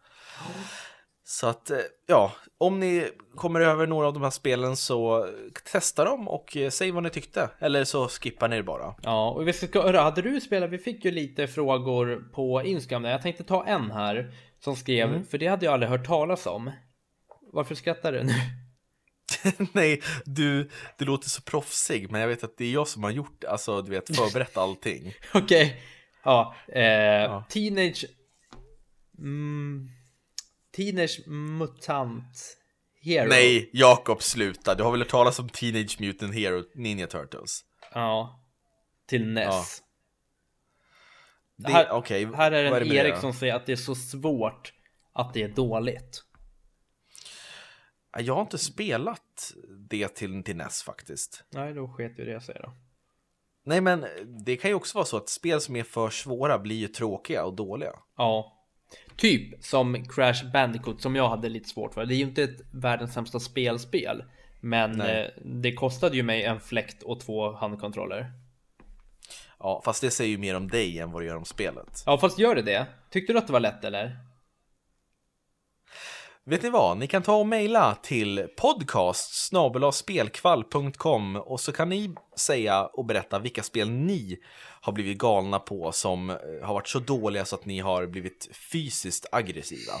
Så 1.25 1.47
att, 1.47 1.69
eh, 1.69 1.77
ja, 2.07 2.31
om 2.57 2.79
ni 2.79 3.09
kommer 3.35 3.59
över 3.59 3.87
några 3.87 4.07
av 4.07 4.13
de 4.13 4.23
här 4.23 4.29
spelen 4.29 4.75
så 4.75 5.27
testa 5.71 6.05
dem 6.05 6.27
och 6.27 6.57
eh, 6.57 6.69
säg 6.69 6.91
vad 6.91 7.03
ni 7.03 7.09
tyckte. 7.09 7.49
Eller 7.59 7.83
så 7.83 8.07
skippar 8.07 8.47
ni 8.47 8.55
det 8.55 8.63
bara. 8.63 8.95
Ja, 9.03 9.29
och 9.29 9.47
vi 9.47 9.53
ska 9.53 10.01
hade 10.01 10.21
du 10.21 10.41
spelat? 10.41 10.69
Vi 10.69 10.77
fick 10.77 11.05
ju 11.05 11.11
lite 11.11 11.47
frågor 11.47 12.23
på 12.33 12.61
Instagram. 12.63 13.03
Jag 13.03 13.21
tänkte 13.21 13.43
ta 13.43 13.65
en 13.65 13.91
här 13.91 14.33
som 14.59 14.75
skrev, 14.75 15.09
mm. 15.09 15.25
för 15.25 15.37
det 15.37 15.47
hade 15.47 15.65
jag 15.65 15.73
aldrig 15.73 15.89
hört 15.89 16.05
talas 16.05 16.45
om. 16.45 16.71
Varför 17.51 17.75
skrattar 17.75 18.11
du 18.11 18.23
nu? 18.23 18.33
Nej, 19.73 20.01
du, 20.25 20.69
du 20.97 21.05
låter 21.05 21.29
så 21.29 21.41
proffsig, 21.41 22.11
men 22.11 22.21
jag 22.21 22.27
vet 22.27 22.43
att 22.43 22.57
det 22.57 22.65
är 22.65 22.71
jag 22.71 22.87
som 22.87 23.03
har 23.03 23.11
gjort, 23.11 23.43
alltså 23.43 23.81
du 23.81 23.91
vet, 23.91 24.17
förberett 24.17 24.57
allting. 24.57 25.13
Okej, 25.33 25.65
okay. 25.65 25.77
ja, 26.23 26.55
eh, 26.67 26.83
ja, 26.83 27.43
Teenage... 27.49 28.05
Mm, 29.17 29.89
teenage 30.75 31.27
Mutant 31.27 32.57
Hero. 33.01 33.29
Nej, 33.29 33.69
Jakob, 33.73 34.23
sluta. 34.23 34.75
Du 34.75 34.83
har 34.83 34.91
väl 34.91 35.01
hört 35.01 35.09
talas 35.09 35.39
om 35.39 35.49
Teenage 35.49 35.97
Mutant 35.99 36.33
Hero 36.33 36.63
Ninja 36.75 37.07
Turtles? 37.07 37.61
Ja, 37.93 38.39
till 39.07 39.27
NES. 39.27 39.45
Ja. 39.45 39.63
Det, 41.57 41.71
här, 41.71 41.91
okay. 41.91 42.25
här 42.25 42.51
är 42.51 42.65
en 42.65 42.73
är 42.73 42.93
Erik 42.93 43.15
som 43.15 43.33
säger 43.33 43.55
att 43.55 43.65
det 43.65 43.71
är 43.71 43.75
så 43.75 43.95
svårt 43.95 44.73
att 45.13 45.33
det 45.33 45.43
är 45.43 45.47
dåligt. 45.47 46.23
Jag 48.17 48.33
har 48.33 48.41
inte 48.41 48.57
spelat 48.57 49.53
det 49.89 50.07
till, 50.07 50.43
till 50.43 50.55
NES 50.55 50.83
faktiskt. 50.83 51.43
Nej, 51.49 51.73
då 51.73 51.87
sket 51.87 52.19
ju 52.19 52.25
det 52.25 52.31
jag 52.31 52.43
säger 52.43 52.61
då. 52.61 52.73
Nej, 53.65 53.81
men 53.81 54.05
det 54.45 54.55
kan 54.55 54.71
ju 54.71 54.75
också 54.75 54.97
vara 54.97 55.05
så 55.05 55.17
att 55.17 55.29
spel 55.29 55.61
som 55.61 55.75
är 55.75 55.83
för 55.83 56.09
svåra 56.09 56.59
blir 56.59 56.75
ju 56.75 56.87
tråkiga 56.87 57.45
och 57.45 57.53
dåliga. 57.53 57.91
Ja. 58.17 58.59
Typ 59.15 59.63
som 59.63 60.05
Crash 60.05 60.51
Bandicoot 60.53 61.01
som 61.01 61.15
jag 61.15 61.29
hade 61.29 61.49
lite 61.49 61.69
svårt 61.69 61.93
för. 61.93 62.05
Det 62.05 62.15
är 62.15 62.17
ju 62.17 62.23
inte 62.23 62.43
ett 62.43 62.61
världens 62.71 63.13
sämsta 63.13 63.39
spelspel. 63.39 64.23
Men 64.61 65.01
eh, 65.01 65.25
det 65.45 65.73
kostade 65.73 66.15
ju 66.15 66.23
mig 66.23 66.43
en 66.43 66.59
fläkt 66.59 67.03
och 67.03 67.19
två 67.19 67.51
handkontroller. 67.51 68.31
Ja, 69.59 69.81
fast 69.85 70.01
det 70.01 70.11
säger 70.11 70.31
ju 70.31 70.37
mer 70.37 70.55
om 70.55 70.67
dig 70.67 70.99
än 70.99 71.11
vad 71.11 71.21
det 71.21 71.25
gör 71.25 71.35
om 71.35 71.45
spelet. 71.45 72.03
Ja, 72.05 72.17
fast 72.17 72.39
gör 72.39 72.55
det 72.55 72.61
det? 72.61 72.85
Tyckte 73.09 73.33
du 73.33 73.39
att 73.39 73.47
det 73.47 73.53
var 73.53 73.59
lätt 73.59 73.83
eller? 73.83 74.17
Vet 76.45 76.63
ni 76.63 76.69
vad? 76.69 76.97
Ni 76.97 77.07
kan 77.07 77.23
ta 77.23 77.35
och 77.35 77.47
mejla 77.47 77.95
till 77.95 78.47
podcast 78.57 79.53
och 81.45 81.59
så 81.59 81.71
kan 81.71 81.89
ni 81.89 82.15
säga 82.37 82.85
och 82.85 83.05
berätta 83.05 83.39
vilka 83.39 83.63
spel 83.63 83.89
ni 83.89 84.37
har 84.81 84.93
blivit 84.93 85.17
galna 85.17 85.59
på 85.59 85.91
som 85.91 86.29
eh, 86.29 86.35
har 86.61 86.73
varit 86.73 86.87
så 86.87 86.99
dåliga 86.99 87.45
så 87.45 87.55
att 87.55 87.65
ni 87.65 87.79
har 87.79 88.07
blivit 88.07 88.49
fysiskt 88.71 89.25
aggressiva. 89.31 89.93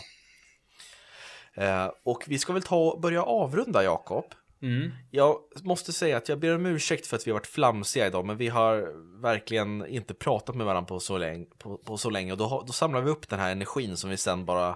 Eh, 1.53 1.89
och 2.03 2.23
vi 2.27 2.39
ska 2.39 2.53
väl 2.53 2.61
ta 2.61 2.77
och 2.77 3.01
börja 3.01 3.23
avrunda, 3.23 3.83
Jakob. 3.83 4.25
Mm. 4.61 4.91
Jag 5.11 5.37
måste 5.61 5.93
säga 5.93 6.17
att 6.17 6.29
jag 6.29 6.39
ber 6.39 6.55
om 6.55 6.65
ursäkt 6.65 7.07
för 7.07 7.15
att 7.15 7.27
vi 7.27 7.31
har 7.31 7.39
varit 7.39 7.47
flamsiga 7.47 8.07
idag, 8.07 8.25
men 8.25 8.37
vi 8.37 8.47
har 8.47 8.87
verkligen 9.21 9.85
inte 9.87 10.13
pratat 10.13 10.55
med 10.55 10.65
varandra 10.65 10.87
på 10.87 10.99
så 10.99 11.17
länge, 11.17 11.45
på, 11.57 11.77
på 11.77 11.97
så 11.97 12.09
länge 12.09 12.31
och 12.31 12.37
då, 12.37 12.63
då 12.67 12.73
samlar 12.73 13.01
vi 13.01 13.11
upp 13.11 13.29
den 13.29 13.39
här 13.39 13.51
energin 13.51 13.97
som 13.97 14.09
vi 14.09 14.17
sen 14.17 14.45
bara 14.45 14.75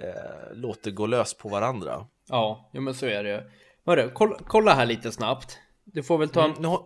eh, 0.00 0.54
låter 0.56 0.90
gå 0.90 1.06
lös 1.06 1.34
på 1.34 1.48
varandra. 1.48 2.06
Ja, 2.28 2.70
jo 2.72 2.80
men 2.80 2.94
så 2.94 3.06
är 3.06 3.24
det 3.24 3.30
ju. 3.30 3.50
Hörru, 3.86 4.10
kolla, 4.14 4.38
kolla 4.46 4.74
här 4.74 4.86
lite 4.86 5.12
snabbt. 5.12 5.58
Du 5.84 6.02
får 6.02 6.18
väl 6.18 6.28
ta 6.28 6.44
en... 6.44 6.50
Mm, 6.50 6.62
nu, 6.62 6.78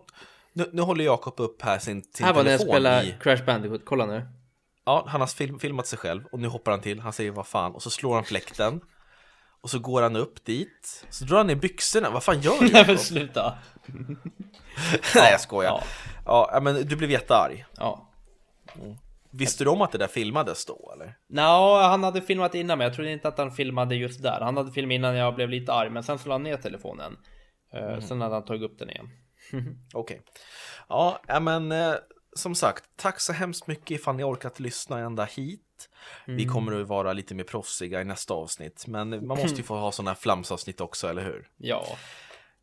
nu, 0.53 0.69
nu 0.73 0.81
håller 0.81 1.05
Jakob 1.05 1.39
upp 1.39 1.61
här 1.61 1.79
sin, 1.79 2.03
sin 2.03 2.25
här 2.25 2.33
var 2.33 2.43
när 2.43 2.51
jag 2.51 2.59
telefon 2.59 2.75
spelade 2.75 3.05
i... 3.07 3.15
Crash 3.19 3.45
Bandicoot, 3.45 3.81
kolla 3.85 4.05
nu. 4.05 4.27
Ja, 4.85 5.05
han 5.07 5.21
har 5.21 5.27
film, 5.27 5.59
filmat 5.59 5.87
sig 5.87 5.99
själv 5.99 6.25
och 6.31 6.39
nu 6.39 6.47
hoppar 6.47 6.71
han 6.71 6.81
till, 6.81 6.99
han 6.99 7.13
säger 7.13 7.31
vad 7.31 7.47
fan 7.47 7.71
och 7.71 7.83
så 7.83 7.89
slår 7.89 8.15
han 8.15 8.23
fläkten. 8.23 8.81
Och 9.61 9.69
så 9.69 9.79
går 9.79 10.01
han 10.01 10.15
upp 10.15 10.45
dit, 10.45 11.05
så 11.09 11.25
drar 11.25 11.37
han 11.37 11.47
ner 11.47 11.55
byxorna, 11.55 12.09
vad 12.09 12.23
fan 12.23 12.41
gör 12.41 12.59
du? 12.59 12.69
Nej 12.71 12.87
men 12.87 12.97
sluta. 12.97 13.57
Nej 15.15 15.31
jag 15.31 15.41
skojar. 15.41 15.71
Ja. 15.71 15.83
Ja. 16.25 16.49
ja, 16.53 16.59
men 16.59 16.87
du 16.87 16.95
blev 16.95 17.11
jättearg. 17.11 17.65
Ja. 17.77 18.11
Visste 19.37 19.63
du 19.63 19.69
om 19.69 19.81
att 19.81 19.91
det 19.91 19.97
där 19.97 20.07
filmades 20.07 20.65
då 20.65 20.91
eller? 20.95 21.17
Nå, 21.29 21.77
han 21.81 22.03
hade 22.03 22.21
filmat 22.21 22.55
innan 22.55 22.77
men 22.77 22.85
jag 22.85 22.93
trodde 22.95 23.11
inte 23.11 23.27
att 23.27 23.37
han 23.37 23.51
filmade 23.51 23.95
just 23.95 24.23
där. 24.23 24.41
Han 24.41 24.57
hade 24.57 24.71
filmat 24.71 24.93
innan 24.95 25.15
jag 25.15 25.35
blev 25.35 25.49
lite 25.49 25.73
arg 25.73 25.89
men 25.89 26.03
sen 26.03 26.19
så 26.19 26.29
la 26.29 26.35
han 26.35 26.43
ner 26.43 26.57
telefonen. 26.57 27.17
Eh, 27.73 27.99
Sen 27.99 28.21
hade 28.21 28.33
han 28.35 28.45
tagit 28.45 28.63
upp 28.71 28.79
den 28.79 28.89
igen. 28.89 29.09
Okej. 29.93 30.21
Ja, 30.89 31.19
ja, 31.27 31.39
men 31.39 31.71
eh, 31.71 31.93
som 32.35 32.55
sagt, 32.55 32.83
tack 32.95 33.19
så 33.19 33.33
hemskt 33.33 33.67
mycket 33.67 33.91
ifall 33.91 34.15
ni 34.15 34.23
orkat 34.23 34.59
lyssna 34.59 34.99
ända 34.99 35.25
hit. 35.25 35.61
Vi 36.25 36.45
kommer 36.45 36.81
att 36.81 36.87
vara 36.87 37.13
lite 37.13 37.35
mer 37.35 37.43
proffsiga 37.43 38.01
i 38.01 38.05
nästa 38.05 38.33
avsnitt, 38.33 38.87
men 38.87 39.09
man 39.09 39.37
måste 39.37 39.57
ju 39.57 39.63
få 39.67 39.75
ha 39.75 39.91
sådana 39.91 40.11
här 40.11 40.15
flamsavsnitt 40.15 40.81
också, 40.81 41.07
eller 41.07 41.23
hur? 41.23 41.47
Ja. 41.57 41.85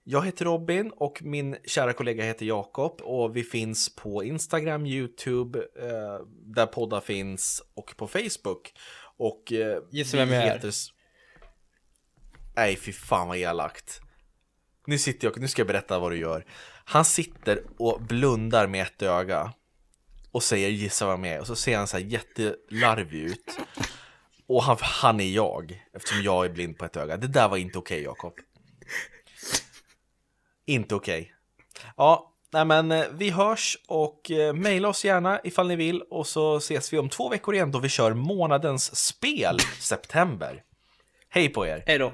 Jag 0.04 0.26
heter 0.26 0.44
Robin 0.44 0.90
och 0.96 1.22
min 1.22 1.56
kära 1.64 1.92
kollega 1.92 2.24
heter 2.24 2.46
Jakob 2.46 3.00
och 3.02 3.36
vi 3.36 3.42
finns 3.42 3.94
på 3.96 4.24
Instagram, 4.24 4.86
YouTube, 4.86 5.58
eh, 5.58 6.26
där 6.28 6.66
poddar 6.66 7.00
finns 7.00 7.62
och 7.74 7.94
på 7.96 8.06
Facebook. 8.08 8.72
Och 9.16 9.52
eh, 9.52 9.78
Gissa 9.90 10.16
vem 10.16 10.28
jag 10.32 10.42
är? 10.42 10.54
heter... 10.54 10.68
s- 10.68 10.88
Nej, 12.56 12.76
fy 12.76 12.92
fan 12.92 13.28
vad 13.28 13.36
elakt. 13.36 14.00
Nu 14.86 14.98
sitter 14.98 15.26
jag, 15.28 15.40
nu 15.40 15.48
ska 15.48 15.60
jag 15.60 15.66
berätta 15.66 15.98
vad 15.98 16.12
du 16.12 16.18
gör. 16.18 16.46
Han 16.84 17.04
sitter 17.04 17.62
och 17.78 18.02
blundar 18.02 18.66
med 18.66 18.82
ett 18.82 19.02
öga 19.02 19.52
och 20.30 20.42
säger 20.42 20.68
gissa 20.68 21.06
vad 21.06 21.18
jag 21.18 21.26
är 21.26 21.40
och 21.40 21.46
så 21.46 21.56
ser 21.56 21.76
han 21.76 21.86
så 21.86 21.96
här 21.96 22.04
jättelarvig 22.04 23.20
ut. 23.22 23.58
Och 24.46 24.62
han, 24.62 24.76
han 24.80 25.20
är 25.20 25.30
jag, 25.30 25.82
eftersom 25.92 26.22
jag 26.22 26.44
är 26.44 26.48
blind 26.50 26.78
på 26.78 26.84
ett 26.84 26.96
öga. 26.96 27.16
Det 27.16 27.26
där 27.28 27.48
var 27.48 27.56
inte 27.56 27.78
okej, 27.78 28.02
Jakob. 28.02 28.32
Inte 30.66 30.94
okej. 30.94 31.32
Ja, 31.96 32.32
nej 32.52 32.64
men 32.64 32.92
eh, 32.92 33.04
vi 33.12 33.30
hörs 33.30 33.78
och 33.88 34.30
eh, 34.30 34.54
mejla 34.54 34.88
oss 34.88 35.04
gärna 35.04 35.40
ifall 35.44 35.68
ni 35.68 35.76
vill 35.76 36.02
och 36.10 36.26
så 36.26 36.56
ses 36.56 36.92
vi 36.92 36.98
om 36.98 37.08
två 37.08 37.28
veckor 37.28 37.54
igen 37.54 37.70
då 37.70 37.78
vi 37.78 37.88
kör 37.88 38.14
månadens 38.14 38.96
spel, 39.06 39.58
september. 39.80 40.62
Hej 41.28 41.48
på 41.48 41.66
er! 41.66 41.82
Hej 41.86 41.98
då. 41.98 42.12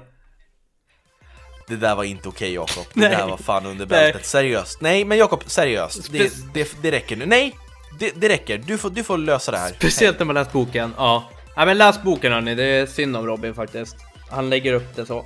Det 1.67 1.75
där 1.75 1.95
var 1.95 2.03
inte 2.03 2.29
okej 2.29 2.53
Jakob, 2.53 2.85
det 2.93 2.99
Nej. 2.99 3.09
där 3.09 3.27
var 3.27 3.37
fan 3.37 3.65
under 3.65 3.85
Nej. 3.85 3.87
bältet, 3.87 4.25
seriöst. 4.25 4.81
Nej 4.81 5.05
men 5.05 5.17
Jakob, 5.17 5.43
seriöst, 5.45 6.11
det, 6.11 6.31
det, 6.53 6.81
det 6.81 6.91
räcker 6.91 7.15
nu. 7.15 7.25
Nej, 7.25 7.55
det, 7.99 8.11
det 8.15 8.29
räcker, 8.29 8.57
du 8.57 8.77
får, 8.77 8.89
du 8.89 9.03
får 9.03 9.17
lösa 9.17 9.51
det 9.51 9.57
här. 9.57 9.73
Speciellt 9.73 10.19
när 10.19 10.25
man 10.25 10.35
läst 10.35 10.51
boken. 10.51 10.93
Ja. 10.97 11.29
ja 11.55 11.65
men 11.65 11.77
läs 11.77 12.03
boken 12.03 12.31
hörni, 12.31 12.55
det 12.55 12.63
är 12.63 12.85
synd 12.85 13.17
om 13.17 13.25
Robin 13.25 13.55
faktiskt. 13.55 13.95
Han 14.29 14.49
lägger 14.49 14.73
upp 14.73 14.95
det 14.95 15.05
så. 15.05 15.25